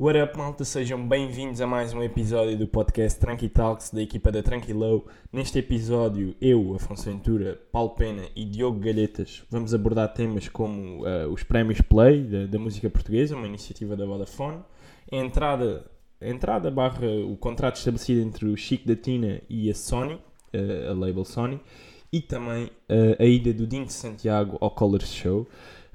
[0.00, 0.64] What up, malta?
[0.64, 5.06] Sejam bem-vindos a mais um episódio do podcast Tranqui Talks da equipa da Tranquilow.
[5.30, 11.28] Neste episódio, eu, Afonso Ventura, Paulo Pena e Diogo Galhetas vamos abordar temas como uh,
[11.30, 14.62] os prémios Play da, da, música portuguesa, uma iniciativa da Vodafone,
[15.12, 15.84] a entrada,
[16.18, 20.92] a entrada barra o contrato estabelecido entre o Chico da Tina e a Sony, uh,
[20.92, 21.60] a label Sony,
[22.10, 25.46] e também uh, a ida do Dinho Santiago ao Colors Show.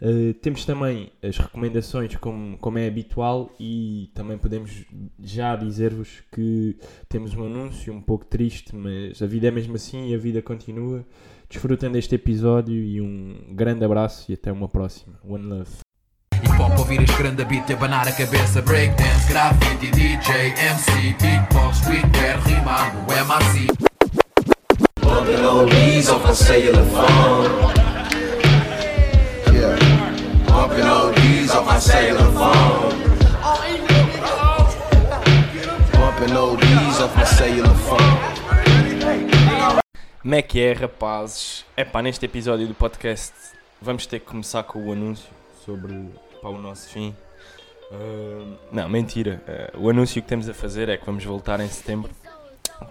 [0.06, 4.86] Uh, temos também as recomendações, como, como é habitual, e também podemos
[5.20, 6.78] já dizer-vos que
[7.10, 10.44] temos um anúncio um pouco triste, mas a vida é mesmo assim e a vida
[10.44, 11.04] continua.
[11.50, 15.20] Desfrutem deste episódio e um grande abraço e até uma próxima.
[15.28, 15.72] One love.
[16.36, 21.82] Hip hop, ouvir este grande beat, abanar a cabeça, breakdance, graffiti, DJ, MC, beatbox,
[26.26, 27.95] a cellular phone.
[31.76, 32.96] My cellular phone.
[35.92, 38.18] Bumping ODs off my cellular phone.
[40.22, 41.66] Como é que é, rapazes?
[41.76, 43.34] É pá, neste episódio do podcast
[43.82, 45.30] vamos ter que começar com o anúncio
[45.66, 45.94] sobre
[46.42, 47.14] pá, o nosso fim.
[47.92, 49.44] Uh, não, mentira.
[49.76, 52.10] Uh, o anúncio que temos a fazer é que vamos voltar em setembro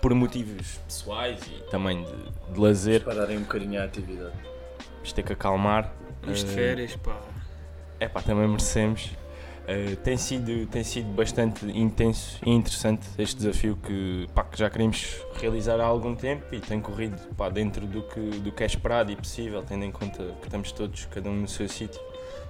[0.03, 3.03] por motivos pessoais e também de, de lazer.
[3.03, 4.37] Para darem um bocadinho à atividade.
[4.97, 5.91] Vamos ter que acalmar.
[6.29, 7.34] Isto uh, férias, pá
[8.01, 9.11] é pá, também merecemos.
[9.65, 14.69] Uh, tem, sido, tem sido bastante intenso e interessante este desafio que, pá, que já
[14.69, 18.67] queríamos realizar há algum tempo e tem corrido pá, dentro do que, do que é
[18.67, 21.99] esperado e possível, tendo em conta que estamos todos, cada um no seu sítio,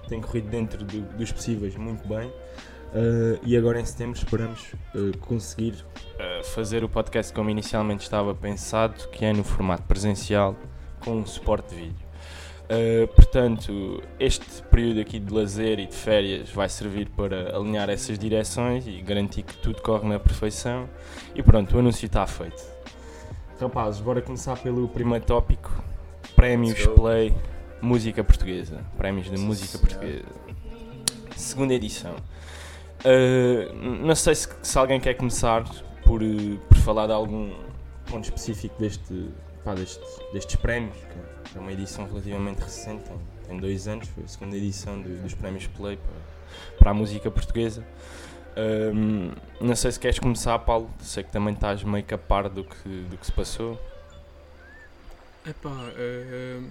[0.08, 2.28] tem corrido dentro do, dos possíveis muito bem.
[2.28, 5.84] Uh, e agora em setembro esperamos uh, conseguir
[6.54, 10.56] fazer o podcast como inicialmente estava pensado, que é no formato presencial
[11.00, 12.03] com suporte de vídeo.
[12.64, 18.18] Uh, portanto, este período aqui de lazer e de férias vai servir para alinhar essas
[18.18, 20.88] direções e garantir que tudo corre na perfeição.
[21.34, 22.62] E pronto, o anúncio está feito.
[23.60, 25.70] Rapazes, bora começar pelo primeiro tópico:
[26.34, 27.34] Prémios Play
[27.82, 28.82] Música Portuguesa.
[28.96, 30.24] Prémios da Música Portuguesa.
[31.36, 32.16] Segunda edição.
[33.04, 35.64] Uh, não sei se, se, alguém quer começar
[36.02, 36.22] por,
[36.66, 37.52] por falar de algum
[38.06, 39.28] ponto específico deste,
[39.62, 40.96] pá, deste, destes prémios
[41.56, 45.34] é uma edição relativamente recente, tem, tem dois anos, foi a segunda edição de, dos
[45.34, 47.84] prémios Play para, para a música portuguesa.
[48.56, 52.48] Um, não sei se queres começar, Paulo, sei que também estás meio que a par
[52.48, 53.80] do que, do que se passou.
[55.46, 56.70] Epá, uh,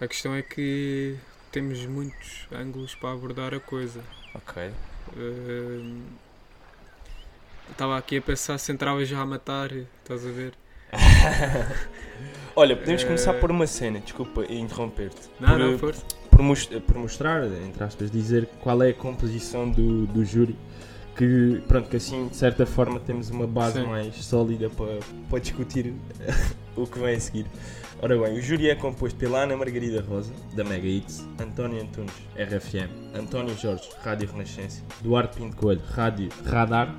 [0.00, 1.16] a questão é que
[1.50, 4.02] temos muitos ângulos para abordar a coisa.
[4.34, 4.70] Ok.
[7.70, 10.54] Estava uh, aqui a pensar se entrava já a matar, estás a ver?
[12.54, 15.30] Olha, podemos começar por uma cena, desculpa interromper-te.
[15.40, 16.04] Não, por, não, força.
[16.30, 20.56] Por, por, mostrar, entre aspas, dizer qual é a composição do, do júri.
[21.16, 23.86] Que, pronto, que assim, de certa forma, temos uma base Sim.
[23.86, 24.98] mais sólida para,
[25.28, 25.94] para discutir
[26.76, 27.46] o que vem a seguir.
[28.00, 32.12] Ora bem, o júri é composto pela Ana Margarida Rosa, da Mega X, António Antunes,
[32.34, 36.96] RFM, António Jorge, Rádio Renascença, Duarte Pinto Coelho, Rádio Radar,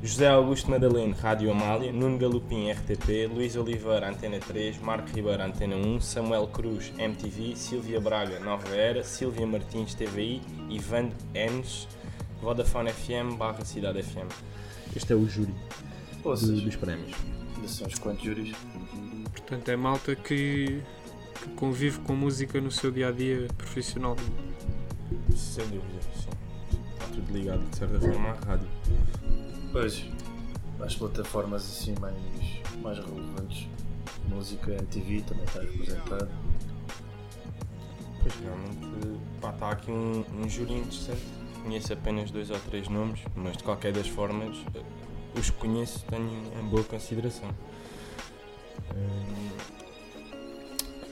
[0.00, 5.74] José Augusto Madaleno, Rádio Amália, Nuno Galupim, RTP, Luís Oliveira, Antena 3, Marco Ribeiro, Antena
[5.74, 11.88] 1, Samuel Cruz, MTV, Silvia Braga, Nova Era, Silvia Martins, TVI, Ivan Enes,
[12.40, 14.28] Vodafone FM, barra Cidade FM.
[14.94, 15.52] Este é o júri
[16.22, 17.16] do, dos prémios.
[17.66, 18.56] São os quantos júris?
[19.32, 20.80] Portanto, é malta que,
[21.42, 24.16] que convive com música no seu dia-a-dia -dia profissional.
[25.34, 26.30] Sem dúvida, sim.
[26.92, 28.68] Está tudo ligado, de certa forma, à rádio.
[29.72, 30.04] Pois,
[30.80, 32.16] as plataformas assim mais,
[32.82, 33.66] mais relevantes.
[34.28, 36.30] Música MTV também está representada.
[38.20, 41.22] Pois realmente está aqui um, um júri interessante.
[41.62, 44.56] Conheço apenas dois ou três nomes, mas de qualquer das formas
[45.38, 47.48] os que conheço tenho em boa consideração.
[48.94, 49.56] Hum,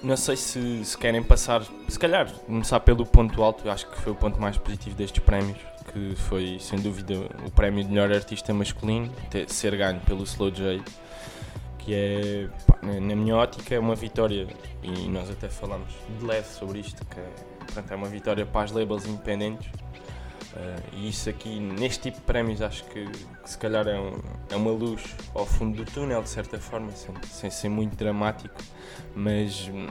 [0.03, 4.13] não sei se, se querem passar, se calhar começar pelo ponto alto, acho que foi
[4.13, 5.59] o ponto mais positivo destes prémios,
[5.97, 7.15] que foi sem dúvida
[7.47, 10.83] o prémio de melhor artista masculino, ter, ser ganho pelo Slow J,
[11.79, 14.47] que é, pá, na minha ótica, é uma vitória,
[14.83, 15.89] e nós até falamos
[16.19, 17.29] de leve sobre isto, que é,
[17.61, 19.67] portanto, é uma vitória para as labels independentes.
[19.69, 24.19] Uh, e isso aqui, neste tipo de prémios, acho que, que se calhar é, um,
[24.51, 25.03] é, uma luz
[25.35, 28.55] ao fundo do túnel, de certa forma, sem, sem ser muito dramático,
[29.15, 29.87] mas hum,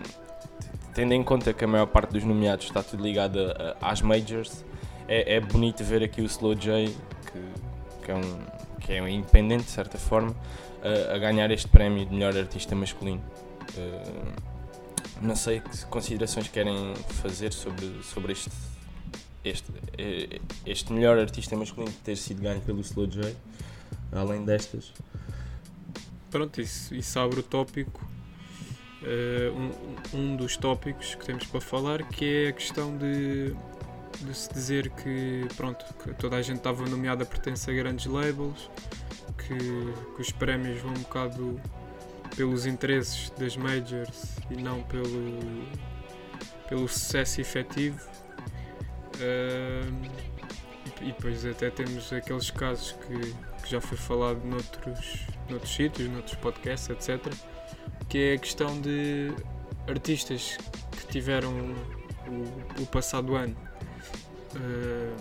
[0.96, 4.02] tendo em conta que a maior parte dos nomeados está tudo ligado a, a, às
[4.02, 4.66] majors,
[5.08, 9.08] é, é, bonito ver aqui o Slow J, que, que, é, um, que é um
[9.08, 10.36] independente de certa forma,
[10.82, 13.22] a, a ganhar este prémio de melhor artista masculino.
[13.76, 14.56] Uh,
[15.22, 18.52] não sei que considerações querem fazer sobre, sobre este,
[19.44, 23.36] este, eh, este melhor artista masculino ter sido ganho pelo Slow J,
[24.12, 24.92] além destas.
[26.30, 28.06] Pronto, isso, isso abre o tópico,
[29.04, 29.52] eh,
[30.14, 33.56] um, um dos tópicos que temos para falar, que é a questão de,
[34.22, 38.06] de se dizer que, pronto, que toda a gente estava nomeada a pertencer a grandes
[38.06, 38.70] labels,
[39.38, 39.58] que,
[40.16, 41.62] que os prémios vão um bocado
[42.36, 45.40] pelos interesses das majors e não pelo,
[46.68, 48.00] pelo sucesso efetivo.
[49.20, 50.06] Ahm,
[51.02, 53.34] e, e depois até temos aqueles casos que,
[53.64, 57.34] que já foi falado noutros, noutros sítios, noutros podcasts, etc.
[58.10, 59.32] Que é a questão de
[59.88, 60.58] artistas
[60.92, 61.54] que tiveram
[62.28, 63.56] o, o passado ano
[64.56, 65.16] ah,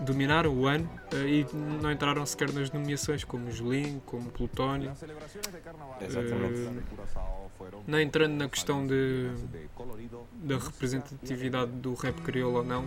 [0.00, 1.46] dominaram o ano ah, e
[1.82, 4.92] não entraram sequer nas nomeações, como o Julinho, como o Plutónio.
[6.00, 6.60] Exatamente.
[6.60, 9.28] Eh, não entrando na questão de,
[10.42, 12.84] da representatividade do rap crioulo ou não,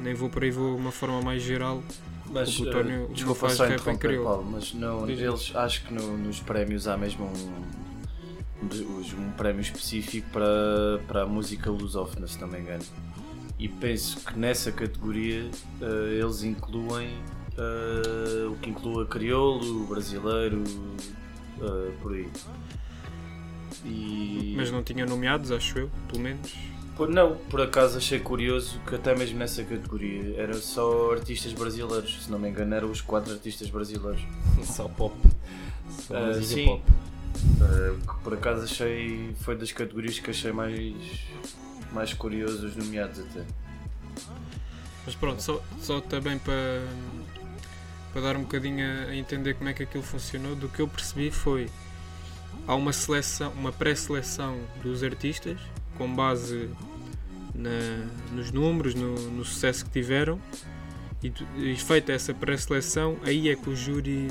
[0.00, 1.82] nem vou por aí, vou de uma forma mais geral.
[2.26, 4.24] Mas, O Plutónio eh, não desculpa faz só rap crioulo.
[4.28, 9.60] Paulo, mas não, eles acho que no- nos prémios há mesmo um, um, um prémio
[9.60, 12.84] específico para, para a música lusófona, se não me engano.
[13.64, 15.50] E penso que nessa categoria
[15.80, 17.08] eh, eles incluem
[17.56, 20.62] eh, o que inclui a crioulo, brasileiro,
[21.62, 22.28] eh, por aí.
[23.82, 24.52] E...
[24.54, 26.54] Mas não tinha nomeados, acho eu, pelo menos.
[26.94, 32.22] Por- Não, por acaso achei curioso que até mesmo nessa categoria eram só artistas brasileiros,
[32.22, 34.20] se não me engano eram os quatro artistas brasileiros.
[34.62, 35.16] Só pop.
[35.88, 36.66] Só música sim.
[36.66, 36.82] pop.
[37.62, 39.34] Uh, que por acaso achei.
[39.40, 40.94] foi das categorias que achei mais.
[41.94, 43.44] Mais curioso os nomeados até.
[45.06, 46.82] Mas pronto, só, só também para,
[48.12, 51.30] para dar um bocadinho a, entender como é que aquilo funcionou, do que eu percebi
[51.30, 51.68] foi
[52.66, 55.58] há uma seleção, uma pré-seleção dos artistas
[55.98, 56.70] com base
[57.54, 60.40] na- nos números, no, no sucesso que tiveram
[61.22, 61.32] e,
[61.72, 64.28] e feita essa pré-seleção, aí é que o júri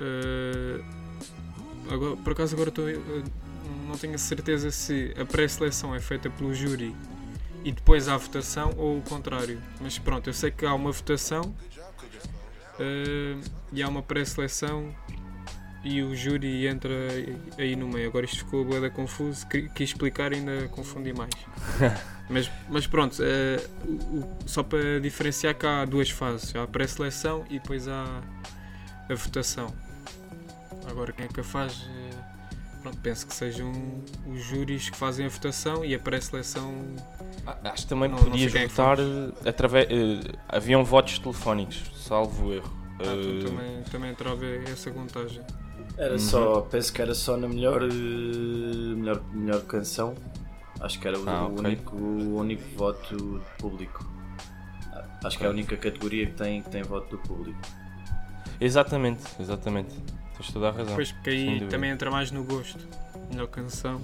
[0.00, 0.80] eh,
[1.90, 2.98] agora, por acaso agora estou, eh,
[3.86, 6.94] não tenho a certeza se a pré-seleção é feita pelo júri
[7.64, 9.60] e depois há a votação ou o contrário.
[9.80, 11.54] Mas pronto, eu sei que há uma votação
[12.78, 13.36] eh,
[13.72, 14.94] e há uma pré-seleção
[15.82, 16.90] e o júri entra
[17.58, 18.08] aí no meio.
[18.08, 21.30] Agora isto ficou bué da confuso, Qui- quis explicar e ainda confundi mais.
[22.28, 26.66] mas, mas pronto, eh, o- o- só para diferenciar que há duas fases, há a
[26.66, 28.04] pré-seleção e depois há
[29.08, 29.74] a votação.
[30.88, 31.86] Agora quem é que a faz?
[31.88, 32.10] eh,
[32.82, 33.70] Pronto, penso que sejam
[34.26, 36.72] os júris que fazem a votação e a pré-seleção
[37.46, 39.86] Ah, Acho que também Não- não podias sei quem é votar eh, através.
[39.90, 42.70] eh, haviam votos telefónicos, salvo erro.
[42.98, 45.42] Ah, tu Eh, também, também entrava essa contagem.
[45.96, 46.18] Era Uhum.
[46.18, 46.60] só.
[46.62, 47.82] penso que era só na melhor.
[47.82, 47.86] uh,
[48.96, 50.14] melhor, melhor canção.
[50.80, 51.58] Acho que era o, Ah, o ok.
[51.64, 54.06] único, o único voto público.
[54.92, 57.58] Ah, Acho que é a única categoria que tem, que tem voto do público.
[58.60, 59.94] Exatamente, exatamente.
[60.40, 60.86] Tens toda a razão.
[60.86, 62.78] Depois, porque aí também entra mais no gosto.
[63.30, 64.00] Melhor canção.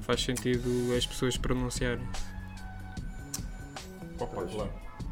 [0.00, 2.06] Faz sentido as pessoas pronunciarem.
[4.18, 4.70] Opa, claro.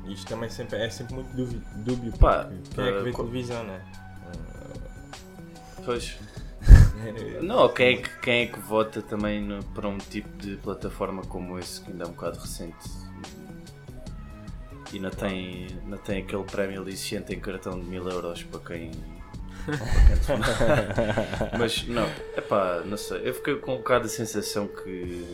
[0.08, 3.64] Isto também sempre, é sempre muito dúbio, dúbio Pá, quem é que vê co- televisão,
[3.64, 3.80] não é?
[5.84, 6.16] Pois.
[7.42, 11.22] Não, quem é que, quem é que vota também no- para um tipo de plataforma
[11.22, 12.76] como esse, que ainda é um bocado recente
[14.92, 18.90] e não tem, não tem aquele prémio aliciente em cartão de mil euros para quem.
[21.58, 22.06] Mas não,
[22.36, 23.20] epá, não sei.
[23.28, 25.24] Eu fiquei com um bocado a sensação que,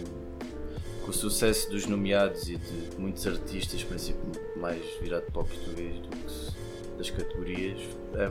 [1.05, 5.97] que o sucesso dos nomeados e de muitos artistas, principalmente mais virado para o português
[6.01, 6.23] do que
[6.99, 7.81] das categorias,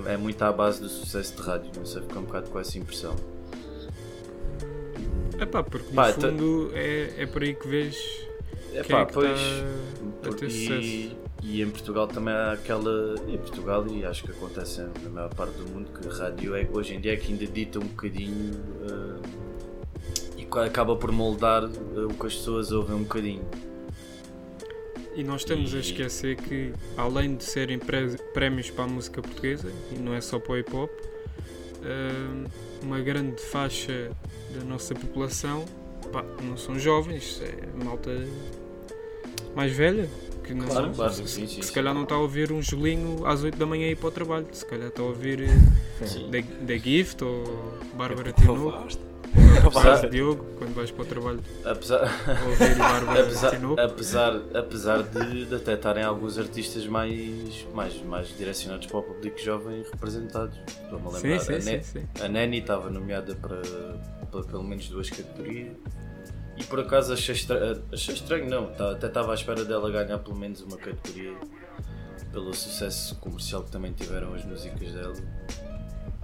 [0.08, 1.72] é, é muito à base do sucesso de rádio.
[1.75, 3.15] Não sei, fiquei um bocado com essa impressão.
[5.39, 7.98] É pá, porque Pá, no tá- fundo é, é por aí que vês
[8.74, 9.39] É pá, é pois.
[10.24, 11.15] a ter e, sucesso.
[11.41, 13.15] E em Portugal também há aquela.
[13.27, 16.67] Em Portugal, e acho que acontece na maior parte do mundo, que a rádio é,
[16.71, 18.51] hoje em dia é que ainda dita um bocadinho
[18.89, 19.19] ah,
[20.38, 23.43] e acaba por moldar ah, o que as pessoas ouvem um bocadinho.
[25.15, 29.21] E nós estamos a E- esquecer que, além de serem pré- prémios para a música
[29.21, 30.89] portuguesa, e não é só para o hip hop,
[31.83, 32.45] hum,
[32.83, 34.12] uma grande faixa
[34.57, 35.65] da nossa população
[36.13, 38.12] pá, não são jovens, é malta
[39.55, 40.10] mais velha,
[40.43, 41.74] que, não, Claro, claro, que, sim, sim, que se sim.
[41.74, 44.12] calhar não está a ouvir um Julinho às 8 da manhã e ir para o
[44.12, 45.48] trabalho, se calhar está a ouvir
[46.05, 46.29] Sim.
[46.29, 48.88] da, da Gift ou Bárbara Tinoco.
[49.65, 52.01] Apesar- Diogo, quando vais para o trabalho Apesar,
[52.45, 53.79] ouvir Bárbara apesar, Tinoco.
[53.81, 59.39] apesar, apesar de, de até estarem alguns artistas mais, mais, mais direcionados para o público
[59.39, 60.57] jovem representados.
[60.67, 61.39] Estou-me a Sim, lembrar.
[61.45, 62.03] sim, a, sim, Ne- sim.
[62.21, 63.62] a Neni estava nomeada para,
[64.29, 65.74] para pelo menos duas categorias
[66.61, 67.81] E por acaso achei, estra...
[67.91, 68.67] achei estranho, não.
[68.67, 71.33] Tá- Até estava à espera dela ganhar pelo menos uma categoria
[72.31, 75.15] pelo sucesso comercial que também tiveram as músicas dela.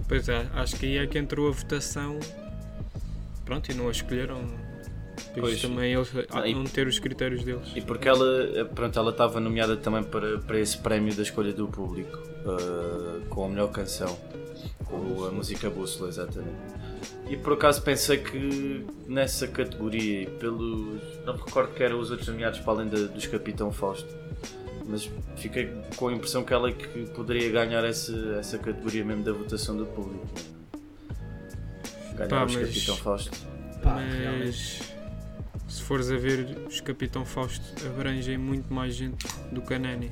[0.08, 2.20] Pois é, acho que aí é que entrou a votação.
[3.44, 4.42] Pronto, e não a escolheram.
[5.40, 5.62] Pois.
[5.62, 7.68] também eles Não, e- não ter os critérios deles.
[7.76, 11.68] E porque ela, pronto, ela estava nomeada também para, para esse prémio da escolha do
[11.68, 14.18] público, ah, com a melhor canção,
[14.86, 16.56] com a música Bússola, exatamente.
[17.30, 21.02] E por acaso pensei que nessa categoria, e pelos.
[21.26, 24.08] não me recordo que eram os outros nomeados para além da- dos Capitão Fausto,
[24.86, 29.24] mas fiquei com a impressão que ela é que poderia ganhar essa, essa categoria mesmo
[29.24, 30.26] da votação do público.
[32.16, 33.32] Ganhar Pá, os mas- Capitão Fausto.
[33.84, 34.84] Pá, Mas realmente.
[35.68, 40.10] se fores a ver, os Capitão Fausto abrangem muito mais gente do que a Nani.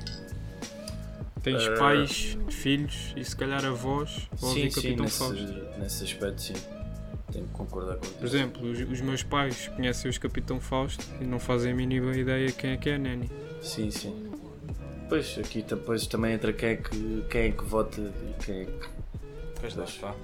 [1.42, 5.78] Tens Eh, pais, filhos e se calhar avós a Sim, sim, Capitão nesse, Fausto.
[5.78, 6.54] nesse aspecto, sim.
[7.32, 11.24] Tenho que concordar com Por exemplo, os, os meus pais conhecem os Capitão Fausto e
[11.24, 13.30] não fazem a mínima ideia quem é que é a Nani.
[13.60, 14.30] Sim, sim.
[15.08, 18.64] Pois, aqui depois também entra quem é que, quem é que vota e quem é
[18.64, 18.88] que.
[19.60, 20.14] Pois lá está.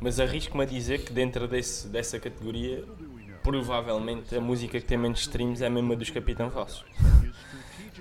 [0.00, 2.84] Mas arrisco-me a dizer que dentro desse, dessa categoria,
[3.42, 6.84] provavelmente a música que tem menos streams é a mesma dos Capitão Falsos.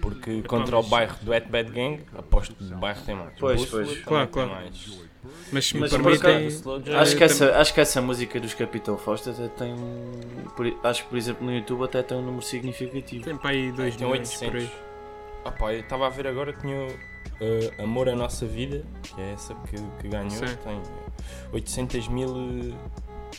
[0.02, 3.34] Porque contra o bairro do At Bad Gang, aposto que o bairro tem mais.
[3.40, 4.00] Pois, Bússola pois.
[4.02, 4.50] Claro, tem claro.
[4.50, 5.05] mais.
[5.52, 6.48] Mas se me Mas permitem.
[6.48, 10.12] Acho que, tam- essa, acho que essa música dos Capitão Fausto até tem um.
[10.56, 13.24] por- acho que por exemplo no YouTube até tem um número significativo.
[13.24, 14.64] Tem para aí 2 Tem milhões por 800.
[14.64, 14.72] aí.
[15.46, 19.34] Ah pá, eu estava a ver agora, tinha uh, Amor à Nossa Vida, que é
[19.34, 20.46] essa que, que ganhou, Sim.
[20.64, 20.82] tem
[21.54, 22.76] 800 mil, uh,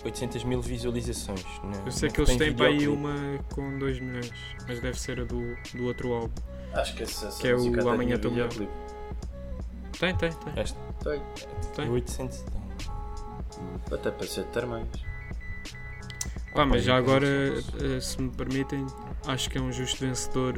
[0.05, 1.43] 800 mil visualizações.
[1.65, 1.83] né?
[1.85, 3.15] Eu sei que eles têm para aí uma
[3.53, 4.31] com 2 milhões,
[4.69, 6.31] mas deve ser a do, do outro álbum.
[6.73, 8.31] Acho que essa, essa Que é o Amanhã Tão.
[9.99, 10.53] Tem, tem, tem.
[10.57, 11.23] Esta Tem.
[11.75, 11.89] Tem.
[11.91, 12.43] 800.
[12.43, 12.63] então.
[13.93, 14.87] Até para ser de ter mais.
[16.55, 18.87] Ah, mas já Pá, agora, e- eh, se me permitem,
[19.27, 20.55] acho que é um justo vencedor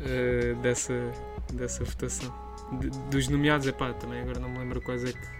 [0.00, 0.94] eh, dessa,
[1.52, 2.32] dessa votação.
[2.78, 5.34] De- dos nomeados, é pá, também agora não me lembro quais é que.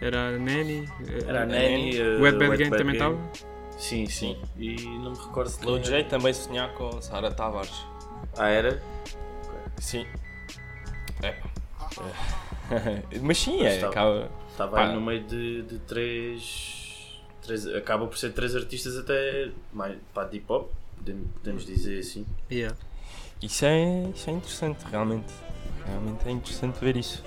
[0.00, 0.88] Era a Nani.
[1.08, 2.00] eh, Era a Nani, Nanny.
[2.18, 3.18] O Wet Bad Gang também estava?
[3.78, 4.40] Sim, sim.
[4.56, 7.84] E não me recordo Slow quem J também sonhar com Sara Tavares.
[8.38, 8.80] Ah, era?
[9.78, 10.06] Sim.
[11.22, 11.48] É pá.
[12.00, 12.43] É.
[13.22, 13.74] Mas sim, Mas é.
[13.76, 13.90] estava.
[13.90, 14.30] Acaba...
[14.50, 17.66] Estava aí no meio de, de três, três.
[17.66, 19.50] Acaba por ser três artistas até.
[19.72, 19.96] Mais,
[20.30, 22.26] de hip hop, podemos, dizer assim.
[22.50, 22.76] Yeah.
[23.42, 25.32] Isso, é, isso é interessante, realmente.
[25.86, 27.22] Realmente é interessante ver isso.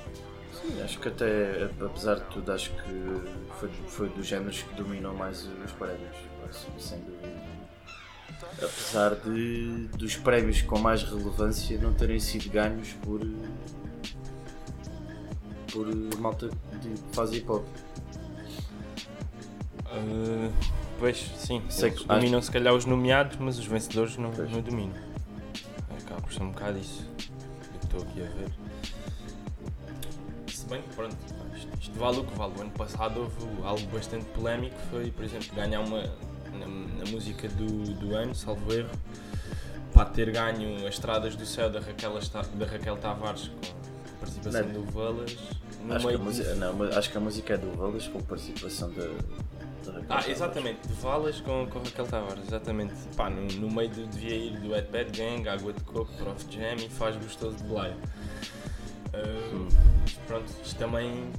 [0.53, 5.13] Sim, acho que até, apesar de tudo, acho que foi, foi dos géneros que dominou
[5.13, 6.15] mais os prémios,
[6.49, 7.47] acho, sem dúvida.
[8.57, 13.21] Apesar de, dos prémios com mais relevância não terem sido ganhos por.
[15.71, 15.87] Por
[16.19, 16.49] malta
[16.81, 17.63] de que faz hip hop.
[19.85, 20.51] Uh,
[20.99, 21.61] pois, sim.
[21.69, 24.49] Sei eles que- dominam se calhar os nomeados, mas os vencedores não, Pois.
[24.51, 24.95] não dominam.
[26.01, 27.05] Acaba por ser um bocado isso.
[27.73, 28.51] Eu estou aqui a ver.
[30.53, 31.15] Se bem que pronto,
[31.55, 32.53] isto, isto vale o que vale.
[32.57, 37.47] O ano passado houve algo bastante polémico, foi, por exemplo, ganhar uma na, na música
[37.49, 38.89] do, do ano, salvo erro,
[39.93, 42.13] para ter ganho as estradas do céu da Raquel,
[42.55, 43.86] da Raquel Tavares com
[44.19, 44.73] participação Não.
[44.73, 45.37] do Valas.
[45.83, 48.21] no Acho que, meio música, não, mas acho que a música é do Valas com
[48.21, 49.07] participação da.
[50.09, 52.93] Ah, exatamente, de Valas com, com Raquel Tavares, exatamente.
[53.15, 56.45] Pá, no, no meio de, devia ir do Ed Bad Gang, Água de Coco, Prof
[56.49, 57.95] Jam e faz gostoso de Blaia.
[59.13, 59.67] Uh, Hum.
[60.27, 61.31] Pronto, isto também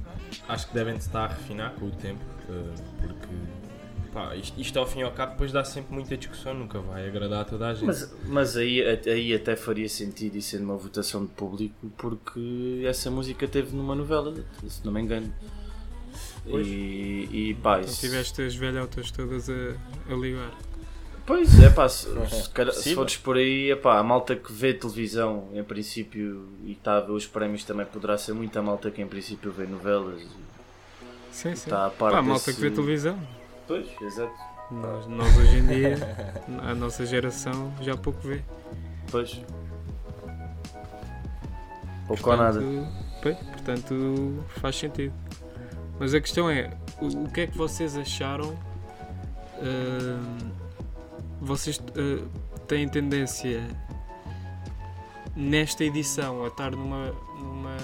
[0.49, 3.29] acho que devem estar a refinar com o tempo, uh, porque
[4.19, 7.07] pá, isto, isto ao fim e ao cabo depois dá sempre muita discussão, nunca vai
[7.07, 7.87] agradar a toda a gente.
[7.87, 13.11] Mas, mas aí, aí até faria sentido isso sendo uma votação de público porque essa
[13.11, 14.35] música teve numa novela,
[14.67, 15.33] se não me engano.
[16.51, 16.67] Pois.
[16.67, 19.53] E, e pá, Então isso, tiveste as velhotas todas a,
[20.11, 20.51] a ligar.
[21.27, 24.35] pois é pá, se, É se, calhar- se fores por aí, é pá, a malta
[24.35, 28.63] que vê televisão em princípio e está a ver os prémios também poderá ser muita
[28.63, 30.27] malta que em princípio vê novelas e
[31.31, 31.53] Sim, sim.
[31.55, 33.19] está a par Pá, a malta desse- que vê televisão.
[33.69, 34.33] Pois, exato,
[34.71, 35.99] Nós, nós hoje em dia,
[36.67, 38.43] a nossa geração, já pouco vê.
[39.11, 39.41] pois.
[42.07, 42.61] Pouco ou nada.
[43.23, 45.13] pois, portanto, faz sentido.
[46.01, 48.59] Mas a questão é, o, o que é que vocês acharam?
[49.61, 50.51] Ahm,
[51.41, 52.27] vocês ah,
[52.67, 53.63] têm tendência
[55.37, 57.77] nesta edição a estar numa, numa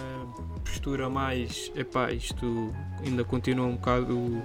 [0.64, 2.72] postura mais epá, isto
[3.04, 4.42] ainda continua um bocado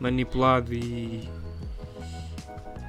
[0.00, 1.28] manipulado e,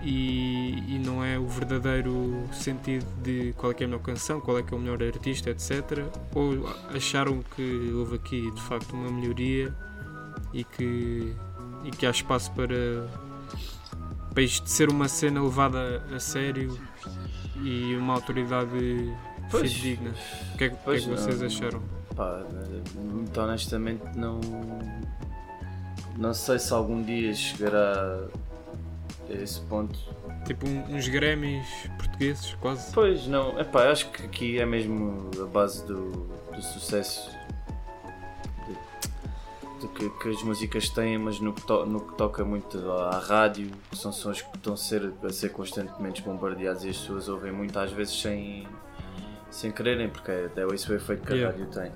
[0.04, 4.58] e, e não é o verdadeiro sentido de qual é é a melhor canção, qual
[4.60, 6.06] é que é o melhor artista, etc.
[6.34, 9.74] Ou acharam que houve aqui de facto uma melhoria
[10.54, 11.34] e que,
[11.84, 13.08] e que há espaço para,
[14.34, 16.80] para isto ser uma cena levada a sério
[17.62, 18.70] e uma autoridade
[19.52, 19.72] Pois.
[19.74, 20.12] fidedigna.
[20.54, 21.82] O que é, que- é que vocês acharam?
[22.16, 22.44] Pá,
[22.96, 24.40] muito honestamente não.
[26.18, 28.28] Não sei se algum dia chegará
[29.30, 29.98] a esse ponto.
[30.46, 32.92] Tipo um- uns Grammys portugueses, quase.
[32.94, 36.12] Pois não, é pá, acho que aqui é mesmo a base do,
[36.54, 37.30] do sucesso
[38.68, 42.78] de, de que, que as músicas têm, mas no que, to- no que toca muito
[42.92, 46.98] à rádio, que são sons que estão a ser, a ser constantemente bombardeados e as
[46.98, 48.68] pessoas ouvem muito às vezes sem,
[49.52, 51.58] sem quererem, porque é, é esse o efeito que a Yeah.
[51.58, 51.92] rádio tem.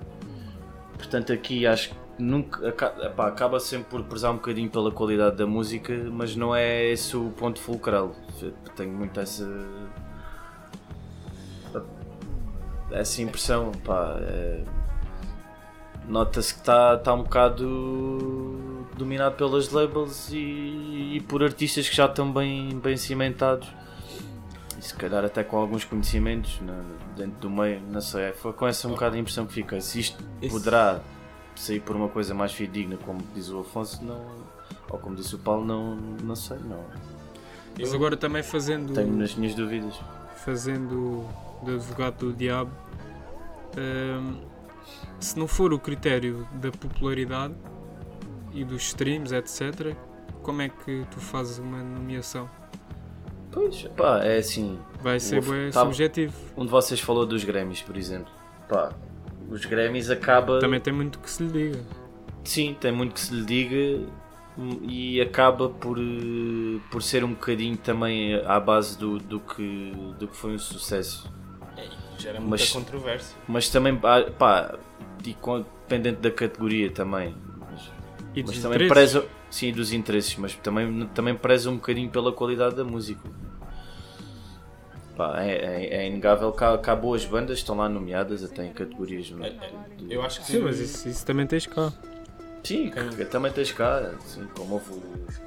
[0.98, 5.46] Portanto, aqui acho que nunca epá, acaba sempre por prezar um bocadinho pela qualidade da
[5.48, 8.14] música, mas não é esse o ponto fulcral.
[8.76, 9.48] Tenho muito essa
[12.92, 14.64] essa impressão, pá, é-
[16.08, 22.06] nota-se que está tá um bocado dominado pelas labels e, e por artistas que já
[22.06, 23.68] estão bem, bem cimentados
[24.78, 26.84] e se calhar até com alguns conhecimentos na-
[27.16, 29.82] dentro do meio, não sei, foi com essa um bocado a impressão que fiquei.
[29.82, 31.00] Se isto Esse- poderá
[31.56, 34.22] sair por uma coisa mais fidedigna, como diz o Afonso, não,
[34.90, 36.84] ou como disse o Paulo, não, não sei, não.
[37.80, 40.00] Mas agora também fazendo, Tenho as minhas dúvidas.
[40.38, 41.26] fazendo
[41.64, 42.72] de advogado do diabo,
[43.78, 44.40] hum,
[45.20, 47.54] se não for o critério da popularidade
[48.54, 49.96] e dos streams, etc.,
[50.42, 52.50] como é que tu fazes uma nomeação?
[53.52, 56.34] Pois, pá, é assim, Vai ser Uf, bué tá- subjetivo.
[56.58, 58.32] um de vocês falou dos Grammys, por exemplo.
[58.68, 58.92] Pá,
[59.54, 60.60] os Grammys acaba.
[60.60, 61.84] Também tem muito que se lhe diga.
[62.44, 64.06] Sim, tem muito que se lhe diga
[64.84, 65.98] e acaba por,
[66.92, 71.32] por ser um bocadinho também à base do, do, que, do que foi um sucesso.
[72.18, 73.36] Gera muita Mas- controvérsia.
[73.48, 74.76] Mas também, ah, pá,
[75.24, 77.36] dependente da categoria também.
[77.72, 77.82] Mas,
[78.36, 79.14] E mas dos também interesses.
[79.14, 83.22] preza, sim, dos interesses, mas também, também preza um bocadinho pela qualidade da música.
[85.16, 88.66] Pá, é, é, é inegável que há, que há boas bandas, estão lá nomeadas até
[88.66, 89.30] em categorias.
[89.30, 89.50] não é?
[90.00, 91.94] De- Eu acho que Sim, mas isso, isso também tens cá.
[92.64, 94.92] Sim, que também tens cá, assim, como houve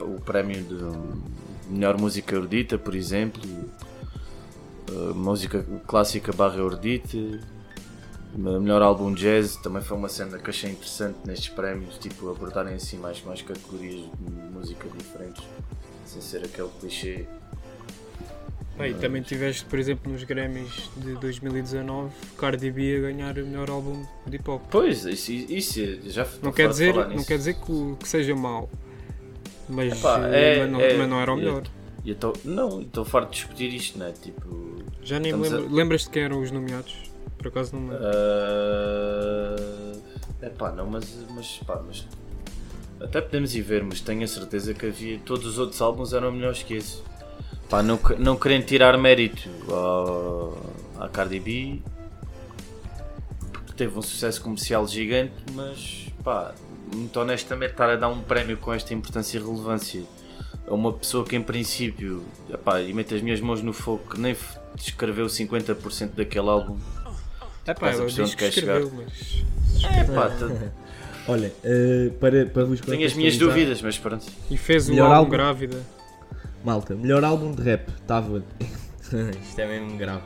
[0.01, 3.43] o, o prémio de melhor música erudita, por exemplo,
[4.91, 7.17] uh, música clássica barra erudita,
[8.35, 12.99] melhor álbum jazz, também foi uma cena que achei interessante nestes prémios, tipo, abordarem assim
[12.99, 15.43] mais, mais categorias de música diferentes,
[16.05, 17.27] sem ser aquele clichê.
[18.79, 23.47] Ah, e também tiveste, por exemplo, nos Grammys de 2019, Cardi B a ganhar o
[23.47, 24.63] melhor álbum de hip hop.
[24.71, 28.69] Pois, isso, isso já Não quer dizer, não quer dizer que, que seja mau,
[29.67, 31.63] mas, Epá, eh, é- mas, não, é- mas não era o melhor.
[32.05, 34.13] Eu tô, não, estou farto de discutir isto, não é?
[34.13, 35.75] Tipo, Já nem me estamos a- lembro.
[35.75, 36.95] Lembras-te quem eram os nomeados?
[37.39, 38.07] Por acaso não me lembro.
[40.43, 42.07] é pá, não, mas, mas, pá, mas
[43.01, 46.31] até podemos ir ver, mas tenho a certeza que havia todos os outros álbuns eram
[46.31, 46.99] melhores que esse.
[47.69, 50.57] Pá, não, não querendo tirar mérito ao-
[51.05, 51.83] à Cardi B,
[53.53, 56.55] porque teve um sucesso comercial gigante, mas pá,
[56.95, 60.05] muito honestamente estar a dar um prémio com esta importância e relevância
[60.69, 64.21] a uma pessoa que em princípio, epá, e meto as minhas mãos no fogo, que
[64.21, 64.37] nem
[64.79, 66.79] escreveu 50% daquele álbum.
[67.67, 69.45] É pá, estás a ela perceber diz onde que escreveu, mas.
[69.97, 70.71] É pá, t-
[71.29, 74.25] Olha, eh, para, para vos tenho as minhas dúvidas, mas pronto.
[74.49, 75.31] E fez álbum álbum?
[75.31, 75.83] grávida.
[76.67, 78.43] Malta, melhor álbum de rap estava
[79.41, 80.23] Isto é mesmo grave.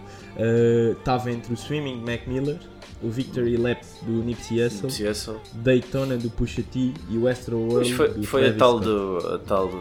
[0.98, 2.58] estava entre o Swimming de Mac Miller,
[3.02, 5.36] o Victory Lap do Nipsey Hussle, Se é só.
[5.52, 8.84] Daytona do Pusha T e o Astro World Mas foi, do foi a tal Scott.
[8.86, 9.34] do.
[9.34, 9.80] A tal do.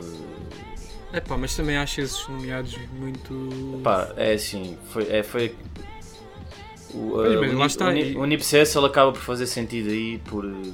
[1.14, 3.80] É pá, mas também acho esses nomeados muito.
[3.84, 5.04] Pá, é assim, foi.
[5.10, 5.56] É, foi
[6.94, 9.90] o, Pois, uh, mas o, está, o, e- o Nipsey Hussle acaba por fazer sentido
[9.90, 10.44] aí por.
[10.46, 10.74] uh,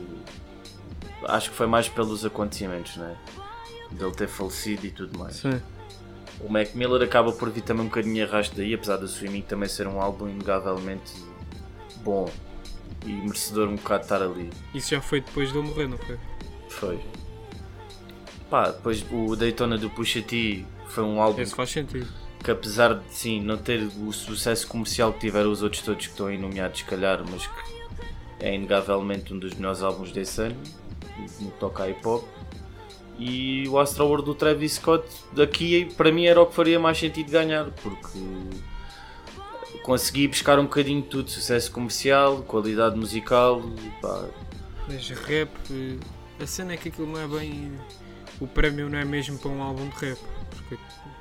[1.28, 3.16] Acho que foi mais pelos acontecimentos, né?
[3.92, 5.36] Dele ter falecido e tudo mais.
[5.38, 5.62] Sim.
[6.46, 9.68] O Mac Miller acaba por vir também um bocadinho arrasto daí, apesar do Swimming também
[9.68, 11.12] ser um álbum inegavelmente
[12.04, 12.30] bom
[13.04, 14.50] e merecedor um bocado de estar ali.
[14.74, 16.20] Isso já foi depois de ele morrer, não foi?
[16.70, 17.00] Foi.
[18.48, 22.08] Pá, depois o Daytona do Pusha T foi um álbum Esse faz sentido.
[22.44, 26.12] que apesar de sim não ter o sucesso comercial que tiveram os outros todos que
[26.12, 27.76] estão aí nomeados, se calhar, mas que
[28.40, 30.62] é inegavelmente um dos melhores álbuns desse ano,
[31.40, 32.24] no que toca a hip hop.
[33.18, 36.98] E o Astro World do Travis Scott, daqui para mim era o que faria mais
[36.98, 38.20] sentido ganhar, porque
[39.84, 43.62] consegui buscar um bocadinho de tudo: sucesso comercial, qualidade musical,
[44.02, 44.26] pá,
[44.88, 45.50] Mas rap.
[45.72, 45.98] eh,
[46.44, 47.72] A cena é que aquilo não é bem.
[48.40, 50.20] O prémio não é mesmo para um álbum de rap.
[50.52, 50.76] Porque,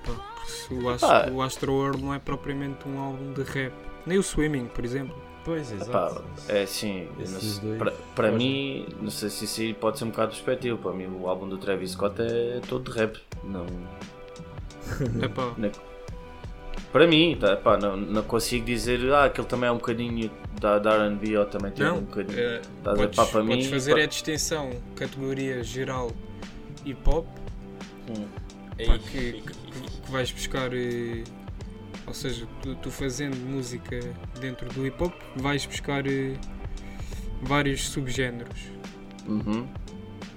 [0.04, 0.34] pá,
[0.66, 3.72] porque o, Astro, o Astro World não é propriamente um álbum de rap.
[4.04, 5.16] Nem o Swimming, por exemplo.
[5.44, 6.24] Pois, exato.
[6.48, 10.78] é assim, não para, mim, não sei se isso pode ser um bocado perspectivo.
[10.78, 13.18] Para mim, o álbum do Travis Scott é todo de rap.
[13.44, 13.66] Não,
[15.22, 15.70] Epá, Na-
[16.92, 20.30] Para mim, tá, pá, não, não consigo dizer ah, aquele também é um bocadinho
[20.60, 22.38] da, da RB ou também tem não, um bocadinho.
[22.38, 22.96] Estás a ver?
[23.02, 24.00] podes, Pá, para podes mim, fazer pá.
[24.02, 26.10] a distinção categoria geral
[26.86, 27.26] hip hop
[28.08, 28.26] Hum.
[28.86, 31.24] pá, que, que, que vais buscar, eh,
[32.06, 33.98] ou seja, tu, tu fazendo música
[34.40, 36.34] dentro do hip hop, vais buscar eh,
[37.42, 38.60] vários subgéneros.
[39.26, 39.66] Uhum.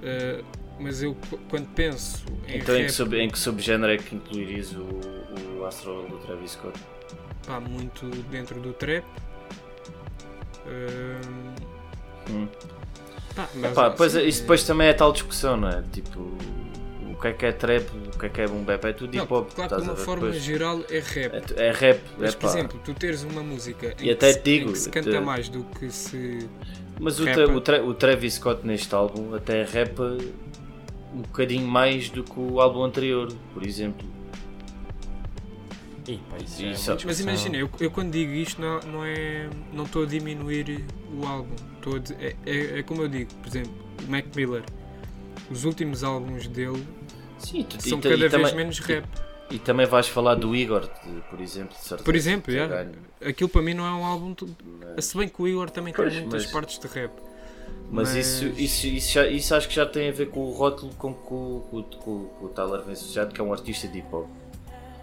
[0.03, 0.43] Eh,
[0.79, 3.97] mas eu qu- quando penso em Então em rap, que, sub, em que subgénero é
[3.97, 6.79] que incluirias o, o Astro do Travis Scott?
[7.45, 9.03] pá, muito dentro do trap.
[10.65, 11.21] Eh,
[12.29, 12.47] Hum.
[13.35, 15.81] pá, mas, Epá, pois, assim, isso depois também é tal discussão, não é?
[15.93, 16.36] Tipo,
[17.19, 19.33] que é que é trap, o que é que é boom bap, é tudo hip
[19.33, 19.49] hop.
[19.53, 21.33] claro que de uma forma Pois, geral é rap.
[21.57, 22.39] é, é rap, Mas, epá.
[22.41, 25.09] por exemplo, tu teres uma música em, E até que, te digo, que se canta
[25.09, 26.47] até- mais do que se.
[26.99, 30.17] Mas o, tra, o, tra, o Travis Scott neste álbum até rapa
[31.13, 34.07] um bocadinho mais do que o álbum anterior, por exemplo.
[36.07, 39.49] Ih, pá, isso é Mas imagina, eu, eu quando digo isto não, não é.
[39.73, 41.53] não estou a diminuir o álbum.
[41.75, 43.73] Estou é, é, é como eu digo, por exemplo,
[44.07, 44.63] o Mac Miller.
[45.51, 46.83] Os últimos álbuns dele
[47.39, 49.05] Sim, tu, são e, cada e vez também, menos rap.
[49.49, 52.89] E, e também vais falar do Igor, de- por exemplo, de certeza, Por exemplo, yeah,
[53.25, 54.33] aquilo para mim não é um álbum.
[54.33, 54.49] tu-
[54.99, 57.11] Se bem que o Igor também Pois, tem muitas mas- partes de rap.
[57.89, 60.93] Mas, isso, isso, isso, já- isso acho que já tem a ver com o rótulo
[60.95, 61.83] com que o, com,
[62.37, 64.27] com o Tyler vem associado, que é um artista de hip hop.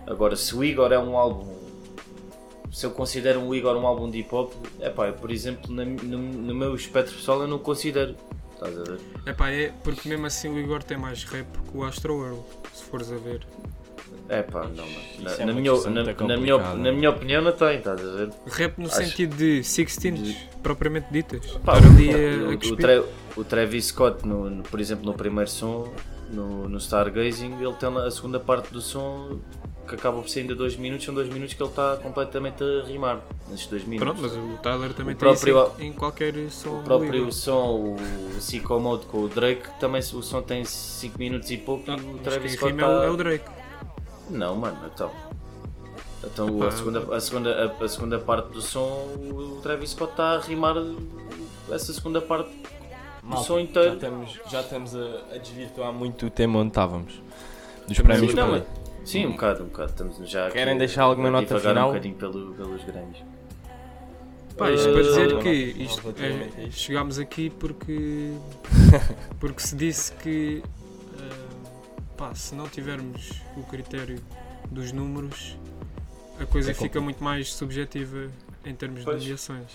[0.06, 1.64] Agora, se o Igor é um álbum.
[2.70, 5.84] Se eu considero o Igor um álbum de hip hop, é pá, por exemplo, na-
[5.84, 8.16] no, no meu espectro pessoal eu não considero.
[8.54, 9.00] Estás a ver?
[9.26, 12.40] Epá, é porque mesmo assim o Igor tem mais rap que o Astro World,
[12.72, 13.46] se fores a ver.
[14.28, 14.98] É pá, não, mano.
[15.20, 18.30] Na, é na minha, na, na minha, na minha opinião não tem, estás a ver?
[18.46, 21.44] Rap no Acho- sentido de sixteens, propriamente ditas.
[21.64, 22.76] Pá, o, o.
[22.76, 23.04] Tra-
[23.36, 25.92] o Travis Scott, no, no- por exemplo, no primeiro som,
[26.30, 29.40] no, no Stargazing, ele tem a segunda parte do som
[29.86, 32.84] que acaba por ser ainda 2 minutos, são 2 minutos que ele está completamente a
[32.86, 34.18] rimar nesses 2 minutos.
[34.20, 36.70] Pronto, mas o Tyler também O tem próprio- isso em, em qualquer som.
[36.70, 37.32] o do próprio Igor.
[37.32, 41.84] som, o Sicko Mode com o Drake, também o som tem 5 minutos e pouco
[41.90, 43.04] Ah, e o Travis Scott rima é o- está...
[43.06, 43.44] é o Drake.
[44.30, 45.10] Não, mano, então...
[46.24, 50.12] Então Epá, a, segunda, a, segunda, a, a segunda parte do som, o Travis Scott
[50.12, 50.74] está a rimar
[51.70, 52.50] essa segunda parte
[53.22, 53.90] Malta, som inteiro.
[53.90, 57.20] Já estamos, já estamos a, a desvirtuar muito o tema onde estávamos.
[57.86, 58.62] Dos prémios não, Play.
[59.04, 59.90] Sim, um bocado, um bocado.
[59.90, 61.84] Estamos já aqui Querem a- deixar alguma nota final?
[61.88, 63.18] um bocadinho pelo, pelos Grêmios.
[64.56, 65.50] Pá, isto Uh, para dizer que
[65.82, 66.78] isto, é, isto.
[66.80, 68.32] chegámos aqui porque
[69.40, 70.62] porque se disse que
[71.18, 71.46] ah,
[72.16, 74.20] pá, se não tivermos o critério
[74.70, 75.56] dos números
[76.40, 78.28] a coisa É fica muito mais subjetiva
[78.64, 79.20] em termos de Pois.
[79.22, 79.66] nomeações.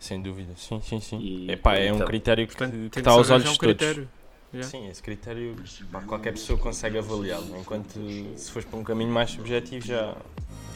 [0.00, 1.18] Sem dúvida, sim, sim, sim.
[1.20, 3.58] E- Epá, é um então, critério que, Portanto, que de está aos olhos um de
[3.58, 3.76] todos.
[3.76, 4.08] critério.
[4.54, 4.70] Yeah.
[4.70, 5.56] Sim, esse critério
[5.90, 7.98] pá, qualquer pessoa consegue avaliá-lo, enquanto
[8.36, 10.14] se fores para um caminho mais subjetivo já,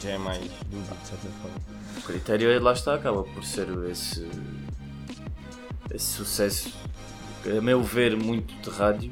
[0.01, 0.39] já é mais
[0.69, 1.57] dúvida de certa forma.
[1.97, 4.27] O critério é, lá está, acaba por ser esse,
[5.93, 6.73] esse sucesso,
[7.45, 9.11] a meu ver, muito de rádio.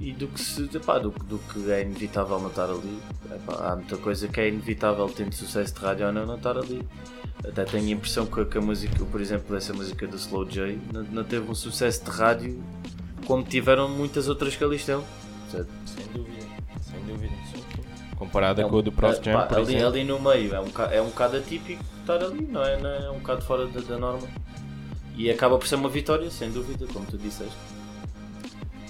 [0.00, 3.02] E do que, se, epá, do, do que é inevitável não estar ali.
[3.34, 6.56] Epá, há muita coisa que é inevitável tendo sucesso de rádio ou não, não estar
[6.56, 6.86] ali.
[7.44, 10.44] Até tenho a impressão que, a- que a música, por exemplo, essa música do Slow
[10.46, 12.62] J não, não teve um sucesso de rádio
[13.26, 15.04] como tiveram muitas outras que ali estão.
[15.50, 15.68] certo?
[15.86, 16.46] Sem dúvida,
[16.82, 17.34] sem dúvida.
[18.16, 19.86] Comparada É um- com a do Prof é, Jam, pá, por ali, exemplo.
[19.88, 22.80] ali no meio é um, é um bocado atípico estar ali, não é?
[22.80, 23.06] Não é?
[23.06, 24.26] É um bocado fora da, da norma.
[25.16, 27.54] E acaba por ser uma vitória, sem dúvida, como tu disseste.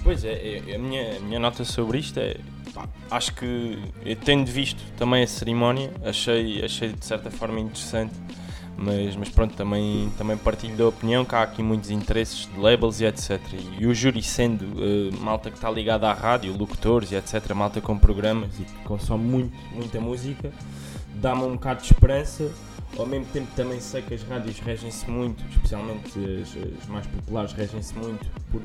[0.05, 2.37] Pois é, é, a, minha, a minha nota sobre isto é.
[2.73, 3.79] pá, acho que,
[4.25, 8.15] tendo visto também a cerimónia, achei, achei de certa forma interessante,
[8.77, 13.01] mas, mas pronto, também, também partilho da opinião que há aqui muitos interesses de labels
[13.01, 13.41] e etc.
[13.79, 17.81] E, o júri, sendo eh, malta que está ligada à rádio, locutores e etc., malta
[17.81, 20.53] com programas e que consome muito, muita música,
[21.15, 22.51] dá-me um bocado de esperança.
[22.99, 27.53] Ao mesmo tempo também sei que as rádios regem-se muito, especialmente as, as mais populares
[27.53, 28.63] regem-se muito por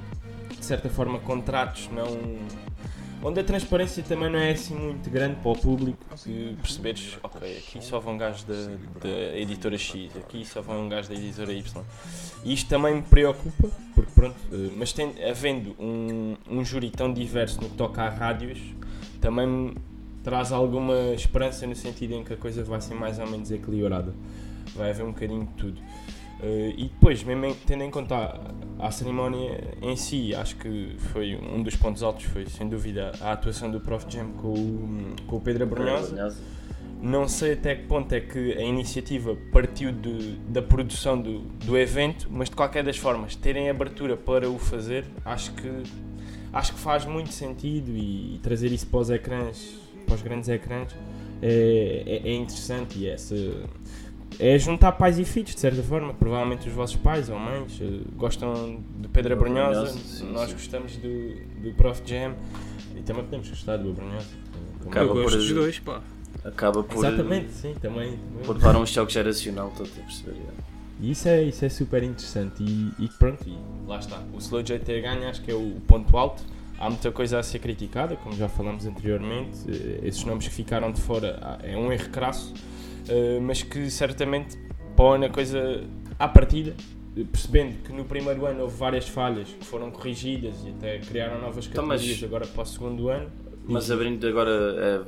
[0.62, 2.06] de certa forma contratos não
[3.24, 6.04] onde a transparência também não é assim muito grande para o público
[6.62, 8.54] perceberes ok aqui só vão um gajo da,
[9.02, 11.84] da editora X aqui só vão um gajo da editora Y.
[12.44, 17.14] E isto também me preocupa porque pronto eh, mas tem, havendo um, um júri tão
[17.14, 18.60] diverso no que toca a rádios
[19.20, 19.76] também me
[20.24, 24.14] traz alguma esperança no sentido em que a coisa vai ser mais ou menos equilibrada.
[24.76, 25.82] Vai haver um bocadinho de tudo
[26.42, 28.16] Uh, e depois, mesmo tendo em conta
[28.80, 33.12] a, a cerimónia em si, acho que foi um dos pontos altos, foi sem dúvida
[33.22, 36.16] a atuação do Prof Jam com o, com o Pedro Abrunhosa.
[37.00, 41.78] Não sei até que ponto é que a iniciativa partiu de- da produção do, do
[41.78, 45.70] evento, mas de qualquer das formas, terem abertura para o fazer, acho que
[46.54, 49.76] acho que faz muito sentido e, e trazer isso para os ecrãs,
[50.06, 50.96] para os grandes ecrãs,
[51.42, 53.36] é, é, é interessante e essa
[54.42, 56.14] é juntar pais e filhos, de certa forma.
[56.14, 60.54] Provavelmente os vossos pais ou mães eh, gostam de Abrunhosa, sim, nós sim.
[60.56, 62.34] gostamos do, do Prof Jam
[62.98, 64.26] e também podemos gostar do Abrunhosa.
[64.80, 66.02] como- Acaba eu por- gosto dos dois, pá.
[66.44, 68.18] Acaba por, Exatamente, sim, também.
[68.44, 70.36] por levar um choque geracional, estou a perceber.
[71.00, 73.56] E isso é, isso é super interessante e, e pronto, e
[73.88, 74.20] lá está.
[74.34, 76.42] O Slow J ter ganho acho que é o ponto alto.
[76.80, 79.60] Há muita coisa a ser criticada, como já falamos anteriormente.
[79.70, 82.54] eh, Esses nomes que ficaram de fora ah, é um erro crasso,
[83.12, 84.58] eh, mas que certamente
[84.96, 85.84] põe a coisa
[86.18, 86.74] à partida,
[87.32, 91.68] percebendo que no primeiro ano houve várias falhas que foram corrigidas e até criaram novas
[91.68, 93.30] Então, mas- categorias agora para o segundo ano.
[93.64, 94.50] Mas abrindo agora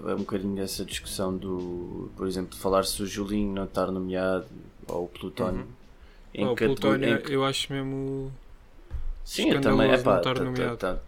[0.06, 3.64] é, é um bocadinho essa discussão do, por exemplo, de falar se o Julinho não
[3.64, 4.46] estar nomeado
[4.88, 5.62] ou o Plutónio.
[5.62, 5.68] Uhum.
[6.36, 8.32] Em Pá, o Plutónio, em eu acho mesmo.
[9.24, 10.22] Sim, eu também, epá,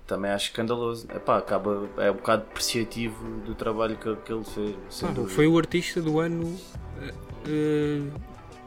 [0.08, 1.06] também acho escandaloso.
[1.14, 4.76] Epá, acaba, é um bocado depreciativo do trabalho que, que ele fez.
[5.14, 5.28] dúvida.
[5.36, 6.58] foi o artista do ano
[7.02, 7.14] eh,
[7.48, 8.02] eh,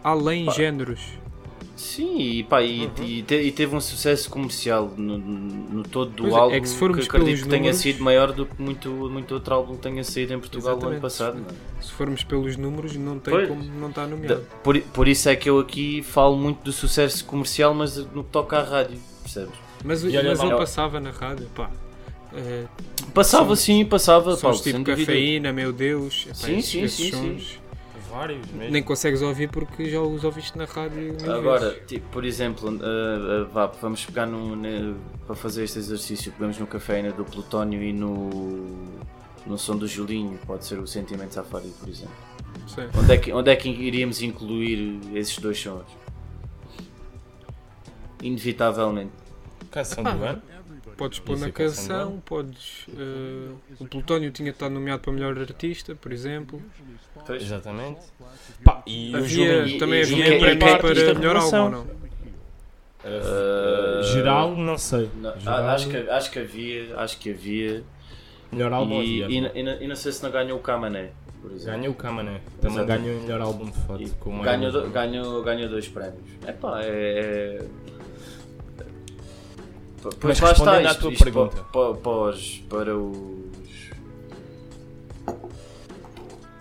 [0.05, 0.53] além Pá.
[0.53, 1.01] géneros.
[1.77, 2.91] Sim, e, pá, e, Uhum.
[3.05, 6.61] e te- e teve um sucesso comercial no, no todo do Pois é, álbum é
[6.61, 9.33] que se formos que acredito pelos que tenha números- sido maior do que muito, muito
[9.33, 11.37] outro álbum que tenha saído em Portugal no ano passado.
[11.39, 11.83] não é?
[11.83, 13.49] Se formos pelos números, não tem Pois.
[13.49, 14.45] como não estar nomeado.
[14.65, 18.31] Por, por isso é que eu aqui falo muito do sucesso comercial, mas no que
[18.31, 18.99] toca à rádio,
[19.33, 19.55] percebes?
[19.85, 21.71] Mas, E olha mas ele passava na rádio, pá.
[22.35, 22.65] Eh,
[23.15, 26.25] Passava Sons- sim, passava, sons Paulo, tipo cafeína, meu Deus.
[26.27, 27.39] Epá, Sim, sim, esses sim, sim.
[27.39, 27.61] sons
[28.11, 28.73] Vários mesmo.
[28.73, 31.17] nem consegues ouvir porque já os ouviste na rádio.
[31.31, 34.95] Agora, tipo, por exemplo, uh, uh, vá, vamos pegar no, ne-
[35.27, 38.31] para fazer este exercício, pegamos no cafeína do Plutónio e no,
[39.47, 42.15] no som do Julinho, pode ser o Sentimento Safari, por exemplo.
[42.67, 42.89] Sim.
[42.99, 45.85] Onde é que, onde é que iríamos incluir esses dois sons?
[48.23, 49.11] Inevitavelmente.
[49.71, 50.43] Canção do ano.
[50.97, 52.87] Podes pôr Isso na é canção podes.
[52.89, 56.61] eh, o Plutónio tinha estado nomeado para melhor artista, por exemplo.
[57.25, 57.41] Pois.
[57.43, 58.01] Exatamente.
[58.65, 60.57] Pá, e o Havia, Julinho- também e- havia e- prémios
[61.01, 61.83] e- para melhor álbum, ou não?
[63.05, 65.09] Uh, geral, não sei.
[65.21, 67.85] Não, Geral, a- acho, que, acho que havia, acho que havia.
[68.51, 69.39] melhor álbum E, havia.
[69.39, 70.63] e, e e não sei se não ganhou o
[71.53, 71.79] exemplo.
[71.79, 72.41] Ganhou o Camané.
[72.61, 74.03] Também ganhou o melhor álbum de foto.
[74.27, 76.25] O ganhou, ganhou, ganhou dois prémios.
[76.47, 77.61] Epá, é.
[77.63, 77.65] é...
[80.21, 81.57] Pois lá está, à isto, tua isto pergunta.
[81.57, 83.91] pa- pa- para, os, para os.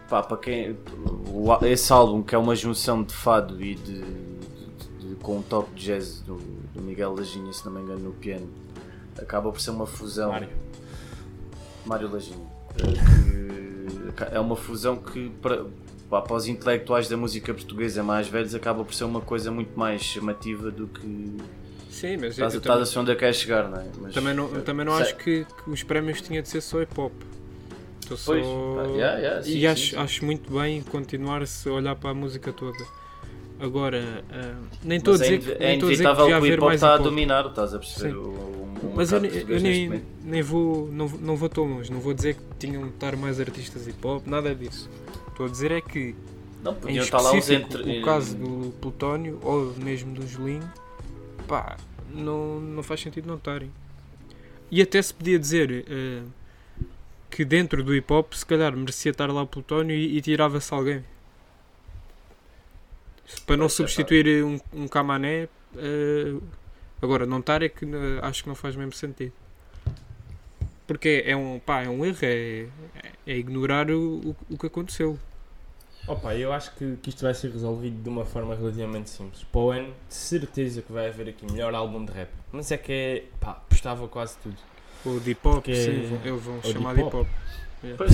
[0.10, 0.78] Pá, para quem.
[1.63, 4.02] esse álbum que é uma junção de fado e de.
[4.02, 6.36] de- de- com um toque de jazz do,
[6.73, 8.47] do Miguel Lajinha, se não me engano, no piano,
[9.19, 10.32] acaba por ser uma fusão.
[10.32, 10.50] Mário.
[11.86, 12.47] Mário Lajinha.
[12.78, 15.65] eh, é uma fusão que para,
[16.10, 19.78] pá, para os intelectuais da música portuguesa mais velhos acaba por ser uma coisa muito
[19.78, 21.38] mais chamativa do que.
[21.97, 23.86] Sim, mas Estás, eu estás também, a onde é que queres chegar, não é?
[23.99, 26.62] Mas, também não, eu também não sei- acho que, que os prémios tinham de ser
[26.62, 27.12] só hip hop.
[28.01, 28.36] Estou só.
[28.36, 29.95] Yeah, yeah, sim, e sim, acho, sim.
[29.97, 32.77] acho muito bem continuar-se a olhar para a música toda.
[33.60, 36.47] Agora, ah, nem estou a Mas é, dizer que, é dizer que inevitável devia que
[36.47, 38.15] o hip hop está a dominar, estás a perceber?
[38.15, 38.31] O, o,
[38.83, 42.36] o Mas eu, eu nem, nem vou, não, não vou tão longe, não vou dizer
[42.36, 44.88] que tinham de estar mais artistas hip hop, nada disso.
[45.29, 46.13] Estou a dizer é que,
[46.63, 47.99] Não, podiam estar lá os entre.
[47.99, 50.71] o caso do Plutónio ou mesmo do Julinho,
[51.47, 51.77] pá,
[52.13, 53.71] não, não faz sentido não estarem.
[54.69, 56.23] E até se podia dizer eh,
[57.29, 60.73] que dentro do hip hop, se calhar merecia estar lá o Plutónio e, e tirava-se
[60.73, 61.03] alguém.
[63.45, 66.36] Para não é, substituir um, um Camané, eh,
[67.01, 69.33] agora não estar é que eh, acho que não faz mesmo sentido.
[70.86, 72.67] Porque é um, pá, é um erro, é,
[73.25, 75.19] é ignorar o, o, o que aconteceu.
[76.07, 79.43] Opa, eu acho que, que isto vai ser resolvido de uma forma relativamente simples.
[79.43, 82.29] Para o ano, de certeza que vai haver aqui melhor álbum de rap.
[82.51, 84.55] Mas é que é, pá, postava quase tudo.
[85.05, 87.07] O de hip hop, Porque sim, é- vão- eles vão o de chamar de hip
[87.07, 87.27] hip hop.
[87.95, 88.11] Pois,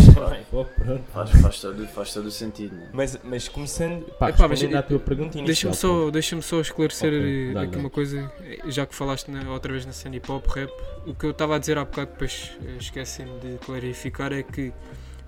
[0.52, 1.04] pô, pronto.
[1.14, 2.90] faz, faz, todo, faz todo o sentido, não é?
[2.92, 5.42] Mas, mas começando, pá, Epá, mas eu- à tua pergunta.
[5.42, 7.78] Deixa-me só, deixa só esclarecer Ok, eh, dá-lhe, aqui dá-lhe.
[7.84, 8.32] uma coisa,
[8.68, 10.70] já que falaste na- outra vez na cena hip hop rap,
[11.08, 14.74] o que eu estava a dizer há bocado, depois eh, esqueci-me de clarificar, é que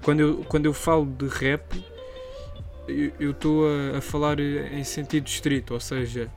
[0.04, 1.64] quando eu, quando eu falo de rap,
[2.88, 6.30] eu- eu estou a, a falar em sentido estrito, ou seja,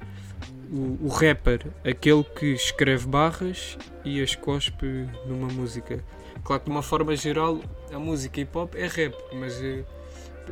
[0.71, 4.87] o, o rapper, aquele que escreve barras e as cospe
[5.27, 6.03] numa música.
[6.45, 7.61] Claro que de uma forma geral
[7.93, 9.85] a música hip hop é rap, mas eh,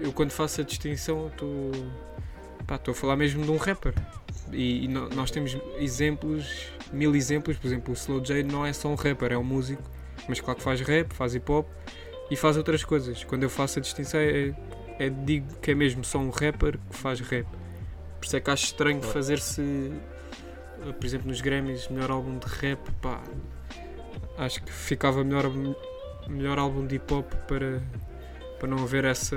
[0.01, 1.73] eu quando faço a distinção estou
[2.91, 3.95] a falar mesmo de um rapper.
[4.53, 8.73] E, e no- nós temos exemplos, mil exemplos, por exemplo, o Slow J não é
[8.73, 9.83] só um rapper, é um músico,
[10.29, 11.67] mas claro que faz rap, faz hip hop
[12.31, 13.23] e faz outras coisas.
[13.25, 14.53] Quando eu faço a distinção é,
[14.99, 17.47] é digo que é mesmo só um rapper que faz rap.
[18.19, 19.93] Por isso é que acho estranho fazer-se,
[20.87, 23.21] eh, por exemplo, nos Grammys, melhor álbum de rap, pá.
[24.39, 25.51] acho que ficava melhor,
[26.29, 27.83] melhor álbum de hip hop para,
[28.59, 29.37] para não haver essa,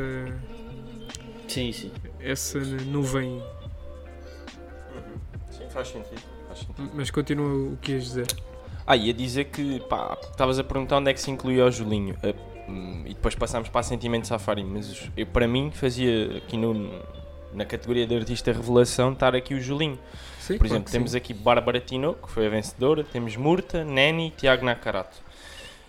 [1.47, 1.91] Sim, sim.
[2.19, 3.41] essa nuvem.
[5.51, 6.21] Sim, faz sentido.
[6.47, 6.91] Faz sentido.
[6.93, 8.27] Mas continua o que ias dizer.
[8.87, 12.15] Ah, ia dizer que, pá, estavas a perguntar onde é que se incluía o Julinho.
[12.69, 14.63] Hum, e depois passámos para a Sentimento Safari.
[14.63, 16.91] Mas eu, para mim, fazia aqui no,
[17.53, 19.97] na categoria de artista revelação estar aqui o Julinho.
[20.39, 21.17] Sim, Por exemplo, temos sim.
[21.17, 23.03] aqui Bárbara Tino, que foi a vencedora.
[23.03, 25.17] Temos Murta, Neni e Tiago Nakarato.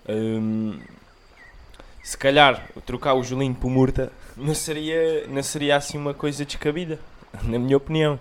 [0.09, 0.79] Hum,
[2.03, 6.99] se calhar trocar o Julinho por Murta não seria, não seria assim uma coisa descabida,
[7.45, 8.19] na minha opinião.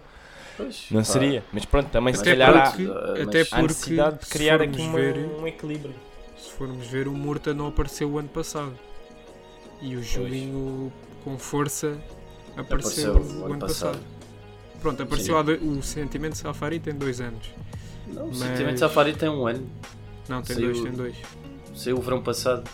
[0.57, 1.43] Pois, Não pá, seria.
[1.53, 4.31] Mas pronto, também se Até calhar há, porque, há- até há porque necessidade de se
[4.31, 5.95] criar aqui uma- ver, um equilíbrio.
[6.39, 8.73] Se formos ver, o Murta não apareceu o ano passado.
[9.81, 10.91] E o Julinho,
[11.23, 11.97] com força,
[12.57, 13.99] apareceu, Apareceu o ano passado.
[14.81, 17.49] Pronto, apareceu dois, o Sentimento Safari tem dois anos.
[18.07, 19.67] Não, o Mas- Sentimento Safari tem um ano.
[20.27, 21.15] Não, tem Saiu- dois, tem dois.
[21.75, 22.69] Saiu o verão passado.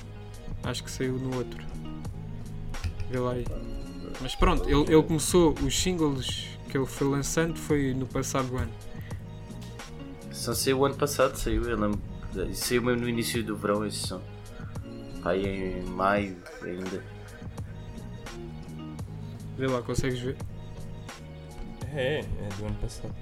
[0.64, 1.64] Acho que saiu no outro.
[3.10, 3.46] Vê lá aí.
[4.22, 8.72] Mas pronto, ele, ele começou, os singles que ele foi lançando foi no passado ano.
[10.32, 12.00] Só saiu o ano passado, saiu, eu lembro.
[12.54, 14.22] Saiu mesmo no início do verão esse som.
[15.24, 17.04] Aí em maio ainda.
[19.58, 20.36] Vê lá, consegues ver?
[21.94, 23.14] É, é do ano passado.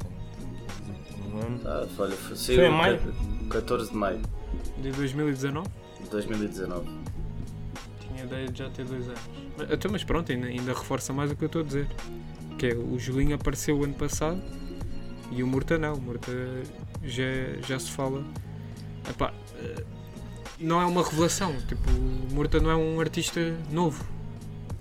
[1.16, 1.62] tem um ano.
[1.66, 3.00] Ah, olha, foi- em maio?
[3.50, 4.20] ca- 14 de maio
[4.80, 5.70] De 2019?
[6.02, 6.90] de 2019.
[8.00, 9.22] Tinha ideia de já ter dois anos.
[9.58, 11.88] Mas, então, mas pronto, ainda, ainda reforça mais o que eu estou a dizer.
[12.58, 14.42] Que é, o Julinho apareceu o ano passado
[15.32, 15.94] e o Murta não.
[15.94, 16.32] O Murta
[17.04, 17.24] já,
[17.68, 18.24] já se fala.
[19.10, 19.84] Epá, eh,
[20.60, 21.56] não é uma revelação.
[21.68, 23.40] Tipo, o Murta não é um artista
[23.72, 24.04] novo.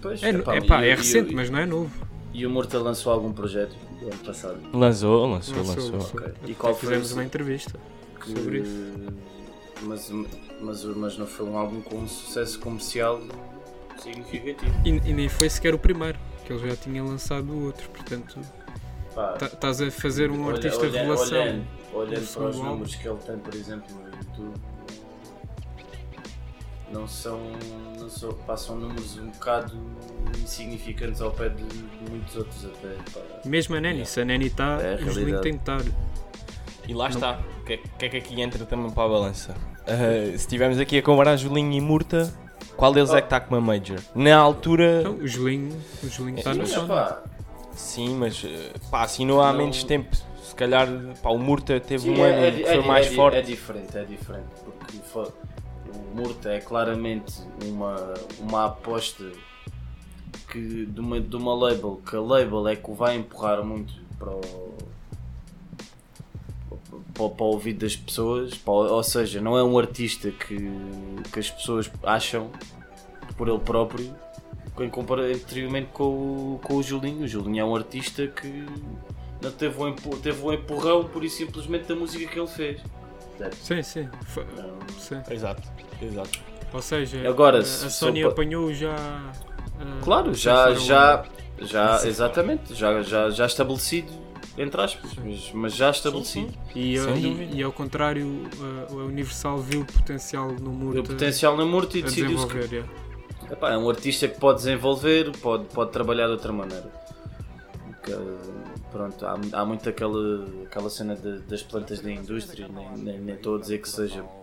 [0.01, 1.91] Pois, É, epá, epá, e- é recente, e- mas não é novo.
[2.33, 4.59] E o Murta lançou algum projeto ano passado?
[4.73, 5.93] Lançou, lançou, Lançou, lançou.
[5.93, 6.21] lançou.
[6.21, 6.33] Ok.
[6.47, 7.79] E qual fizemos uma entrevista.
[8.21, 9.13] Que- Sobre isso.
[9.83, 10.11] Mas,
[10.61, 13.21] mas, mas não foi um álbum com um sucesso comercial
[14.01, 14.73] significativo.
[14.85, 17.87] E, e nem foi sequer o primeiro, que ele já tinha lançado outros.
[17.89, 18.39] Portanto,
[19.15, 21.39] Pá, tá- estás a fazer um olha- artista olha- revelação.
[21.43, 22.69] Olhando, olhando no para os álbum.
[22.71, 23.97] números que ele tem, por exemplo,
[26.93, 27.41] não são.
[27.99, 29.75] Não são passam números um bocado
[30.43, 32.89] insignificantes ao pé de, de muitos outros até.
[33.13, 33.21] pá.
[33.45, 35.81] Mesmo a Neni, se a Neni está, É o Julinho tem que estar.
[36.89, 37.41] E lá está.
[37.61, 39.55] O que, é- que é que aqui entra também para a balança?
[39.87, 42.33] Ah, se estivermos aqui a comparar Julinho e Murta,
[42.77, 43.99] qual deles é que está com uma Major?
[44.15, 45.79] Na altura, Então, o Julinho,
[46.39, 46.89] está no chão.
[47.73, 50.15] sim, mas eh, pá, assinou há Não- menos tempo.
[50.53, 50.87] Se calhar
[51.23, 53.39] pá, o Murta teve Sim, um é- ano é, que foi é mais é forte.
[53.39, 54.49] É diferente, é diferente.
[54.63, 55.33] Porque fo-
[55.89, 59.33] o Murta é claramente uma, uma aposta
[60.51, 63.95] que, de, uma, de uma label, que a label é que o vai empurrar muito
[64.19, 64.77] para o,
[67.15, 68.55] para, para o ouvido das pessoas.
[68.55, 70.59] para ou seja, não é um artista que,
[71.33, 72.51] que as pessoas acham
[73.39, 74.15] por ele próprio.
[74.79, 77.25] Em compara anteriormente com, o- com o Julinho.
[77.25, 78.67] O Julinho é um artista que
[79.51, 82.81] teve um, teve um empurrão por isso simplesmente da música que ele fez.
[83.63, 84.09] Sim, sim.
[84.27, 85.21] Foi- Não- sim.
[85.31, 85.63] Exato,
[86.01, 86.39] exato.
[86.73, 88.95] Ou seja, Agora, a, se- Sony apanhou já.
[88.95, 91.25] ah, Claro, já, já,
[91.61, 92.09] já, Sim.
[92.09, 94.11] exatamente, já, já, já estabelecido,
[94.57, 96.53] entre aspas, mas, mas já estabelecido.
[96.75, 97.55] E, Sem e- dúvida.
[97.57, 98.45] e ao contrário,
[98.89, 102.77] a, a Universal viu o potencial no O Murta potencial na Murta e decidiu-se que
[102.77, 102.85] é.
[103.53, 106.91] epá, é um artista que pode desenvolver, pode, pode trabalhar de outra maneira.
[108.03, 108.13] Que,
[108.93, 113.35] pronto, há, há muito aquela, aquela cena de- das plantas da indústria, nem, nem, nem
[113.35, 114.43] estou a dizer que seja Não,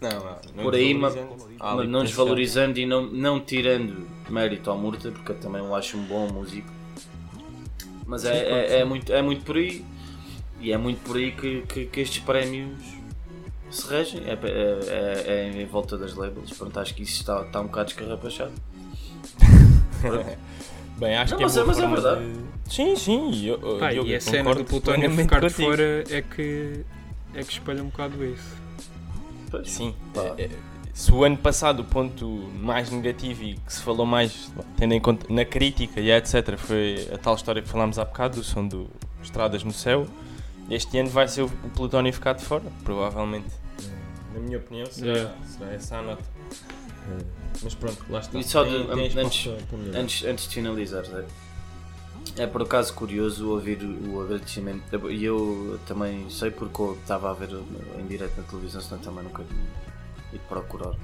[0.00, 0.20] não,
[0.54, 1.20] não por aí, mas não
[1.58, 2.02] potencial.
[2.02, 6.28] desvalorizando e não, não tirando mérito ao Murta, porque eu também o acho um bom
[6.28, 6.68] músico.
[8.06, 9.84] Mas é, é, é muito, é muito por aí.
[10.60, 12.80] E é muito por aí que, que, que estes prémios
[13.70, 14.22] se regem.
[14.24, 15.24] É, é, é,
[15.56, 16.50] é em volta das labels.
[16.56, 18.52] Pronto, acho que isso está, está um bocado escarrapachado.
[20.98, 22.32] Bem, acho Não, que mas é é- mas é forma verdade.
[22.32, 23.30] de- Sim, sim.
[23.32, 26.84] e Eu, Pá, eu, e a cena do Plutónio ficar de fora é que,
[27.34, 28.56] é que espelha um bocado isso.
[29.64, 29.94] Sim.
[30.14, 30.34] Pá.
[30.36, 30.50] é- é-
[30.92, 32.26] se o ano passado o ponto
[32.60, 37.08] mais negativo e que se falou mais, tendo em conta na crítica e etc., foi
[37.12, 38.88] a tal história que falámos há bocado, o som do
[39.22, 40.08] Estradas no Céu,
[40.68, 43.46] este ano vai ser o Plutónio ficar de fora, provavelmente.
[44.34, 45.34] Na minha opinião, será, Yeah.
[45.46, 46.24] será essa a nota.
[47.62, 48.36] Mas pronto, lá está.
[48.38, 49.48] E só de- Tem- tem antes-.
[49.94, 51.24] Antes, antes de finalizar, Zé,
[52.38, 54.82] é por acaso curioso ouvir o agradecimento.
[55.10, 57.50] E eu também sei porque eu estava a ver
[57.98, 59.42] em direto na televisão, senão também nunca
[60.32, 60.94] ido procurar.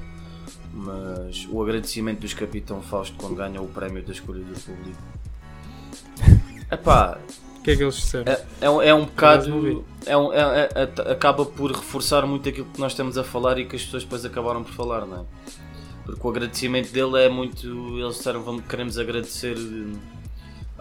[0.72, 4.98] Mas o agradecimento dos Capitão Fausto quando ganham o prémio da escolha do público.
[6.70, 7.18] Epá,
[7.62, 8.30] que é que eles disseram?
[8.32, 9.84] É, é, um- é um bocado.
[10.04, 13.58] É um- é- é- é- acaba por reforçar muito aquilo que nós estamos a falar
[13.58, 15.24] e que as pessoas depois acabaram por falar, não é?
[16.04, 17.66] Porque o agradecimento dele é muito.
[17.98, 19.56] Eles disseram vamos, queremos agradecer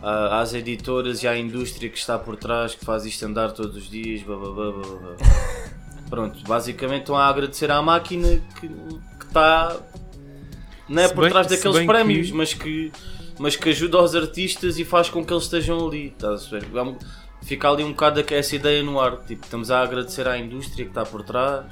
[0.04, 3.90] às editoras e à indústria que está por trás, que faz isto andar todos os
[3.90, 5.16] dias, blá, blá, blá, blá, blá.
[6.10, 9.78] Pronto, basicamente estão a agradecer à máquina que, que está.
[10.88, 12.92] Não é Se por bem- trás daqueles prémios, que- mas que
[13.40, 16.08] mas que ajuda os artistas e faz com que eles estejam ali.
[16.08, 16.66] Estás a ver?
[16.66, 16.96] É
[17.46, 19.18] Fica ali um bocado essa ideia no ar.
[19.26, 21.66] Tipo, estamos a agradecer à indústria que está por trás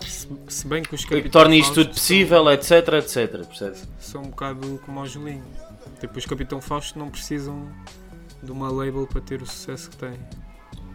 [0.00, 3.46] Se, se bem que os e que torna isto tudo possível, etc, etc.
[3.46, 3.78] Percebes?
[3.78, 5.44] São, são um bocado como o Julinho.
[6.02, 7.68] Tipo, os Capitão Fausto não precisam
[8.42, 10.18] de uma label para ter o sucesso que têm.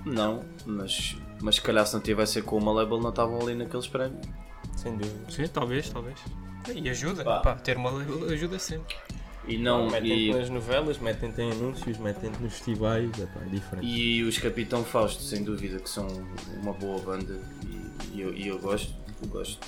[0.06, 3.88] Não, mas, mas se calhar se não tivessem com uma label não estavam ali naqueles
[3.88, 4.28] prémios.
[4.76, 5.32] Sem dúvida.
[5.32, 6.20] Sim, talvez, talvez.
[6.76, 7.40] E ajuda, Pá.
[7.40, 8.98] pá, ter uma label ajuda sempre.
[9.48, 9.90] E não.
[9.90, 13.88] metem-te E, nas novelas, metem-te em anúncios, metem-te nos festivais, epá, é diferente.
[13.88, 16.06] e os Capitão Fausto, sem dúvida, que são
[16.62, 18.94] uma boa banda e, e eu, e eu gosto,
[19.24, 19.66] eu gosto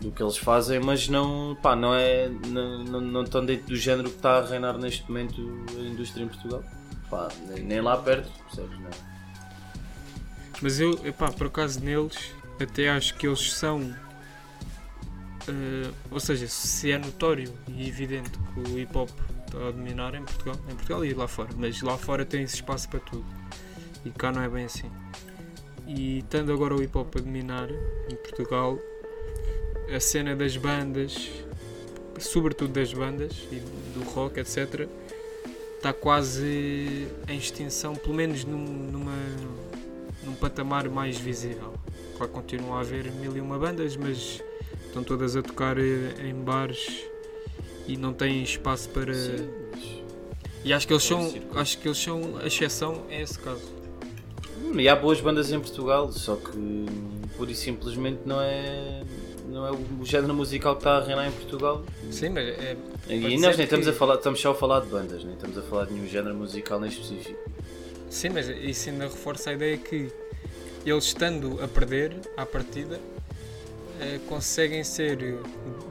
[0.00, 2.28] do que eles fazem, mas não, pá, não é.
[2.28, 5.40] Não, não, não estão dentro do género que está a reinar neste momento
[5.76, 6.62] a indústria em Portugal.
[7.10, 7.28] Pá,
[7.62, 8.78] nem, lá perto, percebes?
[8.80, 8.88] Não.
[8.88, 8.92] é?
[10.60, 13.94] Mas eu, epá, por acaso neles, até acho que eles são.
[15.48, 19.10] eh, ou seja, se é notório e evidente que o hip hop
[19.46, 22.56] está a dominar em Portugal, em Portugal e lá fora, mas lá fora tem esse
[22.56, 23.24] espaço para tudo
[24.04, 24.90] e cá não é bem assim.
[25.86, 28.78] E estando agora o hip hop a dominar em Portugal,
[29.92, 31.30] a cena das bandas,
[32.18, 33.56] sobretudo das bandas e
[33.96, 34.88] do rock, etc.,
[35.76, 39.12] está quase em extinção, pelo menos num, numa,
[40.24, 41.74] num patamar mais visível.
[42.16, 44.40] Claro que continua a haver mil e uma bandas, mas
[44.86, 47.04] estão todas a tocar eh, em bares
[47.86, 49.12] e não têm espaço para.
[49.12, 50.04] Sim, mas-
[50.64, 53.60] E acho que eles são, acho que eles são a exceção a esse caso.
[54.62, 56.86] Hum, E há boas bandas em Portugal, só que
[57.36, 59.02] pura e simplesmente não é,
[59.48, 61.82] não é o género musical que está a reinar em Portugal.
[62.10, 62.76] Sim, mas é,
[63.08, 65.58] E nós nem estamos que- a falar, estamos só a falar de bandas, nem estamos
[65.58, 67.38] a falar de nenhum género musical nem específico.
[68.10, 70.10] sim, mas isso ainda reforça a ideia que
[70.86, 73.00] eles estando a perder à partida
[74.00, 75.38] eh, conseguem ser eh,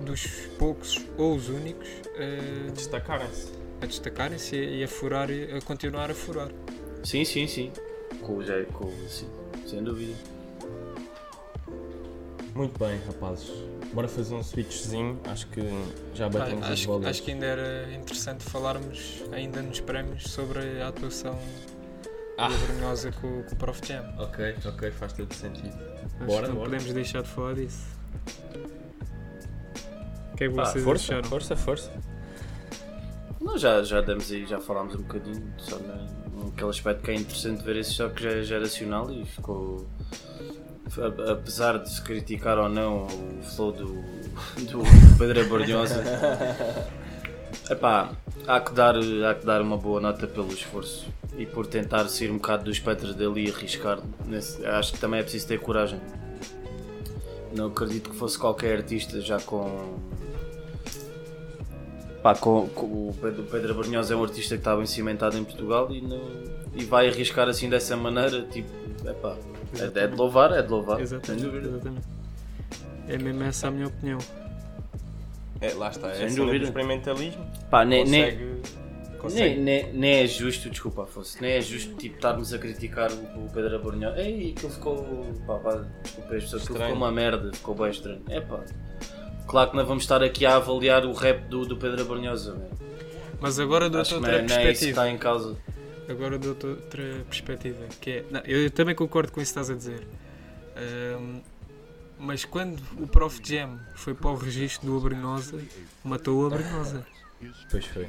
[0.05, 0.25] dos
[0.59, 3.51] poucos ou os únicos eh, Destacarem-se.
[3.81, 6.49] a destacarem-se e a furar, a continuar a furar.
[7.03, 7.71] Sim, sim, sim.
[8.21, 9.27] Com o com sim,
[9.67, 10.13] sem dúvida.
[12.55, 13.49] Muito bem, rapazes.
[13.93, 15.19] Bora fazer um switchzinho.
[15.25, 15.61] Acho que
[16.13, 17.07] já batemos Ah, as acho, bolas.
[17.07, 21.37] acho que ainda era interessante falarmos ainda nos prémios sobre a atuação
[22.37, 22.49] Ah.
[22.49, 24.03] da Brunhosa com, com o Prof Jam.
[24.19, 25.75] Ok, ok, faz todo sentido.
[26.17, 26.69] Acho Bora, que não bora.
[26.69, 27.85] podemos deixar de falar disso.
[30.33, 31.29] O que é que Ah, vocês Força, acharam?
[31.29, 31.91] força, força.
[33.41, 35.95] Não, já, já demos aí, já falámos um bocadinho, só na,
[36.45, 39.85] naquele aspecto que é interessante ver esse jogo que já é geracional e ficou.
[41.31, 43.85] Apesar de se criticar ou não o flow do,
[44.69, 44.83] do
[45.17, 46.03] Pedro Abordiosa,
[47.69, 48.11] epá,
[48.47, 51.07] há que, dar, há que dar uma boa nota pelo esforço
[51.37, 53.99] e por tentar sair um bocado do espectro dele e arriscar.
[54.25, 55.99] Nesse- acho que também é preciso ter coragem.
[57.55, 59.97] Não acredito que fosse qualquer artista já com.
[62.21, 63.81] Pá, com, com o Pedro, Pedro
[64.11, 66.21] é um artista que está bem cimentado em Portugal e, não,
[66.73, 68.69] e vai arriscar assim dessa maneira, tipo,
[69.05, 69.35] epá,
[69.79, 70.95] é, é de louvar, é de louvar.
[70.97, 71.67] sem Exatamente, dúvida.
[71.69, 72.07] exatamente.
[73.07, 74.19] É mesmo essa a minha opinião.
[75.61, 76.65] É, lá está, é Sem dúvida.
[76.65, 77.45] experimentalismo.
[77.69, 79.59] Pá, nem, consegue, nem, consegue.
[79.61, 83.49] nem, nem é justo, desculpa Afonso, nem é justo tipo, estarmos a criticar o, o
[83.53, 84.19] Pedro Abrunhosa.
[84.21, 86.93] Ei, aquilo ficou, pá, pá, desculpa as pessoas, aquilo Estranho.
[86.93, 88.21] ficou uma merda, ficou bem estranho.
[88.29, 88.59] É pá,
[89.47, 92.67] claro que não vamos estar aqui a avaliar o rap do, do Pedro Abrunhosa, né?
[93.39, 95.55] Mas agora que não outra é, é isso que está em causa.
[96.09, 97.85] Agora dou-te outra perspectiva.
[98.01, 100.07] Que é, não, eu também concordo com isso que estás a dizer.
[100.75, 101.41] Ahm,
[102.19, 105.59] mas quando o Prof Jam foi para o registro do Abrunhosa,
[106.03, 107.05] matou o Abrunhosa.
[107.69, 108.07] Pois foi.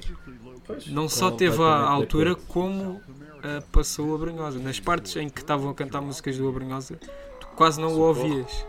[0.87, 3.01] Não só teve à de altura, como
[3.43, 4.59] ah, passou o Abrunhosa.
[4.59, 6.97] Nas partes em que estavam a cantar músicas do Abrunhosa,
[7.41, 8.67] tu quase não o ouvias.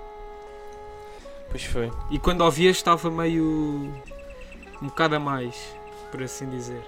[1.50, 1.92] Pois foi.
[2.10, 3.94] E quando ouvias estava meio.
[4.82, 5.56] um bocado a mais,
[6.12, 6.82] por assim dizer.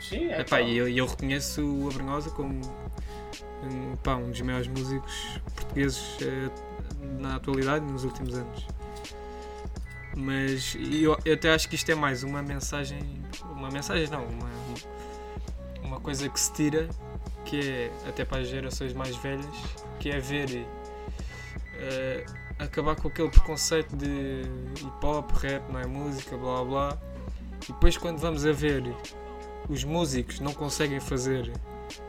[0.00, 2.60] Sim, é Epá, e eu, eu reconheço o Abrunhosa como
[3.62, 6.50] um, pá, um dos maiores músicos portugueses eh,
[7.20, 8.66] na atualidade nos últimos anos.
[10.16, 13.00] Mas eu, eu até acho que isto é mais uma mensagem.
[13.50, 14.50] Uma mensagem não, uma,
[15.82, 16.88] uma coisa que se tira,
[17.44, 19.46] que é até para as gerações mais velhas,
[20.00, 20.66] que é ver
[21.74, 22.24] eh,
[22.58, 24.42] acabar com aquele preconceito de
[24.80, 26.98] hip hop, rap, não é música, blá blá.
[27.64, 28.82] E depois quando vamos a ver
[29.68, 31.52] os músicos não conseguem fazer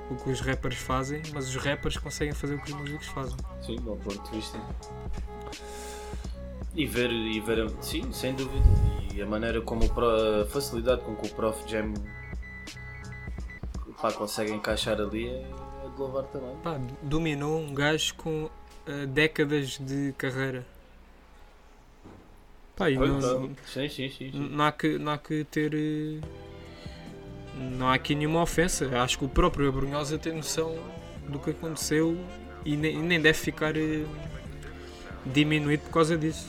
[0.10, 3.38] o que os rappers fazem, mas os rappers conseguem fazer o que os músicos fazem.
[3.66, 4.60] Sim, bom ponto de vista.
[6.76, 8.64] E ver, e ver, a- sim, sem dúvida.
[9.14, 11.94] E a maneira como o a facilidade com que o Prof Jam
[14.02, 15.42] pá, consegue encaixar ali é,
[15.86, 16.56] é de louvar também.
[16.64, 18.50] Pá, dominou um gajo com
[18.88, 20.66] ah, décadas de carreira.
[22.76, 24.10] Pá, e não, Sim, sim, sim.
[24.10, 24.32] sim.
[24.34, 25.74] não, há que, não há que ter.
[25.74, 26.22] eh,
[27.60, 28.90] Não há aqui nenhuma ofensa.
[29.02, 30.78] Acho que o próprio Abrunhosa tem noção
[31.28, 32.18] do que aconteceu
[32.66, 34.04] e nem, nem deve ficar eh,
[35.26, 36.48] diminuído por causa disso.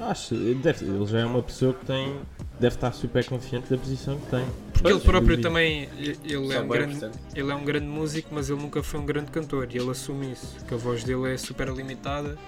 [0.00, 2.16] Acho, deve, ele já é uma pessoa que tem.
[2.58, 4.44] Deve estar super confiante da posição que tem.
[4.72, 8.60] Porque ele próprio também ele é, um grande, ele é um grande músico, mas ele
[8.60, 11.68] nunca foi um grande cantor e ele assume isso, que a voz dele é super
[11.68, 12.38] limitada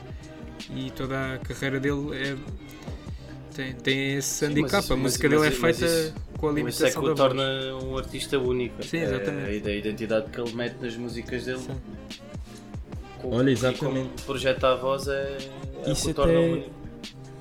[0.74, 2.36] e toda a carreira dele é,
[3.54, 4.72] tem, tem esse Sim, handicap.
[4.74, 7.04] mas- a música mas- dele é mas feita isso- com a Isso é que limitação
[7.04, 7.42] o torna
[7.84, 8.82] um artista único.
[8.82, 9.68] Sim, É exatamente.
[9.68, 11.58] a, a identidade que ele mete nas músicas dele.
[11.60, 11.76] Sim.
[13.20, 14.08] Com- Olha, exatamente.
[14.08, 15.38] como projeta a voz é,
[15.84, 16.70] é o Isso que o torna até- único.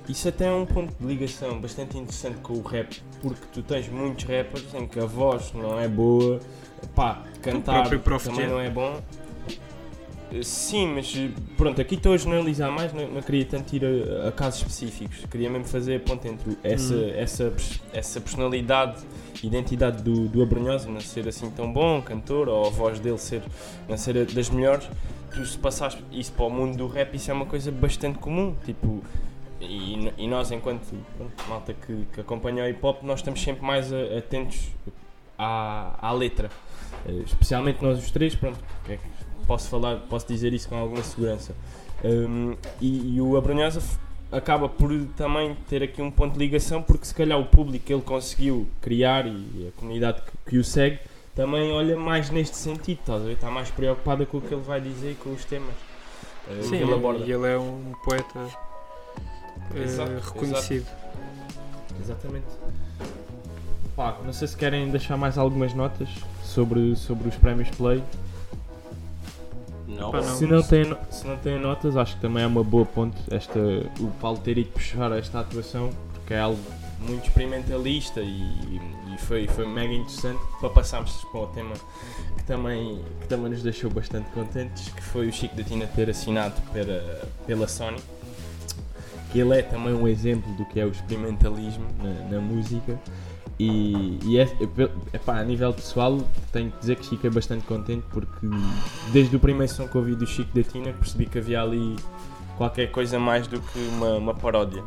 [0.08, 3.88] Isso até é um ponto de ligação bastante interessante com o rap, porque tu tens
[3.88, 6.40] muitos rappers em que a voz não é boa,
[6.94, 9.02] pá, cantar também não é bom.
[10.44, 11.14] Sim, mas
[11.58, 15.26] pronto, aqui estou a generalizar mais, não, não queria tanto ir a, a casos específicos,
[15.30, 17.12] queria mesmo fazer a ponte entre essa, Hum.
[17.16, 17.54] essa,
[17.92, 19.02] essa personalidade,
[19.44, 23.42] identidade do, do Abrunhosa, não ser assim tão bom, cantor, ou a voz dele ser,
[23.90, 24.88] não ser das melhores,
[25.34, 28.56] tu se passares isso para o mundo do rap, isso é uma coisa bastante comum,
[28.66, 29.04] tipo,
[29.60, 33.66] e, e nós enquanto pronto, malta que, que acompanha o hip hop, nós estamos sempre
[33.66, 34.70] mais a- atentos
[35.38, 36.50] à, à letra,
[37.06, 39.02] Eh, especialmente nós os três, pronto, é que
[39.48, 41.54] posso falar, posso dizer isso com alguma segurança.
[42.04, 43.98] Um, e, e o Abrunhosa f-
[44.32, 47.94] acaba por também ter aqui um ponto de ligação, porque se calhar o público que
[47.94, 51.00] ele conseguiu criar e a comunidade que, que o segue
[51.36, 55.12] também olha mais neste sentido, estás está mais preocupada com o que ele vai dizer
[55.12, 55.74] e com os temas
[56.48, 57.24] que Sim, ele aborda.
[57.24, 58.40] e ele é um poeta
[59.76, 60.88] Exato, reconhecido.
[62.02, 62.46] Exatamente.
[63.96, 66.10] Pá, não sei se querem deixar mais algumas notas
[66.44, 68.04] sobre, sobre os prémios Play.
[69.96, 70.12] Não.
[70.38, 73.18] Se, não têm, no- se não têm notas, acho que também é uma boa ponte
[73.30, 73.60] esta,
[74.00, 76.60] o Paulo ter ido puxar esta atuação, porque é algo
[77.00, 78.80] muito experimentalista e,
[79.14, 81.74] e foi, foi mega interessante para passarmos para o tema
[82.38, 86.10] que também, que também nos deixou bastante contentes, que foi o Chico da Tina ter
[86.10, 87.98] assinado pela, pela Sony.
[89.32, 93.00] Que ele é também um exemplo do que é o experimentalismo na, na música.
[93.64, 94.50] E, e é,
[95.14, 96.18] é, pá, a nível pessoal,
[96.52, 98.48] tenho que dizer que fiquei bastante contente porque
[99.14, 101.96] desde o primeiro som que ouvi do Chico da Tina percebi que havia ali
[102.58, 104.84] qualquer coisa mais do que uma, uma paródia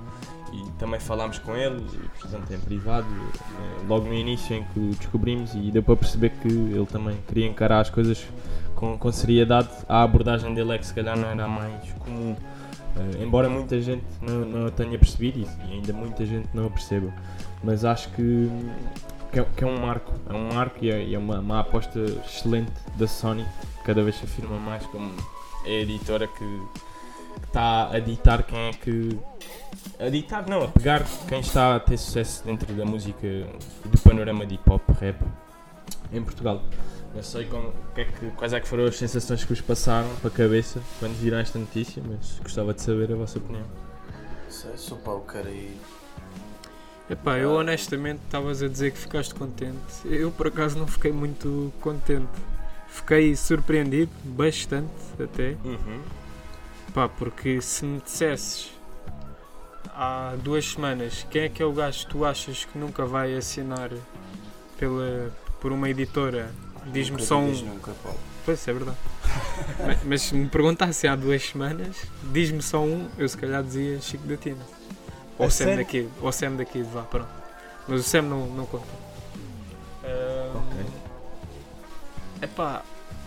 [0.53, 1.85] e também falámos com ele,
[2.21, 6.31] portanto em privado, eh, logo no início em que o descobrimos e deu para perceber
[6.31, 8.27] que ele também queria encarar as coisas
[8.75, 9.69] com, com seriedade.
[9.89, 12.35] A abordagem dele é que se calhar não era mais comum,
[12.97, 16.71] Eh, embora muita gente não, não tenha percebido e, e ainda muita gente não a
[16.71, 17.13] perceba.
[17.63, 18.49] Mas acho que,
[19.33, 21.61] que, é, que é um marco, é um marco e é, e é uma, uma
[21.61, 23.45] aposta excelente da Sony,
[23.85, 25.13] cada vez se afirma mais como
[25.65, 26.63] é a editora que
[27.47, 29.19] está a ditar quem é que
[29.99, 33.27] a ditar, não, a pegar quem está a ter sucesso dentro da música
[33.85, 35.21] do panorama de hip hop, rap
[36.13, 36.63] em Portugal.
[37.15, 40.09] Não sei como, que é que, quais é que foram as sensações que vos passaram
[40.17, 43.65] para a cabeça quando viram esta notícia, mas gostava de saber a vossa opinião.
[44.49, 45.77] Sei, sou cara aí.
[47.09, 49.77] Epá, eu honestamente estavas a dizer que ficaste contente.
[50.05, 52.33] Eu por acaso não fiquei muito contente.
[52.89, 54.91] Fiquei surpreendido, bastante
[55.23, 55.57] até.
[55.65, 56.01] Uhum.
[56.95, 58.73] Pá, porque se me dissesses
[59.95, 63.37] há duas semanas quem é que é o gajo que tu achas que nunca vai
[63.37, 63.91] assinar
[64.79, 66.51] pela, por uma editora,
[66.93, 67.53] diz-me só um.
[67.53, 68.19] digas Nunca, Paulo.
[68.45, 68.97] Pois é verdade.
[69.87, 71.97] mas, mas se me perguntassem há duas semanas,
[72.33, 74.65] diz-me só um, eu se calhar dizia Chico da Tina.
[75.39, 75.77] Ou A Sam sério?
[75.79, 77.29] daqui, ou Sam daqui, vá, pronto.
[77.89, 78.85] Mas o Sam não, não conta.
[80.05, 80.87] Ahm, Ok.
[82.43, 82.83] Epá,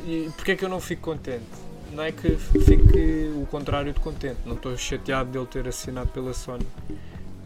[0.05, 1.43] e porquê é que eu não fico contente?
[1.91, 6.09] Não é que fique o contrário de contente, não estou chateado de ele ter assinado
[6.09, 6.67] pela Sony.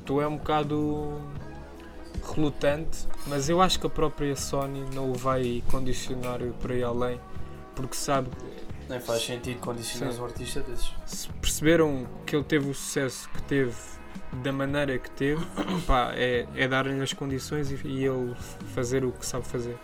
[0.05, 1.21] Tu é um bocado
[2.25, 7.19] relutante, mas eu acho que a própria Sony não o vai condicionar por aí além,
[7.75, 8.29] porque sabe,
[8.89, 10.93] Nem faz sentido condicionar um artista desses.
[11.05, 13.75] se perceberam que ele teve o sucesso que teve
[14.43, 15.45] da maneira que teve,
[15.85, 18.35] pá, é, é dar-lhe as condições e, e ele
[18.73, 19.77] fazer o que sabe fazer.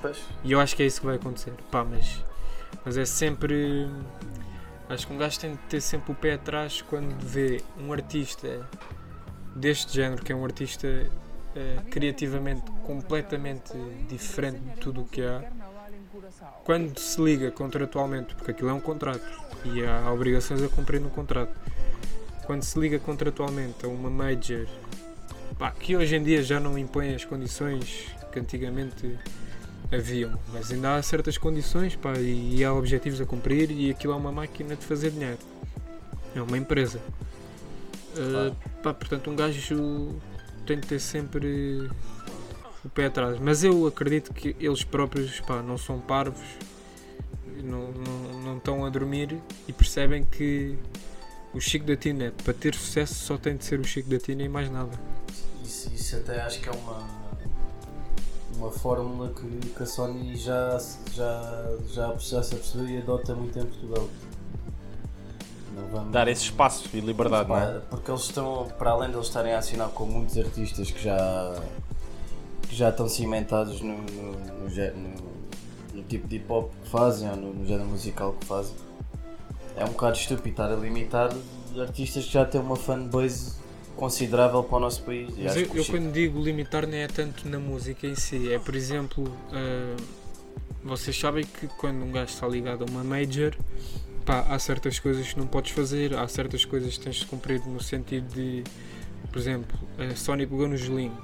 [0.00, 0.18] Pois.
[0.42, 1.52] E eu acho que é isso que vai acontecer.
[1.70, 2.24] Pá, mas,
[2.84, 3.88] mas é sempre.
[4.88, 8.68] Acho que um gajo tem de ter sempre o pé atrás quando vê um artista
[9.54, 10.88] deste género, que é um artista
[11.54, 13.72] eh, criativamente completamente
[14.08, 15.42] diferente de tudo o que há,
[16.64, 19.24] quando se liga contratualmente, porque aquilo é um contrato
[19.64, 21.54] e há obrigações a cumprir no contrato,
[22.44, 24.66] quando se liga contratualmente a uma major
[25.58, 29.18] pá, que hoje em dia já não impõe as condições que antigamente
[29.92, 34.14] haviam, mas ainda há certas condições pá, e, e há objetivos a cumprir e aquilo
[34.14, 35.38] é uma máquina de fazer dinheiro.
[36.34, 36.98] É uma empresa.
[38.16, 39.60] Uh, pá, portanto, um gajo
[40.62, 41.90] tem de ter sempre
[42.84, 43.38] o pé atrás.
[43.38, 46.46] Mas eu acredito que eles próprios pá, não são parvos,
[47.62, 49.38] não, não, não estão a dormir
[49.68, 50.76] e percebem que
[51.54, 54.42] o Chico da Tina, para ter sucesso, só tem de ser o Chico da Tina
[54.42, 54.98] e mais nada.
[55.62, 57.06] Isso, isso até acho que é uma,
[58.56, 60.78] uma fórmula que, que a Sony já,
[61.14, 64.08] já, já, já se apercebeu e adota muito em Portugal.
[65.82, 67.80] Não vamos- Dar esse espaço e liberdade, não é?
[67.90, 71.60] Porque eles estão, para além de eles estarem a assinar com muitos artistas que já,
[72.68, 75.32] que já estão cimentados no, no, no, no-
[75.94, 78.74] no tipo de hip hop que fazem ou no, no género musical que fazem,
[79.76, 81.30] é um bocado estúpido estar a limitar
[81.78, 83.56] artistas que já têm uma fanbase
[83.96, 85.28] considerável para o nosso país.
[85.36, 88.74] Mas eu, eu quando digo limitar nem é tanto na música em si, é por
[88.74, 89.96] exemplo, ah,
[90.82, 93.54] vocês sabem que quando um gajo está ligado a uma major,
[94.24, 97.60] pá, há certas coisas que não podes fazer, há certas coisas que tens de cumprir
[97.66, 98.64] no sentido de,
[99.30, 101.16] por exemplo, a Sony pegou no Gelinho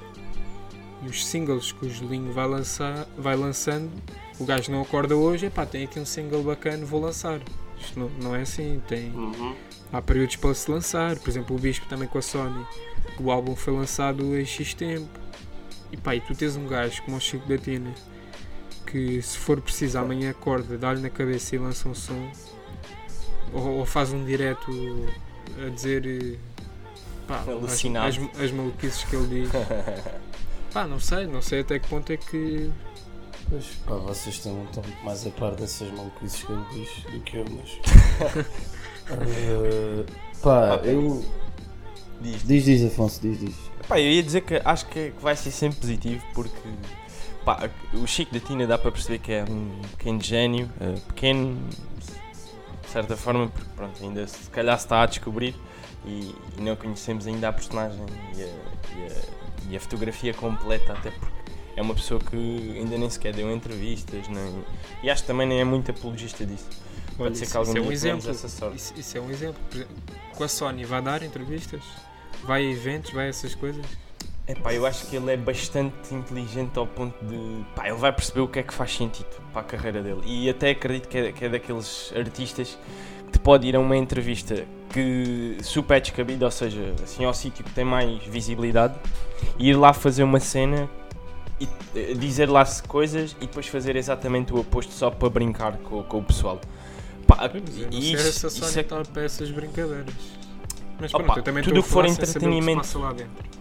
[1.03, 3.91] e os singles que o Gelinho vai, lançar, vai lançando,
[4.39, 7.41] o gajo não acorda hoje, epá, tem aqui um single bacana, vou lançar.
[7.81, 9.55] Isto não, não é assim, tem, Uhum.
[9.93, 12.67] há períodos para se lançar, por exemplo o Bispo também com a Sony,
[13.21, 15.09] o álbum foi lançado em X tempo
[15.93, 17.95] e pá, e tu tens um gajo como o Chico da Tina
[18.85, 22.31] que se for preciso amanhã acorda, dá-lhe na cabeça e lança um som
[23.53, 24.71] ou, ou faz um direto
[25.65, 26.37] a dizer eh,
[27.27, 28.07] pá, as, Alucinado.
[28.35, 29.51] as, as maluquices que ele diz
[30.73, 32.71] pá, não sei, não sei até que ponto é que
[33.51, 37.21] Pois, pá, vocês estão, estão muito mais a par dessas maluquices que ele diz do
[37.23, 38.47] que eu, mas.
[39.11, 40.05] Eh,
[40.43, 40.93] pá, Ok.
[40.95, 41.25] eu.
[42.21, 42.43] Diz.
[42.47, 43.55] Diz, diz, Afonso, diz, diz.
[43.89, 46.59] Pá, eu ia dizer que acho que vai ser sempre positivo porque
[47.43, 51.59] pá, o Chico da Tina dá para perceber que é um pequeno gênio, eh, pequeno
[52.89, 55.55] de certa forma, porque pronto, ainda se calhar se está a descobrir
[56.07, 58.01] e, e não conhecemos ainda a personagem
[58.35, 59.39] e a, e a-
[59.71, 61.35] e a fotografia completa, até porque
[61.77, 62.37] é uma pessoa que
[62.79, 64.65] ainda nem sequer deu entrevistas, nem,
[65.03, 66.67] e acho que também nem é muito apologista disso.
[66.71, 68.77] olha, Pode ser isso, que algum isso é um exemplo essa sorte.
[68.79, 69.61] Isso, isso é um exemplo,
[70.35, 71.83] Com a Sony vai dar entrevistas?
[72.45, 73.11] Vai a eventos?
[73.13, 73.85] Vai a essas coisas?
[74.49, 77.65] É pá, eu acho que ele é bastante inteligente ao ponto de.
[77.77, 80.23] pá, ele vai perceber o que é que faz sentido para a carreira dele.
[80.25, 82.79] E até acredito que é, que é daqueles artistas
[83.27, 87.63] que te pode ir a uma entrevista que super descabido, ou seja, assim ao sítio
[87.63, 88.95] que tem mais visibilidade,
[89.59, 90.89] e ir lá fazer uma cena
[91.61, 96.03] e eh, dizer lá coisas e depois fazer exatamente o oposto só para brincar com,
[96.05, 96.59] com o pessoal.
[97.27, 100.15] Pá, Pois, eu não e sei isso, isso é para essas brincadeiras.
[100.99, 102.65] Mas Opa, pronto, eu também tudo estou a que for falar sem saber o que
[102.65, 102.79] se entretenimento.
[102.79, 103.59] passa lá dentro.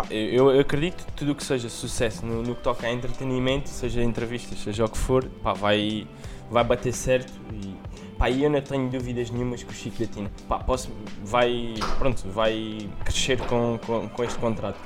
[0.00, 2.90] Pá, eu, eu acredito que tudo o que seja sucesso no, no que toca a
[2.90, 6.06] entretenimento, seja entrevistas, seja o que for, pá, vai,
[6.50, 7.74] vai bater certo e
[8.16, 10.90] pá, eu não tenho dúvidas nenhumas que o Chico da Tina pá, posso,
[11.22, 14.78] vai, pronto, vai crescer com, com, com este contrato.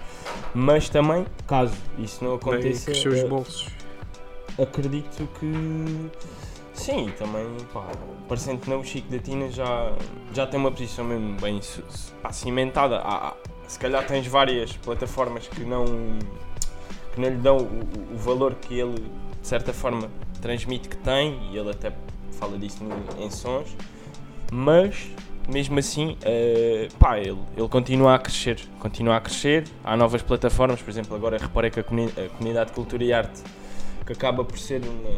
[0.52, 3.68] Mas também, caso isso não aconteça, crescer os eh, bolsos.
[4.60, 6.10] acredito que
[6.72, 7.86] sim, também pá,
[8.28, 9.92] parecendo que não o Chico da Tina já,
[10.32, 11.60] já tem uma posição mesmo bem
[12.20, 12.98] pá, cimentada.
[12.98, 13.34] Há-
[13.66, 15.84] se calhar tens várias plataformas que não,
[17.14, 18.94] que não lhe dão o, o- valor que ele
[19.40, 20.10] de certa forma
[20.40, 21.92] transmite que tem e ele até
[22.38, 22.78] fala disso
[23.18, 23.68] em sons,
[24.52, 25.06] mas
[25.48, 30.80] mesmo assim eh, pá, ele, ele continua a crescer, continua a crescer, há novas plataformas,
[30.80, 33.42] por exemplo, agora reparei que a, comuni- a comunidade de cultura e arte
[34.06, 35.16] que acaba por ser uma,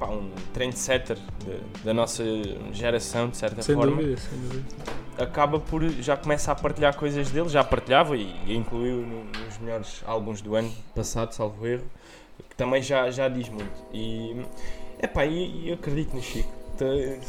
[0.00, 2.24] pá, um trendsetter de- da nossa
[2.72, 4.64] geração, de certa Sem forma, dúvida, sem dúvida.
[5.18, 9.58] acaba por já começa a partilhar coisas dele, já partilhava e, e incluiu no- nos
[9.58, 11.84] melhores álbuns do ano passado, salvo erro,
[12.48, 13.70] que também já, já diz muito.
[13.92, 14.34] E,
[15.02, 16.50] epá, e, e eu acredito no Chico.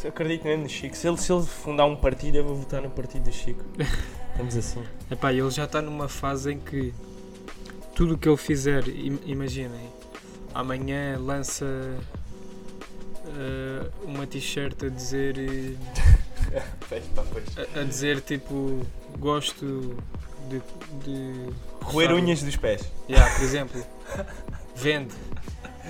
[0.07, 0.95] Acredito mesmo no Chico.
[0.95, 3.61] Se ele, se ele fundar um partido, eu vou votar no partido do Chico.
[4.32, 4.82] Estamos assim.
[5.11, 6.93] Epá, ele já está numa fase em que
[7.93, 9.89] tudo o que ele fizer, im- imaginem,
[10.53, 11.65] amanhã lança
[13.38, 16.61] eh, uma t-shirt a dizer eh,
[17.15, 17.45] pá, pois.
[17.57, 18.82] a, a dizer tipo
[19.19, 19.95] gosto
[20.49, 20.61] de,
[21.05, 21.49] de
[21.82, 22.84] Roer unhas dos pés.
[23.09, 23.84] Yeah, por exemplo,
[24.75, 25.13] vende,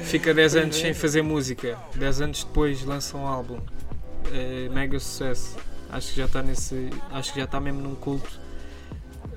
[0.04, 3.60] fica 10 anos sem fazer música, 10 anos depois lança um álbum,
[4.32, 5.58] eh, mega sucesso.
[5.90, 6.90] Acho que já está nesse.
[7.12, 8.40] Acho que já está mesmo num culto.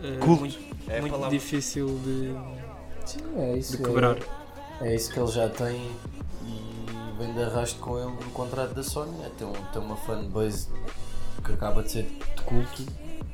[0.02, 0.40] eh, Culto.
[0.40, 2.32] Muito, É muito difícil de,
[3.04, 3.76] Sim, é isso.
[3.76, 4.16] de quebrar.
[4.80, 6.13] É, é isso que ele já tem e
[7.18, 9.12] vem de arrasto com ele no contrato da Sony.
[9.24, 10.68] É, tem, um, tem uma fanbase
[11.44, 12.82] que acaba de ser de culto.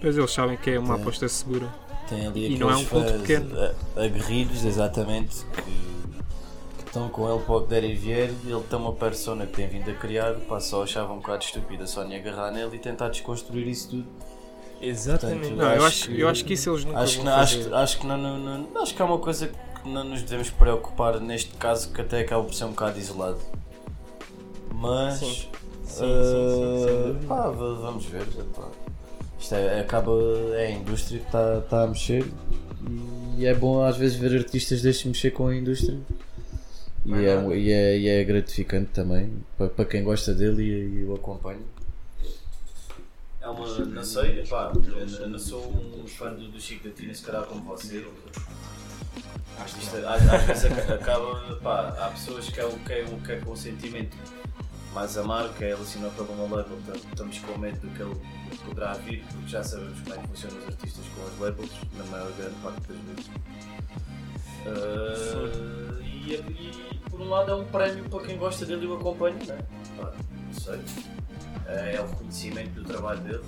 [0.00, 1.02] Pois eles sabem que é uma Sim.
[1.02, 1.68] aposta segura.
[2.08, 3.50] Tem ali E não é aqueles um culto fãs pequeno.
[3.96, 8.30] aguerridos, exatamente, que, que estão com ele para o que der e vier.
[8.44, 11.84] Ele tem uma persona que tem vindo a criar, pá, só achava um bocado estúpido
[11.84, 14.06] a Sony agarrar nele e tentar desconstruir isso tudo.
[14.80, 15.40] Exatamente.
[15.50, 17.32] Portanto, Não, eu acho acho, que- eu acho que isso eles nunca Acho que, não,
[17.34, 20.48] acho, acho, que não, não, não- acho que é uma coisa que não nos devemos
[20.50, 23.38] preocupar neste caso, que até acaba por ser um bocado isolado.
[24.74, 25.18] Mas.
[25.18, 25.48] Sim.
[25.84, 27.26] Sim, sim, sim, dúvida.
[27.26, 28.24] pá, vamos ver.
[28.54, 28.68] pá.
[29.40, 30.12] Isto é, acaba,
[30.54, 32.24] é a indústria que está tá a mexer
[33.36, 35.98] e é bom às vezes ver artistas destes mexer com a indústria.
[37.06, 41.04] E é, e, é, e é gratificante também para, para quem gosta dele e, e
[41.04, 41.58] o acompanha.
[43.40, 44.70] É uma, não sei, pá,
[45.20, 48.06] eu não sou um fã do, do Chico da Tina, se calhar como você.
[49.58, 52.92] Acho que isto, às, às vezes aca- acaba, pá, há pessoas que é o que
[52.92, 54.16] é, o que é com o sentimento
[54.92, 58.02] mais amargo, que é ele assinou pelo uma label, portanto, estamos com medo do que
[58.02, 58.14] ele
[58.64, 62.04] poderá vir, porque já sabemos como é que funcionam os artistas com as labels, na
[62.04, 63.30] maior grande parte das vezes.
[64.66, 68.94] Ah, e, e, por um lado é um prémio para quem gosta dele e o
[68.94, 69.58] acompanha, não é?
[69.96, 70.12] Pá,
[70.46, 70.80] não sei.
[71.66, 73.44] É, é o reconhecimento do trabalho dele,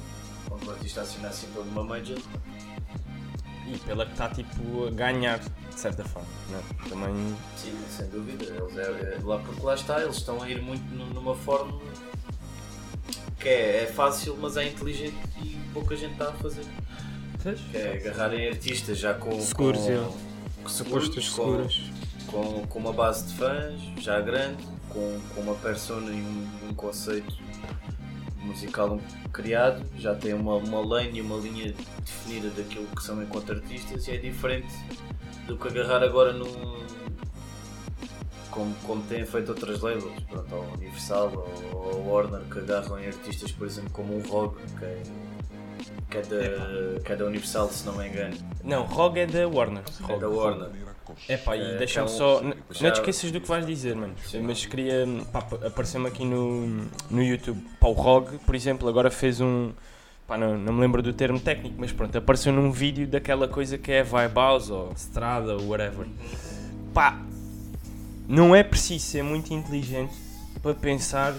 [0.49, 2.19] quando o artista assina assim por uma major.
[3.73, 6.29] E pela que está tipo a ganhar, de certa forma.
[6.51, 7.37] Não, também.
[7.57, 8.45] Sim, sem dúvida.
[8.45, 11.81] Eles é, é- lá porque lá está, eles estão a ir muito nu- numa forma
[13.41, 16.65] que é, é fácil, mas é inteligente e pouca gente está a fazer.
[17.71, 20.09] Que é agarrarem artistas já com, Seguros, com, é.
[20.63, 21.81] com seguras.
[22.27, 26.75] com, com uma base de fãs já grande, com, com uma persona e um, um
[26.75, 27.35] conceito
[28.43, 28.99] musical
[29.33, 34.07] criado, já tem uma, uma lane e uma linha definida daquilo que são enquanto artistas
[34.09, 34.73] e é diferente
[35.47, 36.47] do que agarrar agora no.
[38.51, 43.51] Como, como têm feito outras labels, pronto, ao Universal ou Warner, que agarram em artistas,
[43.51, 45.03] por exemplo, como o Rogue, que é,
[46.11, 49.49] que é, da, que é da Universal, se não me engano, Não, ROG é da
[49.49, 49.83] Warner.
[50.07, 50.69] é da Warner.
[51.29, 52.43] É pá, É, e deixa-me então, só.
[52.43, 54.15] n- já- Não te esqueças do que vais dizer, mano.
[54.43, 55.07] Mas queria.
[55.33, 57.61] Pá, pa- apareceu-me aqui no, no YouTube.
[57.81, 59.73] Pá, o ROG, por exemplo, agora fez um.
[60.27, 63.77] Pá, não, não me lembro do termo técnico, mas pronto, apareceu num vídeo daquela coisa
[63.77, 66.07] que é Vibe House ou Strada ou whatever.
[66.95, 67.21] Pá,
[68.29, 70.15] não é preciso ser muito inteligente
[70.63, 71.35] para pensar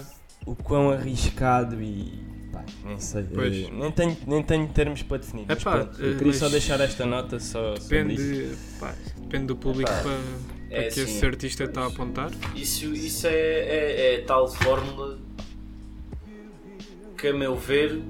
[0.46, 2.22] o quão arriscado e.
[2.52, 3.24] Pá, nem sei.
[3.34, 3.52] Pois.
[3.56, 5.46] eh, Nem tenho, nem tenho termos para definir.
[5.48, 7.74] mas Epá, pronto, eu eh, queria só deixar esta nota só.
[7.76, 8.22] sobre isso.
[8.24, 8.94] Depende, pá,
[9.24, 10.12] depende do público Epá, para,
[10.70, 12.30] é para que assim, esse artista está a apontar.
[12.54, 15.18] Isso, isso é, é, é tal fórmula
[17.16, 18.02] que, a meu ver,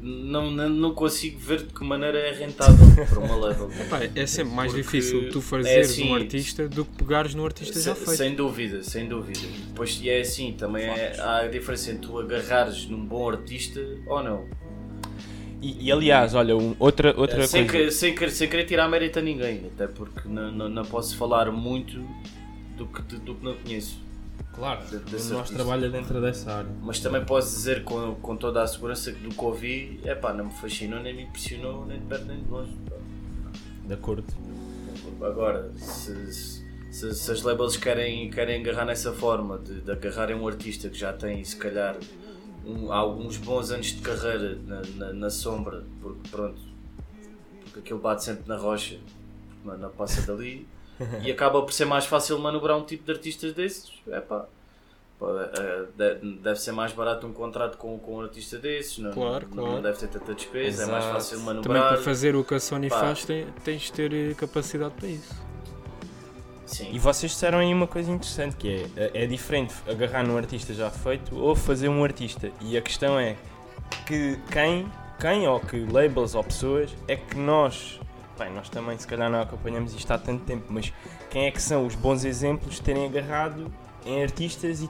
[0.00, 2.76] não, não, consigo ver de que maneira é rentável
[3.06, 3.70] para uma level.
[4.14, 7.44] É sempre mais Porque difícil tu é fazeres assim, um artista do que pegares num
[7.44, 8.16] artista já Se- feito.
[8.16, 9.40] sem dúvida, sem dúvida.
[9.66, 13.80] Depois, e é assim, também é, há a diferença entre tu agarrares num bom artista
[14.06, 14.48] ou não.
[15.60, 17.84] E, e, aliás, olha, um- outra, outra sem, coisa.
[17.86, 21.16] que- sem, querer- sem querer tirar mérito a ninguém, até porque não, não, não posso
[21.16, 21.98] falar muito
[22.76, 23.98] do que, do que não conheço.
[24.54, 25.54] Claro, de- o desse nosso artista.
[25.56, 26.70] trabalho é dentro dessa área.
[26.82, 30.32] Mas também posso dizer com, com toda a segurança que do que ouvi, é pá,
[30.32, 32.72] não me fascinou, nem me impressionou, nem de perto nem de longe.
[33.86, 34.24] De acordo.
[35.20, 40.46] Agora, se, se, se as labels querem, querem agarrar nessa forma de, de agarrarem um
[40.46, 41.96] artista que já tem, se calhar,
[42.68, 46.60] um- alguns bons anos de carreira na, na, na sombra, porque pronto,
[47.64, 48.98] porque aquilo bate sempre na rocha,
[49.62, 50.66] porque não, passa dali,
[51.24, 54.44] e acaba por ser mais fácil manobrar um tipo de artistas desses, é pá.
[55.20, 55.84] é,
[56.20, 59.56] de- Deve ser mais barato um contrato com, com um artista desses, não, Claro, não,
[59.56, 59.72] claro.
[59.76, 61.14] não deve ter tanta despesa, é mais Exato.
[61.14, 61.88] fácil Também manobrar.
[61.94, 63.00] para fazer o que a Sony Pá.
[63.00, 63.24] faz
[63.64, 65.34] tens de ter eh, capacidade para isso.
[66.68, 66.90] Sim.
[66.92, 70.90] E vocês disseram aí uma coisa interessante que é, é diferente agarrar num artista já
[70.90, 72.50] feito ou fazer um artista.
[72.60, 73.36] E a questão é
[74.06, 74.86] que quem,
[75.18, 77.98] quem ou que labels ou pessoas é que nós,
[78.38, 80.92] bem, nós também se calhar não acompanhamos isto há tanto tempo, mas
[81.30, 83.72] quem é que são os bons exemplos de terem agarrado
[84.04, 84.88] em artistas e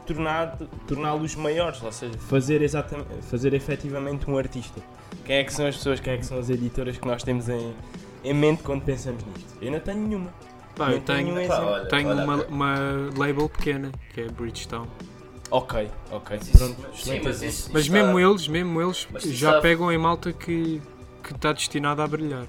[0.87, 4.81] torná-los maiores, ou seja, fazer, exatamente, fazer efetivamente um artista.
[5.25, 7.49] Quem é que são as pessoas, quem é que são as editoras que nós temos
[7.49, 7.73] em,
[8.25, 9.57] em mente quando pensamos nisto?
[9.63, 10.33] Eu não tenho nenhuma.
[10.87, 11.73] Não eu tenho, nenhum Pá, exemplo.
[11.73, 12.75] olha, tenho olha, uma, uma
[13.17, 14.89] label pequena, que é Bridgestone.
[15.51, 16.37] Ok, ok.
[16.39, 19.23] Mas isso- Pronto, sim, excelente mas isso- Mas isso mesmo está- eles, mesmo eles Mas
[19.25, 20.81] já sabes- pegam em malta que
[21.23, 22.47] que está destinada a brilhar.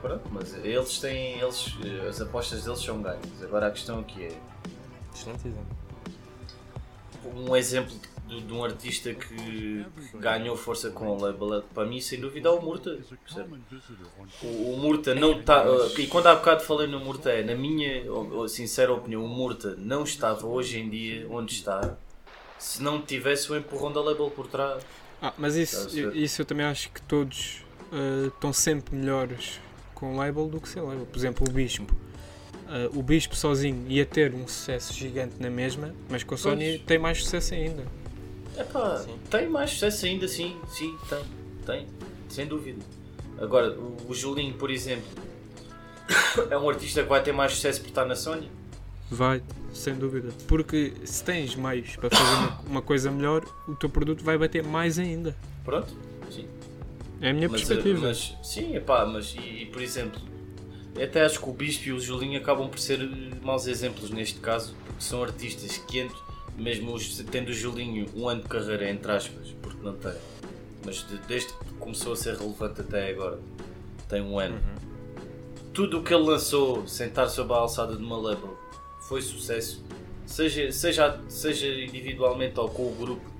[0.00, 1.40] Pronto, mas eles têm.
[1.40, 3.20] Eles, eh, as apostas deles são ganhas.
[3.42, 4.32] Agora a questão aqui é.
[5.14, 5.66] Excelente exemplo.
[7.34, 8.08] um exemplo de,
[8.40, 12.60] de um artista que ganhou força com o label, para mim, sem dúvida, é o
[12.60, 12.98] Murta.
[14.42, 15.64] O, o Murta não está.
[15.98, 18.04] E quando há bocado falei no Murta, é, na minha
[18.48, 21.96] sincera opinião, o Murta não estava hoje em dia onde está
[22.58, 24.84] se não tivesse o empurrão da label por trás.
[25.20, 26.16] Ah, mas isso, ver?
[26.16, 29.60] isso eu também acho que todos ah, estão sempre melhores
[29.94, 31.06] com label do que sem label.
[31.06, 31.92] Por exemplo, o Bispo.
[32.68, 36.78] Ah, o Bispo sozinho ia ter um sucesso gigante na mesma, mas com a Sony
[36.78, 37.84] tem mais sucesso ainda.
[38.58, 39.18] Epá, Sim.
[39.30, 41.24] tem mais sucesso ainda, sim, sim, tem,
[41.64, 41.86] tem,
[42.28, 42.82] sem dúvida.
[43.40, 45.08] Agora, o, o Julinho, por exemplo,
[46.50, 48.50] é um artista que vai ter mais sucesso por estar na Sony.
[49.10, 49.42] Vai,
[49.72, 50.28] sem dúvida.
[50.46, 54.62] Porque se tens mais para fazer uma, uma coisa melhor, o teu produto vai bater
[54.64, 55.36] mais ainda.
[55.64, 55.94] Pronto,
[56.30, 56.46] sim.
[57.20, 58.00] É a minha Mas, perspectiva.
[58.08, 60.20] mas sim, epá, mas e, e, por exemplo,
[61.02, 63.08] até acho que o Bispo e o Julinho acabam por ser eh,
[63.42, 66.18] maus exemplos neste caso, porque são artistas que entram,
[66.56, 66.96] mesmo
[67.30, 70.12] tendo o Julinho um ano de carreira, entre aspas, porque não tem,
[70.84, 73.38] mas de- desde que começou a ser relevante até agora,
[74.08, 74.58] tem um ano.
[75.72, 78.56] Tudo o que ele lançou sem estar sob a alçada de uma label
[79.08, 79.82] foi sucesso,
[80.26, 83.32] seja, seja, seja individualmente ou com o grupo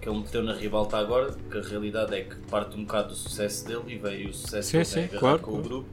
[0.00, 3.14] que ele meteu na ribalta agora, que a realidade é que parte um bocado do
[3.16, 5.58] sucesso dele e veio o sucesso Sim, que sim, claro, com claro.
[5.66, 5.88] o grupo.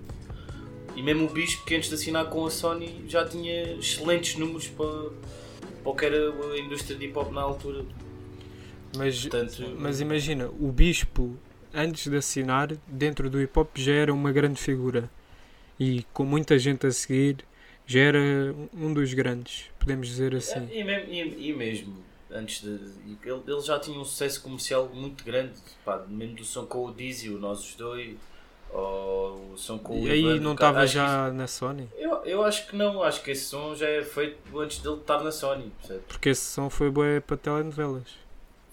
[0.95, 4.67] E mesmo o Bispo, que antes de assinar com a Sony, já tinha excelentes números
[4.67, 5.09] para,
[5.85, 7.85] para o que era a indústria de hip hop na altura.
[8.97, 11.37] Mas, Portanto, mas imagina, o Bispo,
[11.73, 15.09] antes de assinar, dentro do hip hop já era uma grande figura.
[15.79, 17.37] E com muita gente a seguir,
[17.85, 18.19] já era
[18.73, 20.67] um dos grandes, podemos dizer assim.
[20.71, 21.97] E, mesmo, e- e mesmo
[22.31, 22.69] antes de.
[23.23, 26.93] Ele, ele já tinha um sucesso comercial muito grande, pá, mesmo do som com o
[26.93, 28.15] Dizzy, o Nós os Dois,
[28.77, 31.83] ou o som com o E aí Ivan, não estava já na Sony?
[31.83, 34.95] isso- Eu, eu acho que não, acho que esse som já é feito antes dele
[34.97, 36.01] estar na Sony, percebe?
[36.07, 38.03] Porque esse som foi bué para telenovelas.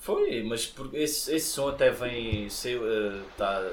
[0.00, 3.64] Foi, mas por- esse, esse som até vem, sei, eh, tá,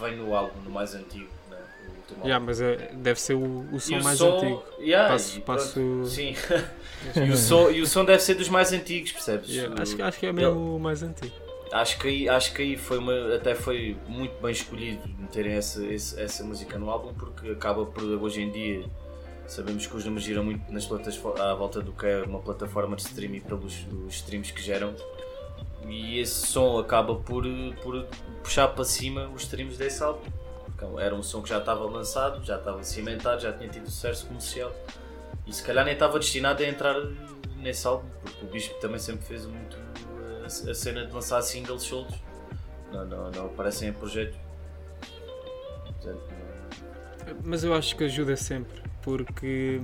[0.00, 1.56] vem no álbum, no mais antigo, né?
[2.20, 4.64] o Yeah, mas é, deve ser o, o som o mais som- antigo.
[4.80, 6.34] yeah, Passo- e passo- Sim.
[7.24, 9.50] e, o som, e o som deve ser dos mais antigos, percebes?
[9.50, 11.32] Yeah, acho, acho que é mesmo o mais antigo.
[11.72, 15.84] Acho que aí, acho que aí foi uma, até foi muito bem escolhido meterem essa,
[15.84, 18.84] esse- essa música no álbum porque acaba por hoje em dia
[19.46, 22.96] sabemos que os números giram muito nas plataformas à volta do que é uma plataforma
[22.96, 24.94] de streaming pelos os streams que geram
[25.86, 27.44] e esse som acaba por,
[27.82, 28.02] por
[28.42, 30.22] puxar para cima os streams desse álbum.
[30.64, 34.26] Porque era um som que já estava lançado, já estava cimentado, já tinha tido sucesso
[34.26, 34.72] comercial
[35.46, 36.94] e se calhar nem estava destinado a entrar
[37.56, 39.76] nesse álbum, porque o Bispo também sempre fez muito
[40.66, 42.16] a, a cena de lançar singles soltos.
[42.92, 44.36] Não, não, não aparecem em projeto.
[45.84, 46.22] Portanto,
[47.44, 49.80] Mas eu acho que ajuda sempre, porque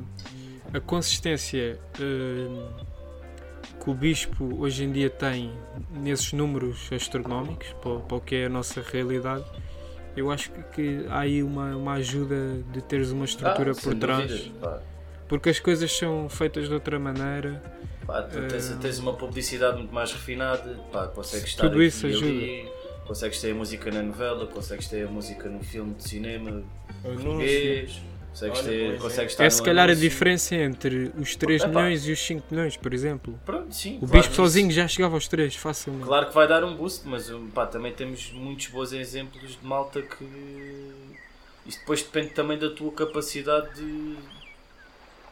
[0.73, 2.69] a consistência hum,
[3.83, 5.53] que o Bispo hoje em dia tem
[5.91, 9.45] nesses números astronómicos, para, o- para o que é a nossa realidade,
[10.17, 12.37] eu acho que, que há aí uma, uma ajuda
[12.73, 14.83] de teres uma estrutura Ah, por trás, dúvida,
[15.29, 17.63] porque as coisas são feitas de outra maneira.
[18.07, 21.87] Pá, tu tens, Eh, tens uma publicidade muito mais refinada, pá, consegues estar Tudo aqui
[21.87, 22.27] isso ajuda.
[22.27, 22.69] ali,
[23.07, 26.51] consegues ter a música na novela, consegues ter a música no filme de cinema
[27.05, 27.23] Anúncio.
[27.25, 28.01] português,
[28.31, 28.97] consegues, Olha, ter, é.
[28.99, 30.09] consegues estar É se calhar a anúncio.
[30.11, 31.69] diferença entre os 3 Epá.
[31.71, 33.39] milhões e os 5 milhões, por exemplo.
[33.45, 36.05] Pronto, sim, O claro, Bispo isso- sozinho já chegava aos 3, facilmente.
[36.07, 40.03] Claro que vai dar um boost, mas pá, também temos muitos bons exemplos de malta
[40.03, 40.25] que.
[41.67, 44.17] Isto depois depende também da tua capacidade de,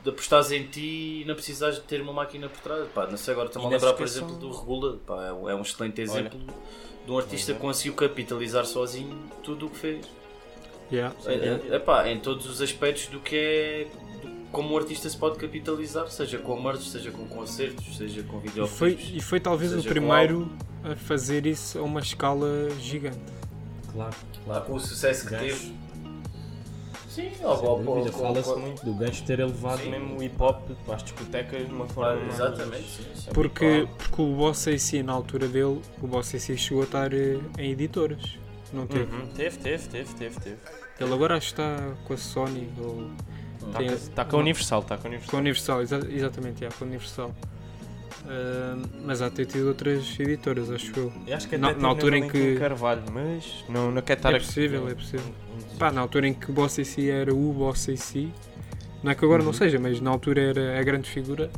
[0.03, 2.88] de apostares em ti e não precisares de ter uma máquina por trás.
[2.94, 4.98] Pá, não sei, agora estou-me a lembrar, por exemplo, do Regula.
[5.07, 6.38] Pá, é, um- é excelente exemplo
[7.07, 7.61] de um artista Olha.
[7.61, 10.07] que conseguiu capitalizar sozinho tudo o que fez.
[10.90, 11.14] Yeah.
[11.26, 11.34] É,
[11.72, 13.86] é, epá, em todos os aspectos do que é.
[14.22, 18.42] do- como um artista se pode capitalizar, seja com merch, seja com concertos, seja com
[18.44, 20.53] E foi, e foi talvez o primeiro
[20.84, 23.18] a fazer isso a uma escala gigante.
[23.90, 24.14] Claro,
[24.46, 25.44] Lá com o sucesso que Gancho.
[25.46, 25.72] teve.
[27.14, 28.12] Sim, sem ou, ou, dúvida.
[28.16, 29.78] Fala-se muito do gancho ter elevado.
[29.78, 33.04] Faz mesmo o hip hop para as discotecas de uma Ah, forma mais- exatamente, sim,
[33.14, 33.30] sim.
[33.32, 37.38] Porque, porque o Boss AC, na altura dele, o Boss AC chegou a estar eh,
[37.58, 38.38] em editoras.
[38.72, 39.14] Não teve.
[39.14, 40.56] Uhum, Teve, teve, teve, teve, teve.
[40.98, 43.10] Ele agora acho que está com a Sony ou
[43.66, 45.76] Está Tem- tá com a Universal, está com a com a Universal.
[45.78, 47.34] Universal, exa- exatamente, é, com a Universal.
[48.26, 51.12] Ah, mas há de ter tido outras editoras, acho eu.
[51.26, 54.32] Eu acho que Na- até na altura em que- Carvalho, mas não, não quero estar
[54.32, 55.26] É aqui- possível, é possível.
[55.70, 58.30] Não- Pá, na altura em que o Boss AC era o Boss AC,
[59.02, 59.52] não é que agora não Uhum.
[59.54, 61.50] seja, mas na altura era a grande figura,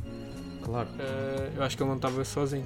[0.63, 0.89] Claro.
[0.99, 2.65] ah, eu acho que ele não estava sozinho.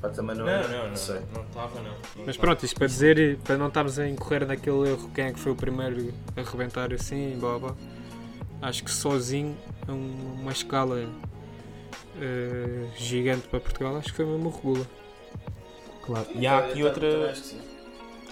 [0.00, 0.96] Pá, também não, Não, é- não, não.
[0.96, 1.20] sei.
[1.34, 1.94] Não estava, não.
[2.24, 5.40] Mas pronto, isto para dizer, para não estarmos a incorrer naquele erro, quem é que
[5.40, 7.74] foi o primeiro a arrebentar assim, blá blá.
[8.62, 9.56] Acho que sozinho,
[9.88, 11.04] a um- uma escala
[12.20, 14.86] eh, gigante para Portugal, acho que foi mesmo o Regula.
[16.02, 16.26] Claro.
[16.34, 17.60] E há Eu aqui outra, sim.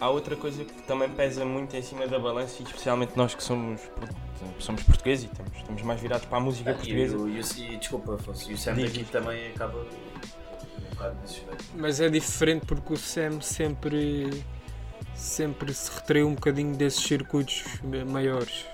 [0.01, 3.43] há outra coisa que também pesa muito em cima da balança, e especialmente nós que
[3.43, 3.81] somos,
[4.59, 7.17] somos portugueses e estamos, estamos mais virados para a música Ah, e, portuguesa.
[7.19, 11.41] o- e, o- e desculpa, Afonso, e o Sam daqui também acaba um bocado nesse
[11.41, 11.65] aspecto.
[11.75, 14.43] Mas é diferente porque o Sam sempre,
[15.15, 17.65] sempre se retraiu um bocadinho desses circuitos
[18.07, 18.65] maiores.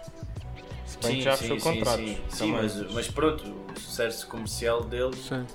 [1.03, 2.05] Bem que já fechou contratos.
[2.05, 2.53] Sim, sim, também.
[2.63, 3.45] mas, mas pronto,
[3.77, 5.47] o sucesso comercial dele Sim.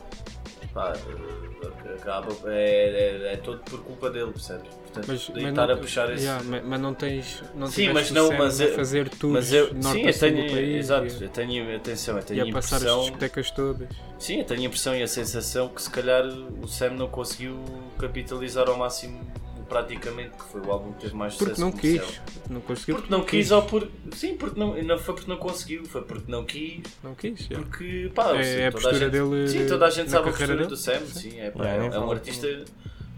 [0.73, 4.67] pá, eh, acaba, é, é, é todo por culpa dele, percebes?
[4.73, 6.23] Portanto, Mas, mas estar não, a puxar esse.
[6.23, 7.43] yeah, mas, mas não tens.
[7.55, 10.51] Não Sim, mas o não, mas a eu- fazer tours Mas eu, sim, eu tenho,
[10.51, 13.51] país exato, e, eu tenho, atenção, eu e tenho a a passar as impressão, discotecas
[13.51, 13.89] todas.
[14.17, 17.59] sim, eu tenho a impressão e a sensação que se calhar o Sam não conseguiu
[17.99, 19.19] capitalizar ao máximo
[19.67, 22.05] praticamente, que foi o álbum que teve mais Porque sucesso não comercial.
[22.07, 22.21] quis.
[22.49, 22.95] Não conseguiu.
[22.95, 23.87] Porque não quis ou por.
[24.13, 27.47] Sim, porque não, não foi porque não conseguiu, foi porque não quis, Não quis.
[27.49, 27.65] yeah.
[27.67, 29.47] porque pá, É, sim, é a toda postura gente, dele.
[29.49, 30.67] Sim, toda a gente sabe a postura dele.
[30.69, 32.65] do Sam, sim, é, pá, é, é um artista que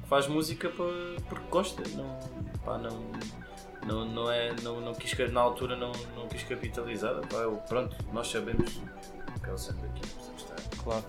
[0.10, 0.86] faz música para,
[1.30, 2.20] porque gosta, não,
[2.66, 3.00] pá, não,
[3.86, 7.96] não, não é, não, não quis, na altura não, não quis capitalizar, pá, eu- pronto,
[8.12, 8.80] nós sabemos
[9.44, 10.02] que é o Sam daqui?
[10.84, 11.04] Claro.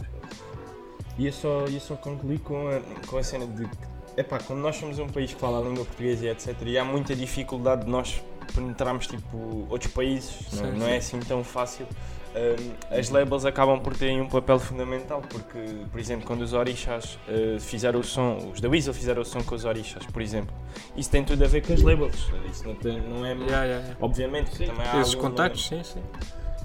[1.18, 3.76] Ia só, ia só concluir com a, com a cena de que,
[4.20, 6.84] epá, quando nós somos um país que fala a língua portuguesa e etc, e há
[6.84, 8.22] muita dificuldade de nós
[8.54, 10.92] penetrarmos tipo, outros países, não, Sim, não sim.
[10.92, 11.86] é assim tão fácil.
[12.32, 15.58] Hum, as labels acabam por terem um papel fundamental, porque,
[15.90, 19.42] por exemplo, quando os Orixás eh, fizeram o som, os da Weasel fizeram o som
[19.42, 20.54] com os Orixás, por exemplo,
[20.96, 22.28] isso tem tudo a ver com as labels.
[22.48, 23.32] Isso não, tem- não é.
[23.32, 23.96] Yeah, yeah, yeah.
[24.00, 24.66] Obviamente, Sim.
[24.66, 26.00] também há Esses contactos, sim, sim.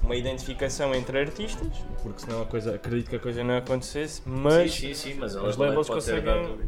[0.04, 1.66] uma identificação entre artistas,
[2.00, 5.34] porque senão a coisa, acredito que a coisa não acontecesse, mas sim, sim, sim, mas
[5.34, 6.58] também labels conseguem-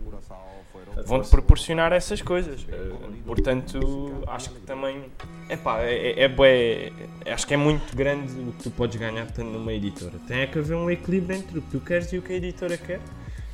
[1.07, 2.67] vão-te proporcionar essas coisas.
[2.69, 2.93] Eh,
[3.25, 5.05] Portanto, acho que também
[5.51, 6.93] epá, é, é, bué-
[7.27, 10.15] acho que é muito grande o que tu podes ganhar estando numa editora.
[10.27, 12.37] Tem é que haver um equilíbrio entre o que tu queres e o que a
[12.37, 13.01] editora quer.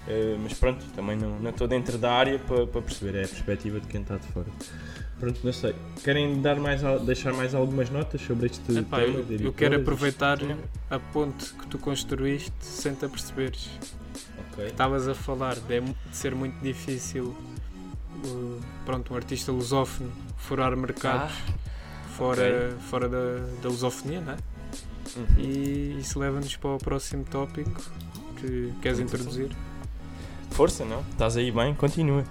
[0.07, 3.28] Eh, mas pronto, também não, não estou dentro da área para, para perceber, é a
[3.28, 4.47] perspectiva de quem está de fora.
[5.18, 5.74] Pronto, não sei.
[6.03, 9.24] Querem dar mais, deixar mais algumas notas sobre este Epá, tema?
[9.30, 10.38] eu, eu quero aproveitar
[10.90, 13.70] a ponte que tu construíste sem te aperceberes.
[14.52, 14.66] Ok.
[14.66, 17.34] Estavas a falar de, de ser muito difícil
[18.24, 21.34] uh, pronto, um artista lusófono furar mercados
[22.16, 24.36] fora, fora da, da lusofonia, não é?
[25.16, 25.26] Uhum.
[25.38, 27.82] E isso leva-nos para o próximo tópico
[28.36, 29.50] que queres Muito introduzir,
[30.50, 31.00] Força, não?
[31.10, 31.74] Estás aí bem?
[31.74, 32.24] Continua.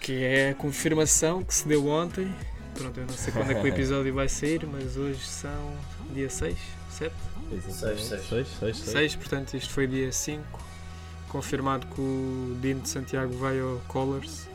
[0.00, 2.32] que é a confirmação que se deu ontem.
[2.74, 5.74] Pronto, eu não sei quando é que o episódio vai sair, mas hoje são
[6.12, 6.56] dia 6,
[6.90, 7.12] 7?
[7.48, 8.28] Seis, seis.
[8.28, 10.60] 6, 6, 6, portanto isto foi dia 5,
[11.28, 14.48] confirmado que o Dino de Santiago vai ao Colors,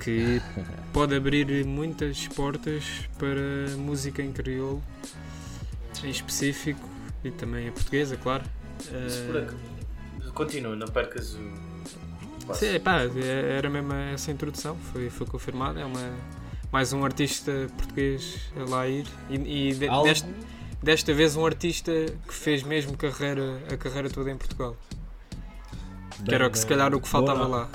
[0.00, 0.40] que
[0.92, 2.84] pode abrir muitas portas
[3.18, 4.82] para música em crioulo,
[6.04, 6.80] em específico,
[7.24, 8.44] e também a portuguesa, claro.
[9.26, 12.54] Por Eh, ac- Continua, não percas o.
[12.54, 15.78] Sim, pá, é- era mesmo essa introdução, foi, foi confirmado.
[15.80, 16.12] É uma,
[16.72, 19.04] mais um artista português a lá ir.
[19.28, 19.34] E,
[19.70, 20.28] e de- deste-
[20.82, 21.90] desta vez um artista
[22.26, 24.76] que fez mesmo carreira, a carreira toda em Portugal.
[26.24, 27.68] Que era o que se calhar o que faltava Boa lá.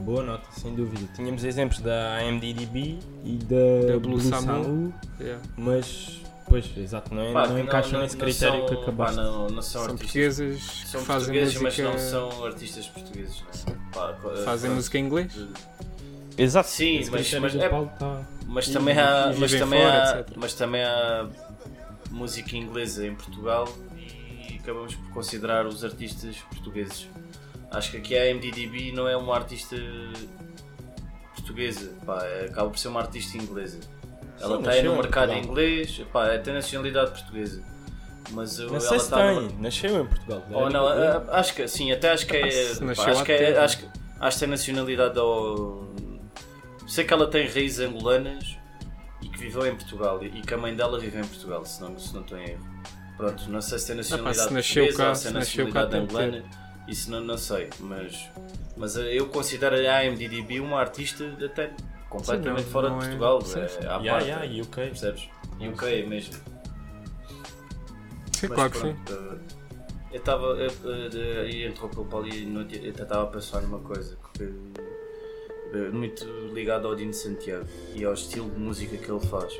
[0.00, 1.08] Boa nota, sem dúvida.
[1.14, 4.94] Tínhamos exemplos da AMDDB e da, Da Blue Samu.
[5.20, 5.42] Yeah.
[5.56, 9.16] mas, pois, exato, não, é, Pá, não que encaixam nesse critério são, que pá, acabaste.
[9.16, 9.98] não, não são, São artistas.
[10.38, 13.42] portuguesas São que fazem portugueses, música, mas não são artistas portugueses.
[13.66, 13.74] Né?
[13.92, 14.14] Pá,
[14.44, 15.32] fazem música em inglês.
[16.36, 16.68] Exato.
[16.68, 20.38] Sim, esse mas, mas, é- Paulo tá- mas E- também há, mas também fora, há,
[20.38, 21.26] mas também há
[22.12, 23.66] música inglesa em Portugal
[23.96, 27.08] e acabamos por considerar os artistas portugueses.
[27.70, 29.76] Acho que aqui a MDDB não é uma artista
[31.34, 33.80] portuguesa, pá, acaba por ser uma artista inglesa.
[34.40, 37.62] Ela Sim, está no mercado em inglês, pá, é, tem nacionalidade portuguesa.
[38.30, 40.44] Mas Não ela sei se tem, no- nasceu em Portugal.
[40.52, 40.92] ou não, a-
[41.28, 42.40] a- acho que sim, até acho que é.
[42.94, 43.88] pá, acho, que é acho, que-
[44.20, 45.88] acho que tem nacionalidade ao.
[46.86, 48.56] Sei que ela tem raízes angolanas
[49.22, 51.98] e que viveu em Portugal e que a mãe dela vive em Portugal, se não,
[51.98, 52.68] se não estou em erro.
[53.16, 56.44] Pronto, não sei se tem nacionalidade se nasceu portuguesa cá- ou se é nacionalidade angolana,
[56.88, 58.28] isso não, não sei, mas,
[58.76, 61.72] mas eu considero a AMDDB uma artista até
[62.08, 63.78] completamente não- fora não de é- Portugal, sim, é, sim.
[63.80, 64.74] à Yeah, parte, yeah, e UK.
[64.88, 65.28] percebes?
[65.60, 66.34] UK mesmo.
[68.32, 68.96] Sim, Mas claro que sim.
[69.10, 69.38] eh,
[70.12, 70.46] Eu estava.
[70.46, 72.44] Eu, eu, eu interrompeu o Paulo e
[72.82, 74.44] eu estava a pensar numa coisa que,
[75.74, 76.24] eh, muito
[76.54, 79.52] ligado ao Dino Santiago e ao estilo de música que ele faz.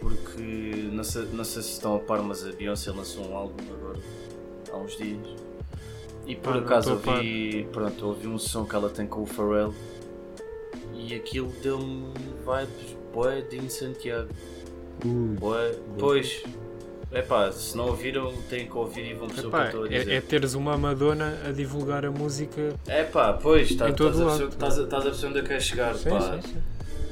[0.00, 0.42] Porque
[0.90, 4.00] não sei, não sei se estão a par, mas a Beyoncé lançou um álbum agora
[4.72, 5.28] há uns dias.
[6.26, 9.74] E por Ah, acaso ouvi, pronto, ouvi um som que ela tem com o Pharrell
[10.94, 12.06] e aquilo deu-me
[12.38, 14.28] vibes boé Dino Santiago.
[15.04, 16.42] Ui, Boé, pois.
[17.10, 19.66] É pá, se não ouviram, têm que ouvir e vão perceber o que eu Epá,
[19.68, 20.22] estou a é, é dizer.
[20.22, 22.74] teres uma Madonna a divulgar a música.
[22.86, 25.38] É pá, pois, tá- Em todo estás a perceber- estás a estás a perceber onde
[25.40, 25.94] eu quero chegar.
[25.98, 26.40] pá.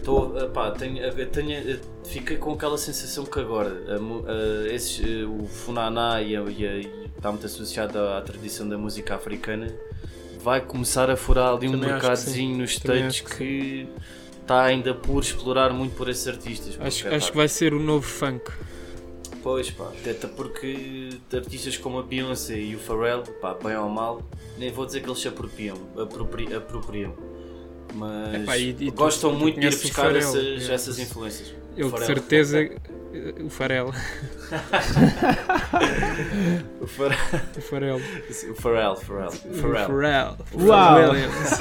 [0.03, 0.97] Tô, epá, tenho,
[1.27, 6.41] tenho, fiquei com aquela sensação que agora a a- esses, eh, o Funaná e, a-
[6.45, 9.71] e a- e está muito associado à, tradição da música africana
[10.43, 13.87] vai começar a furar ali um Também mercadozinho nos States que
[14.41, 16.79] está ainda por explorar muito por esses artistas.
[16.81, 18.51] Acho, acho que vai ser o novo funk.
[19.43, 24.23] Pois pá, até porque artistas como a Beyoncé e o Pharrell, pá, bem ou mal,
[24.59, 27.15] nem vou dizer que eles se apropriam, apropri, apropriam.
[27.95, 30.75] Mas Epá, e- e tu- gostam tu muito de ir buscar essas, é.
[30.75, 31.49] essas influências.
[31.77, 32.07] Ele de Pharrell.
[32.07, 32.61] certeza.
[32.61, 32.73] eh,
[33.45, 33.93] O Farel.
[36.81, 37.17] O Pharrell.
[37.57, 37.97] O Farel.
[37.97, 39.87] O O Pharrell.
[39.87, 40.37] Pharrell.
[40.55, 41.11] Uau.
[41.11, 41.51] Williams.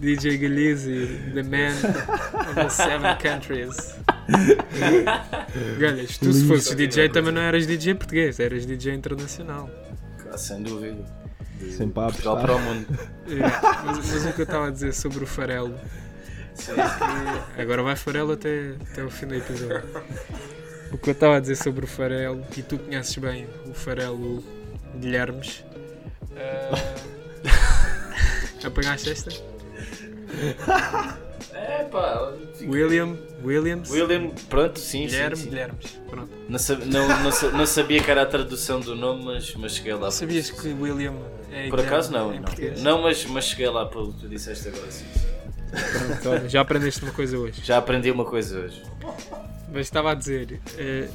[0.00, 3.94] DJ Galizzi, the man of the seven countries.
[5.78, 9.70] Galhas, tu se fosses DJ também não eras DJ português, eras DJ internacional.
[10.32, 11.04] Ah, sem dúvida.
[11.70, 12.86] Sempre a Portugal para o mundo.
[13.28, 13.38] É,
[13.84, 15.78] mas, mas o que eu estava a dizer sobre o farelo,
[16.54, 16.72] Sim.
[17.58, 19.82] agora vai farelo até, até o fim do episódio.
[20.92, 24.42] O que eu estava a dizer sobre o farelo, e tu conheces bem o farelo
[24.96, 25.64] Guilhermes.
[26.36, 26.94] ah,
[28.66, 29.30] apanhaste esta?
[31.54, 32.32] É pá,
[32.62, 35.48] William, Williams, William, pronto, sim, Guilherme, sim, sim.
[35.50, 35.86] Guilhermes.
[36.08, 36.30] Pronto.
[36.48, 39.94] Não, sab- não, não, não sabia que era a tradução do nome, mas, mas cheguei
[39.94, 40.10] lá.
[40.10, 41.14] Sabias que William
[41.50, 42.42] é Por acaso não, não.
[42.82, 45.04] Não, mas, mas cheguei lá pelo que tu disseste agora, sim.
[45.70, 47.62] Pronto, olha, já aprendeste uma coisa hoje.
[47.64, 48.82] Já aprendi uma coisa hoje.
[49.72, 51.08] Mas estava a dizer, eh,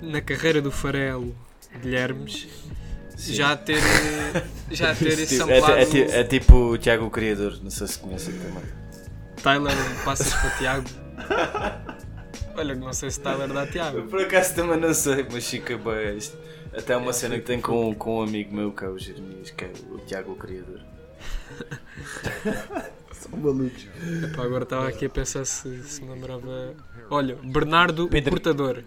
[0.00, 1.34] na carreira do farelo
[1.82, 2.46] Guilhermes,
[3.18, 7.10] já ter, eh, já ter Tipo, samplado é, é, ti- é tipo o Tiago o
[7.10, 8.62] Criador, não sei se conhecem também.
[9.42, 9.74] Tyler
[10.04, 10.88] Passas para Tiago.
[12.56, 14.02] Olha, não sei se Tyler dá Tiago.
[14.08, 16.16] Por acaso também não sei, mas fica bem.
[16.16, 16.36] isto.
[16.76, 19.64] Até uma cena que tem com, com um amigo meu, que é o Jeremias, que
[19.64, 20.80] é o Tiago o Criador.
[23.12, 23.86] São malucos.
[24.24, 26.74] Epá, agora estava aqui a pensar se, se me lembrava.
[27.10, 28.30] Olha, Bernardo Pedro.
[28.30, 28.82] o Portador.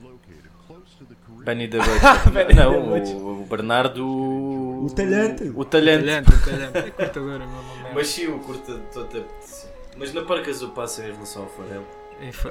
[1.43, 2.55] Benny da Butch.
[2.55, 4.05] não, o, o Bernardo.
[4.05, 5.43] O talhante.
[5.55, 6.05] O talhante.
[6.05, 6.77] Talhante, o talhante.
[6.77, 7.91] É cortador, é mesmo merda.
[7.95, 9.25] Mas sim, o curta toda.
[9.97, 11.83] Mas não percas o passo em relação ao Farel.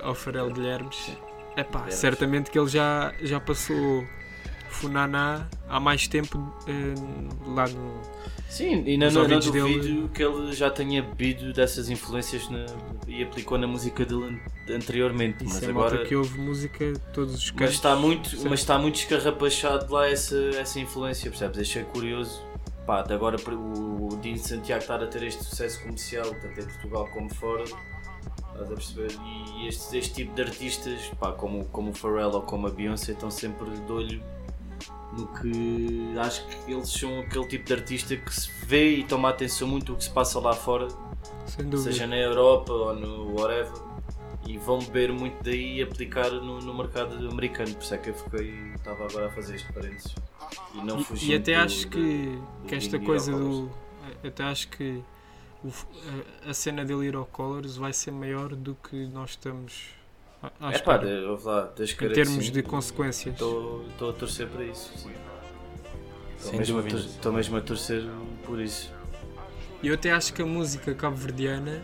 [0.02, 1.12] Ao Farelo Guilhermes.
[1.56, 1.94] Epá, Guilhermes.
[1.94, 4.06] certamente que ele já, já passou
[4.70, 6.94] Funaná há mais tempo eh,
[7.46, 8.00] lá no.
[8.48, 12.64] Sim, e não, não, não duvido dele- que ele já tenha bebido dessas influências na-
[13.06, 14.24] e aplicou na música dele
[14.68, 15.44] an- anteriormente.
[15.44, 16.04] Isso mas é agora.
[16.06, 17.60] que ouve música todos os cantos.
[17.66, 21.58] Mas está muito, mas está muito escarrapachado lá essa, essa influência, percebes?
[21.60, 22.42] Achei curioso.
[22.86, 26.64] Pá, de agora o, o Dino Santiago estar a ter este sucesso comercial, tanto em
[26.64, 27.64] Portugal como fora,
[28.62, 29.12] estás a perceber?
[29.58, 33.12] E este, este tipo de artistas, pá, como, como o Pharrell ou como a Beyoncé,
[33.12, 34.22] estão sempre de olho
[35.16, 39.30] no que acho que eles são aquele tipo de artista que se vê e toma
[39.30, 40.88] atenção muito o que se passa lá fora,
[41.82, 43.72] seja na Europa ou no whatever,
[44.46, 47.74] e vão beber muito daí e aplicar no, no mercado americano.
[47.74, 50.14] Por isso é que eu fiquei, estava agora a fazer este parênteses.
[50.74, 52.26] E não E- fugindo E, até acho do- que,
[52.62, 53.70] do que esta coisa do.
[54.24, 55.02] Até acho que
[55.64, 59.88] a, a cena dele ir ao Colors vai ser maior do que nós estamos
[60.42, 63.34] à, à É pá, ouve lá, em termos de consequências.
[63.34, 64.92] Estou a torcer para isso.
[64.96, 65.12] sim.
[66.38, 68.04] Estou mesmo, a mesmo a torcer
[68.44, 68.92] por isso.
[69.82, 71.82] E eu até acho que a música cabo-verdiana,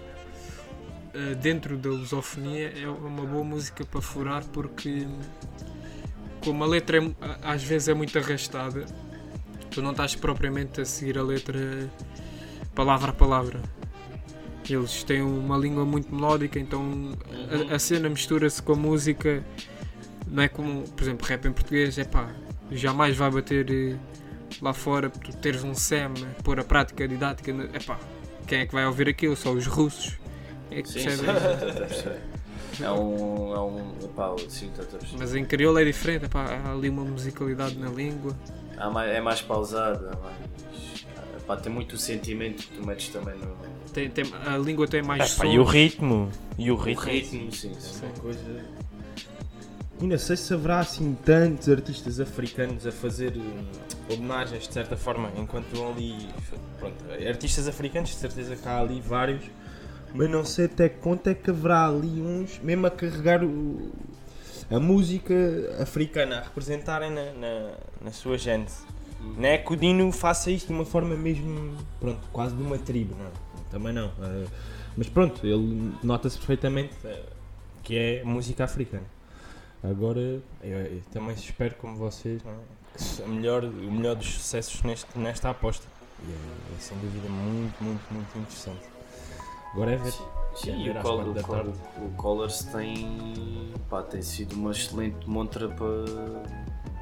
[1.13, 5.07] eh, dentro da lusofonia, é uma boa música para furar porque,
[6.43, 8.85] como a letra é às vezes é muito arrastada,
[9.71, 11.91] tu não estás propriamente a seguir a letra
[12.75, 13.61] palavra a palavra.
[14.69, 17.13] Eles têm uma língua muito melódica, então
[17.71, 19.45] a, a cena mistura-se com a música.
[20.27, 22.31] Não é como, por exemplo, rap em português, é pá,
[22.73, 23.97] jamais vai bater eh,
[24.63, 27.99] lá fora, tu teres um SEM, pôr a prática didática, é pá,
[28.47, 29.37] quem é que vai ouvir aquilo?
[29.37, 30.19] Só os russos.
[30.71, 32.19] É que Sim, sim, percebem.
[32.81, 33.55] É um.
[33.55, 34.73] É um epá, sim.
[35.19, 38.35] Mas em crioulo é diferente, epá, há ali uma musicalidade na língua.
[38.79, 40.37] Há mais- é mais pausado, é mais.
[41.45, 43.55] Epá, tem muito o sentimento que tu metes também no.
[43.93, 45.55] Tem, tem- a língua tem mais Epá, sons.
[45.55, 46.31] e o ritmo?
[46.59, 47.05] E o O ritmo?
[47.05, 48.01] ritmo, sim, sim.
[48.01, 48.13] Sim.
[48.21, 48.41] coisa.
[50.01, 54.97] E não sei se haverá assim tantos artistas africanos a fazer eh, homenagens de certa
[54.97, 56.29] forma, enquanto vão ali.
[56.81, 56.97] Pronto,
[57.29, 59.45] artistas africanos, de certeza que há ali vários.
[60.13, 63.93] mas não sei até que ponto é que haverá ali uns, mesmo a carregar o,
[64.71, 65.35] a música
[65.81, 67.71] Africana a representarem na, na,
[68.03, 68.79] na sua gênese.
[69.37, 72.79] Não é que o Dino faça isto de uma forma mesmo, pronto, quase de uma
[72.79, 73.31] tribo, não,
[73.71, 74.07] também não.
[74.23, 74.47] eh,
[74.97, 77.23] mas pronto, ele nota-se perfeitamente eh,
[77.83, 79.07] que é música africana.
[79.83, 82.41] Agora, eu, eu também espero, como vocês,
[83.23, 83.27] é?
[83.27, 85.87] melhor, o melhor dos sucessos neste, nesta aposta.
[86.27, 86.35] E é,
[86.77, 88.81] é sem dúvida muito, muito, muito interessante.
[89.73, 90.13] Agora é ver.
[90.13, 92.11] Sim, ver e o, às Col- quatro o,
[92.73, 96.45] tem, pá, tem sido uma excelente montra para,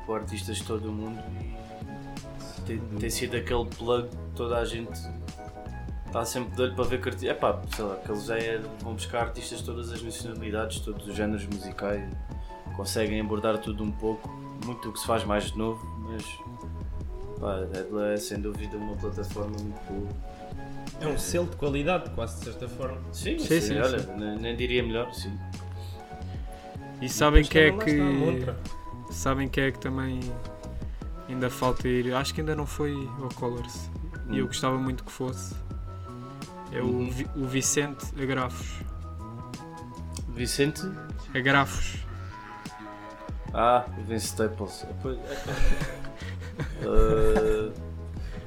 [0.06, 1.22] para artistas de todo o mundo
[2.62, 4.90] tem, tem sido aquele plug que toda a gente
[6.06, 8.38] está sempre de olho para ver que arti- é pá, sei lá, que eles já
[8.38, 12.02] é- vão buscar artistas de todas as nacionalidades, todos os géneros musicais,
[12.76, 14.28] conseguem abordar tudo um pouco,
[14.64, 16.24] muito o que se faz mais de novo, mas
[17.40, 17.56] pá,
[18.10, 20.08] é, é sem dúvida uma plataforma muito boa.
[21.00, 22.98] É um selo de qualidade, quase de certa forma.
[23.12, 24.12] Sim, Sim, sim, sim, olha, sim.
[24.16, 25.36] Nem, nem diria melhor, sim.
[27.00, 28.00] E sabem Depois que é que.
[28.00, 28.56] a montra.
[29.10, 30.20] Sabem que é que também
[31.32, 32.14] ainda falta ir.
[32.14, 33.90] Acho que ainda não foi ao Colors.
[34.30, 34.48] E eu Hum.
[34.48, 35.54] gostava muito que fosse.
[36.72, 37.10] É o.
[37.10, 38.80] Vi- o Vicente Agrafos.
[40.28, 40.82] Vicente?
[41.34, 41.96] Agrafos.
[43.52, 44.86] Ah, o Vince Staples.
[46.84, 47.72] Ah,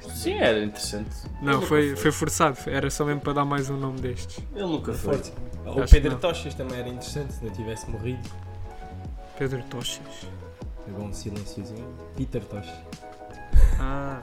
[0.14, 1.10] sim, era interessante.
[1.40, 2.56] Não, foi, foi forçado.
[2.66, 4.38] Era só mesmo para dar mais um nome destes.
[4.54, 5.14] Ele nunca foi.
[5.14, 5.32] Forte.
[5.64, 6.16] O Pedro.
[6.18, 8.28] Tochas também era interessante se não tivesse morrido.
[9.38, 10.00] Pedro Tochas.
[10.86, 11.94] Pegou um silênciozinho.
[12.16, 12.74] Peter Tochas.
[13.80, 14.22] Ah,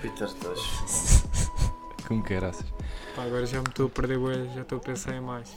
[0.00, 1.24] Peter Tosh.
[2.06, 2.66] Como caraças.
[3.16, 5.56] pá, agora já me estou a perder, bué, já estou a pensar em mais.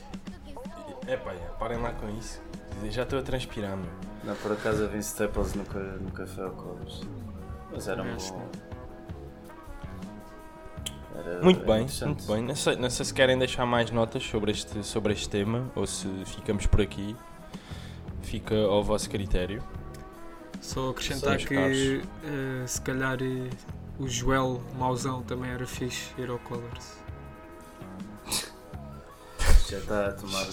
[1.05, 2.41] É pá, parem lá com isso.
[2.89, 3.89] Já estou a transpirar, meu.
[4.23, 7.01] Não, por acaso a Vince Staples nunca, nunca foi ao Colors.
[7.71, 8.49] Mas era um Acho que bom.
[11.15, 12.41] Era- Muito era bem, muito bem.
[12.43, 15.85] Não sei, não sei se querem deixar mais notas sobre este, sobre este tema ou
[15.87, 17.15] se ficamos por aqui.
[18.27, 19.63] Fica ao vosso critério.
[20.59, 21.55] Só acrescentar Sim, que
[22.25, 23.49] eh, se calhar eh,
[23.97, 26.97] o Joel Mauzão também era fixe ir ao Colors.
[29.69, 30.45] Já está a tomar.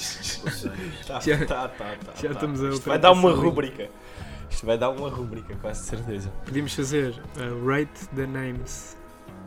[1.04, 2.34] Tá, Já- tá, tá, tá, já tá.
[2.34, 3.90] estamos a Isto vai dar uma rúbrica.
[4.48, 6.30] Isto vai dar uma rúbrica, quase certeza.
[6.44, 8.96] Podíamos fazer eh, Rate the Names.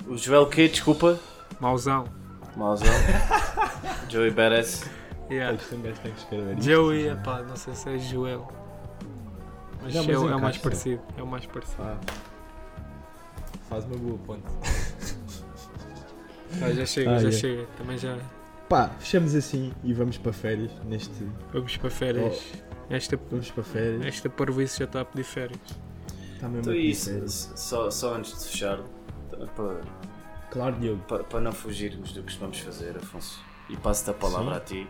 [0.06, 1.18] O Joel K, desculpa.
[1.62, 2.06] Mauzão.
[2.58, 2.88] Mauzão.
[4.10, 4.84] Joey Beres.
[5.30, 5.58] Yeah.
[5.74, 6.62] Um gajo tem que escrever.
[6.62, 8.48] Joey, epá, não sei se é Joel.
[9.84, 10.60] Mas, Não, é, mas o- é o mais encaixa.
[10.62, 11.02] parecido.
[11.18, 11.82] É o mais parecido.
[11.84, 11.98] Ah,
[13.70, 14.44] faz uma boa ponte.
[16.62, 17.32] Ah, já chega, Ah, já é.
[17.32, 17.68] chega.
[17.78, 18.18] Também já
[18.70, 20.72] Pá, fechamos assim e vamos para férias.
[20.86, 21.12] Neste.
[21.54, 22.42] vamos para férias.
[22.90, 24.06] Esta, Vamos para férias.
[24.06, 25.60] esta parvoíce já está a pedir férias.
[26.36, 27.10] Está mesmo Então a é pedir isso.
[27.12, 27.52] férias.
[27.56, 28.80] Só, só antes de fechar,
[29.56, 29.82] para,
[30.52, 31.04] Claro, Diogo.
[31.04, 33.40] para, para não fugirmos do que costumamos fazer, Afonso.
[33.70, 34.58] E passo-te a palavra Sim.
[34.58, 34.88] a ti.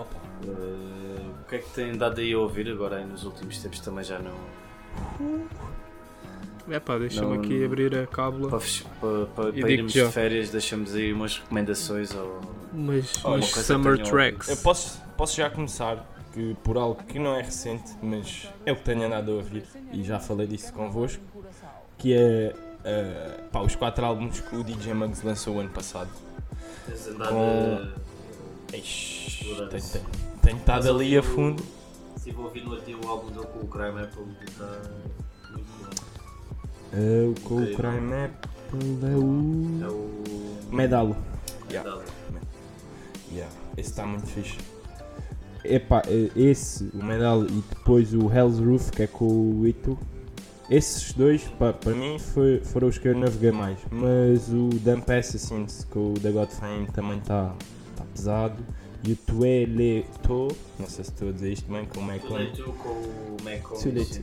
[0.00, 0.16] Opa.
[0.46, 3.80] Eh, o que é que tem dado aí a ouvir agora aí nos últimos tempos
[3.80, 4.34] também já não.
[6.68, 8.48] Epá, deixa-me Não- aqui abrir a cábula.
[8.48, 10.06] Para, fech- para, para, para irmos já.
[10.06, 12.40] de férias, deixamos aí umas recomendações ou.
[12.72, 14.48] Umas, Olha, umas uma coisa Summer Tracks.
[14.48, 18.76] Eu posso, posso já começar que por algo que não é recente, mas é o
[18.76, 21.20] que tenho andado a ouvir e já falei disso convosco,
[21.98, 22.54] que é
[22.84, 26.10] eh, pá, os quatro álbuns que o DJ Muggs lançou o ano passado.
[26.86, 27.88] Tens andado Com-
[28.70, 29.92] tenho, isso.
[29.92, 30.04] tenho,
[30.42, 31.62] tenho estado ali a fundo.
[32.16, 34.80] Estive ouvindo aqui o álbum dele com o Crime Apple está
[35.50, 37.34] muito bom.
[37.44, 37.72] Com Ok.
[37.72, 39.84] o Crime Apple é o.
[39.84, 40.74] É o.
[40.74, 41.16] Medalo.
[41.68, 42.02] Medal.
[43.32, 44.58] Yeah, esse está muito fixe.
[45.64, 49.96] Epá, eh, esse, o Medal e depois o Hell's Roof, que é com o Ito.
[50.68, 53.78] Esses dois, para mim, foi- foram os que eu naveguei mais.
[53.90, 57.54] Mas o Dump Assassins com o The Godframe também está tá
[58.20, 58.62] pesado.
[59.02, 60.48] E o Tue Le To,
[60.78, 62.28] não sei se estou a dizer isto bem, com o Macon.
[62.28, 63.76] Toledo com o.
[63.76, 64.22] Sim.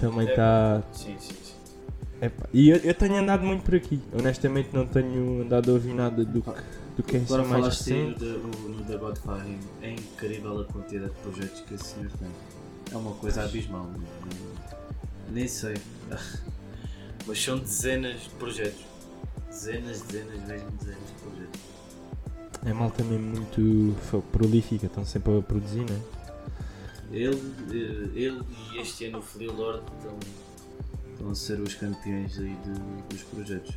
[0.00, 1.52] Também É, tá- Sim, sim, sim.
[2.52, 4.00] E eu, eu tenho andado muito por aqui.
[4.12, 6.50] Honestamente, não tenho andado a ouvir nada do que,
[6.96, 8.24] do que é assim Agora mais falaste recente.
[8.24, 12.28] No, The Godfather, é incrível a quantidade de projetos que esse senhor tem.
[12.92, 13.88] É uma coisa abismal.
[15.30, 15.76] Nem sei.
[17.26, 18.84] Mas são dezenas de projetos.
[19.48, 21.71] Dezenas, dezenas, mesmo dezenas de projetos.
[22.64, 23.94] É mal também muito
[24.30, 26.00] prolífica, estão sempre a produzir, não é?
[27.16, 28.40] Ele, eh, ele
[28.72, 30.16] e este ano o Flea Lord estão,
[31.12, 33.74] estão a ser os campeões aí de- dos projetos.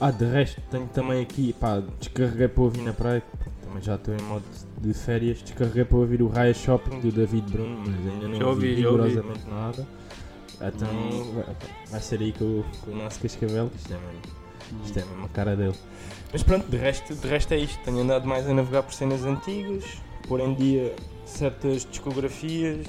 [0.00, 3.22] Ah, de resto, tenho também aqui, pá, descarreguei para ouvir na praia,
[3.62, 4.44] também já estou em modo
[4.80, 8.46] de férias, descarreguei para ouvir o Raya Shopping do David Bruno, mas ainda não Já
[8.46, 9.86] ouvi rigorosamente nada.
[10.60, 11.56] Então vai,
[11.90, 15.04] vai ser aí com, o- com o nosso cascavel, que isto é, mesmo, isto é
[15.04, 15.74] mesmo a cara dele.
[16.32, 19.22] Mas pronto, de resto, de resto é isto, tenho andado mais a navegar por cenas
[19.24, 19.84] antigas,
[20.26, 20.94] pôr em dia
[21.26, 22.86] certas discografias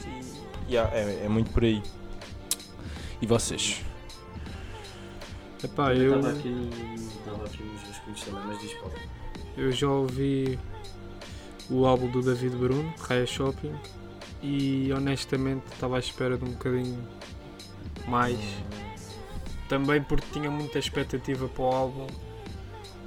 [0.67, 1.83] e yeah, é, é muito por aí.
[3.21, 3.81] E vocês?
[5.63, 8.95] Epá, eu, Estava aqui, no- estava aqui nos rascunhos também, mas diz Paulo.
[9.57, 10.59] eu já ouvi
[11.69, 13.73] o álbum do David Bruno, Raya Shopping.
[14.41, 17.01] e honestamente estava à espera de um bocadinho
[18.07, 18.37] mais.
[19.69, 22.07] Também porque tinha muita expectativa para o álbum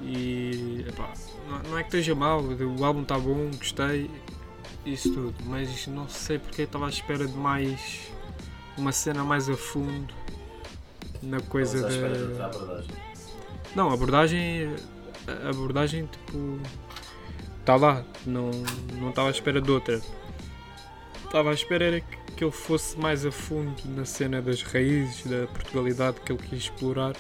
[0.03, 1.13] e epá,
[1.69, 4.11] não, é que esteja mal, o álbum está bom, gostei,
[4.85, 8.11] isso tudo, mas não sei porque estava à espera de mais
[8.77, 10.15] uma cena mais a fundo
[11.23, 12.47] na coisa de da.
[12.47, 12.97] abordagem.
[13.75, 14.75] Não, a abordagem.
[15.27, 16.61] A abordagem tipo.
[17.61, 18.05] Está lá.
[18.25, 18.51] Não
[18.95, 20.01] não estava à espera de outra.
[21.25, 25.27] Estava à espera era que, que ele fosse mais a fundo na cena das raízes,
[25.27, 27.17] da Portugalidade que ele quis explorar.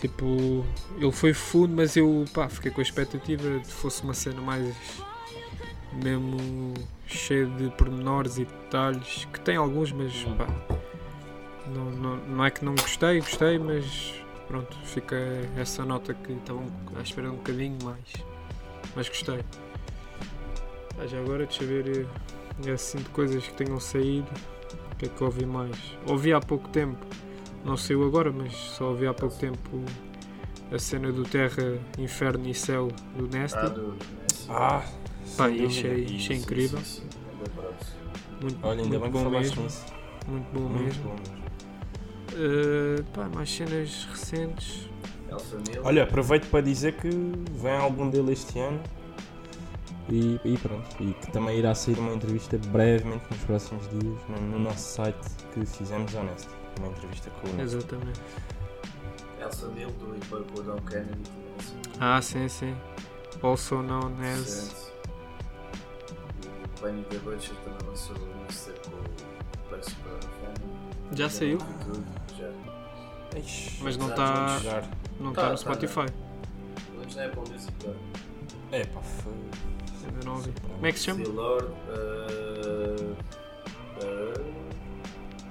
[0.00, 0.64] Tipo,
[0.96, 4.40] ele foi fundo, mas eu pá, fiquei com a expectativa de que fosse uma cena
[4.40, 4.74] mais
[5.92, 6.72] mesmo
[7.06, 10.46] cheia de pormenores e detalhes, que tem alguns, mas pá,
[11.66, 14.14] não, não, não é que não gostei, gostei, mas
[14.46, 15.16] pronto, fica
[15.56, 16.62] essa nota que estava
[16.96, 18.12] à espera um bocadinho mais.
[18.96, 19.40] Mas gostei.
[20.98, 22.08] Ah, já agora deixa eu ver
[22.66, 24.28] eh, assim de coisas que tenham saído.
[24.92, 25.76] O que é que ouvi mais?
[26.06, 26.98] Ouvi há pouco tempo,
[27.64, 29.58] não saiu agora, mas só ouvi há pouco tempo
[30.72, 33.58] a cena do Terra, Inferno e Céu do Nasty.
[33.58, 33.96] Ah, do.
[34.48, 34.82] Ah,
[35.36, 36.78] Pá, sem isto é, é Sim, incrível.
[36.80, 37.50] sim, sim.
[37.56, 37.74] Parado.
[38.40, 39.62] Muito, Olha, ainda muito bom mesmo.
[40.28, 41.02] Muito bom Muito mesmo.
[41.04, 41.40] bom mesmo.
[42.32, 44.88] Uh, pá, mais cenas recentes.
[45.84, 48.80] Olha, aproveito para dizer que vem álbum dele este ano
[50.08, 50.88] e, e pronto.
[51.00, 55.18] E que também irá sair uma entrevista brevemente nos próximos dias no, no nosso site
[55.54, 56.59] que fizemos honesto.
[56.78, 57.76] Uma entrevista com o Nesto.
[57.78, 58.20] Exatamente.
[59.42, 61.10] Alpha Male do Hip Hop com o Don Kennedy.
[61.10, 61.98] também.
[62.00, 62.76] Ah, sim, sim.
[63.42, 64.90] Also known as.
[66.78, 70.70] O Benny the Butcher também lançou um mixtape com o Family.
[71.12, 71.58] Já saiu?
[72.38, 72.50] Já.
[73.82, 74.82] Mas não está
[75.18, 76.06] não Tá, tá no tá, Spotify.
[76.86, 77.72] Pelo menos na Apple Music.
[77.84, 77.90] tá?
[78.72, 79.32] É pá, foi.
[80.06, 80.52] Ainda não ouvi.
[80.62, 81.24] Como é que se chama?
[81.24, 81.66] The Lord.
[81.66, 83.16] uh,
[84.02, 84.54] uh,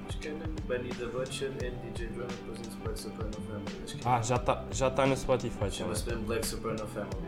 [0.07, 0.31] acho que é
[0.69, 4.01] Benny the Butcher and DJ Drama Presents Black Soprano Family.
[4.05, 5.65] Ah, já está já tá no Spotify.
[5.65, 5.71] já.
[5.71, 7.27] Chama-se mesmo Black Soprano Family.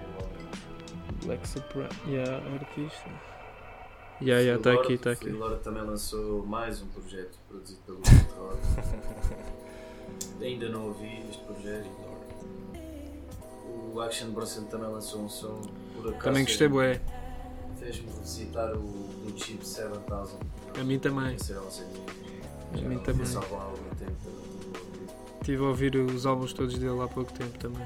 [1.26, 1.90] Black Supra.
[2.08, 3.10] Yeah, artista.
[4.22, 5.30] Yeah, yeah, tá aqui, tá O aqui.
[5.32, 7.98] Lord também lançou mais um projeto produzido pelo
[8.38, 8.60] Rock.
[10.40, 11.90] Ainda não ouvi este projeto.
[13.92, 15.62] O Action Bronson também lançou um som.
[15.96, 17.02] Por acaso Também gostei, bué.
[17.80, 20.40] Fez-me visitar o do Chip 7000.
[20.80, 21.34] A mim também.
[21.36, 21.62] Esse era
[22.76, 23.26] Já mim também.
[23.26, 24.32] só há algum tempo.
[25.42, 27.86] Estive a ouvir os álbuns todos dele há pouco tempo também.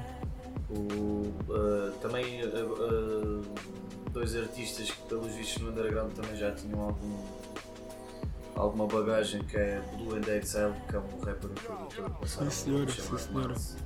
[0.68, 3.44] O, uh, também uh, uh,
[4.12, 7.24] dois artistas que pelos vistos no underground também já tinham algum,
[8.56, 12.50] alguma bagagem que é Blue and Exile, que é um rapper e produtor que passaram
[12.50, 13.48] Sim, senhora, um sim, senhora.
[13.48, 13.76] Mars.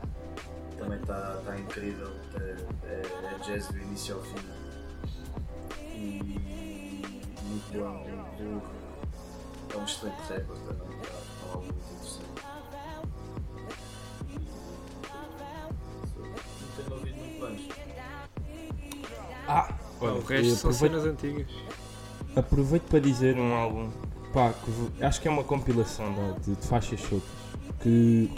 [0.79, 2.57] Também está tá incrível, é,
[2.87, 3.03] é,
[3.35, 4.37] é jazz do início ao fim.
[5.83, 7.03] E
[7.45, 8.07] muito bom,
[9.73, 10.90] é um excelente rapper também,
[19.49, 21.47] Ah, olha, o resto são aproveito- cenas antigas.
[22.37, 23.91] Aproveito para dizer um álbum,
[24.33, 26.07] pá, que acho que é uma compilação
[26.45, 27.29] de, de faixas soltas,
[27.81, 28.31] que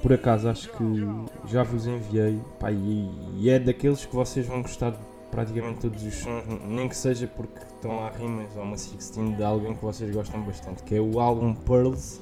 [0.00, 1.06] por acaso acho que
[1.46, 4.98] já vos enviei, pá, e, e é daqueles que vocês vão gostar de
[5.30, 9.44] praticamente todos os sons, nem que seja porque estão lá rimas ou uma 16 de
[9.44, 12.18] alguém que vocês gostam bastante, que é o álbum Pearls,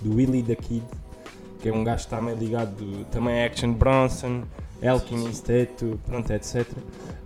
[0.00, 0.84] do Willie the Kid,
[1.60, 4.42] que é um gajo que está meio ligado também a Action Bronson,
[4.86, 6.66] Alchemist, Teto, pronto, etc.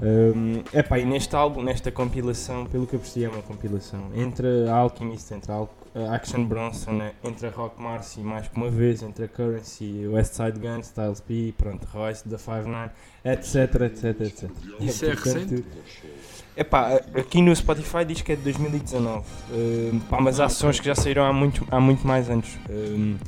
[0.03, 4.69] Um, epá, e neste álbum, nesta compilação, pelo que eu percebi é uma compilação, entre
[4.69, 5.67] a Alchemist, entre a,
[6.15, 10.35] Action Bronson, eh, entre a Rock Marcy mais que uma vez, entre a Currency, West
[10.35, 12.91] Side Gun, Styles P, pronto, Royce da 59,
[13.25, 14.51] etc, etc, etc.
[14.79, 15.65] Isso é recente?
[16.57, 20.87] Epá, aqui no Spotify diz que é de 2019, um, pá, mas há sons que
[20.87, 22.49] já saíram há muito, há muito mais anos.
[22.71, 23.19] Um,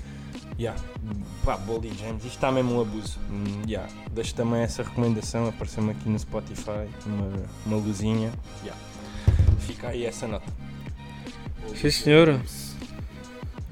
[0.59, 0.81] yeah.
[1.45, 3.19] Pá, Boldy James, isto está mesmo um abuso.
[3.31, 3.87] Hum, yeah.
[4.13, 7.31] Deixo também essa recomendação, apareceu-me aqui no Spotify, uma,
[7.67, 8.33] uma luzinha.
[8.63, 8.81] Yeah.
[9.61, 10.51] Fica aí essa nota.
[11.77, 12.41] Sim, senhora.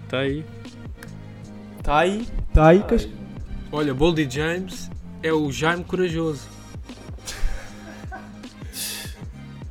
[0.04, 0.44] Está aí.
[1.78, 2.28] Está aí?
[2.48, 3.12] Está aí, Ai,
[3.72, 4.90] Olha, Boldy James
[5.22, 6.55] é o Jaime Corajoso.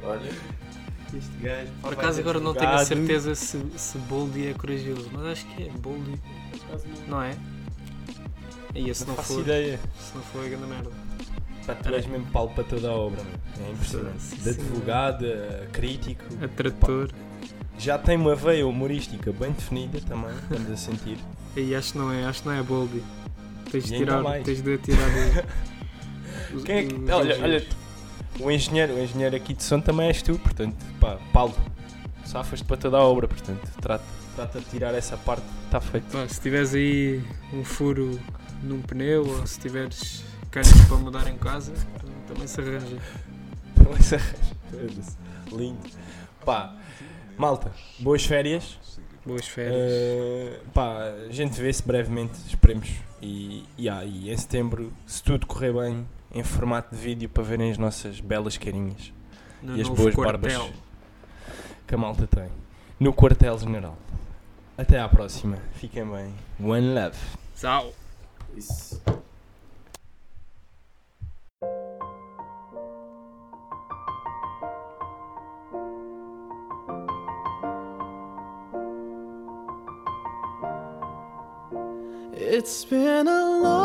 [0.05, 0.31] Olha,
[1.13, 1.71] Este gajo.
[1.81, 5.63] Por acaso agora não tenho a certeza se, se Boldy é corajoso, mas acho que
[5.63, 6.19] é Boldy.
[7.07, 7.35] Não é?
[8.73, 9.79] E se Não não for, ideia.
[9.99, 10.89] se não for é grande merda.
[11.65, 13.67] Pá, tu és mesmo pau para toda a obra, meu.
[13.67, 14.21] é impressionante.
[14.21, 16.23] Sim, De advogado, a crítico.
[16.43, 17.09] A trator.
[17.77, 21.17] Já tem uma veia humorística bem definida também, estamos a sentir.
[21.55, 23.01] Aí acho que não é, acho que não é Boldy.
[23.71, 25.45] Tens de E tirar, tens de tirar
[26.65, 27.11] Quem é que.
[27.11, 27.65] Olha, olha.
[28.39, 31.55] O engenheiro, o engenheiro aqui de som também és tu, portanto, pá, Paulo.
[32.25, 34.03] safas-te para toda a obra, portanto, trata,
[34.35, 36.05] trata de tirar essa parte, está feito.
[36.11, 38.19] Pá, se tiveres aí um furo
[38.61, 41.73] num pneu ou se tiveres canos para mudar em casa,
[42.27, 42.97] também se arranja.
[43.75, 45.01] Também se arranja.
[45.51, 45.89] Lindo.
[46.43, 46.75] Pá,
[47.37, 48.77] malta, boas férias.
[49.25, 49.75] Boas férias.
[49.75, 52.89] Uh, pá, a gente vê-se brevemente, esperemos.
[53.21, 56.05] E, e, ah, e em setembro, se tudo correr bem,
[56.35, 59.13] em formato de vídeo para verem as nossas belas carinhas
[59.63, 60.59] no e as boas quartel.
[60.59, 60.73] barbas
[61.87, 62.49] que a malta tem.
[62.99, 63.97] No quartel general.
[64.77, 65.57] Até à próxima.
[65.75, 66.33] Fiquem bem.
[66.59, 67.17] One love.
[67.55, 67.93] Tchau.
[68.55, 69.01] Isso.
[82.37, 83.84] It's been a long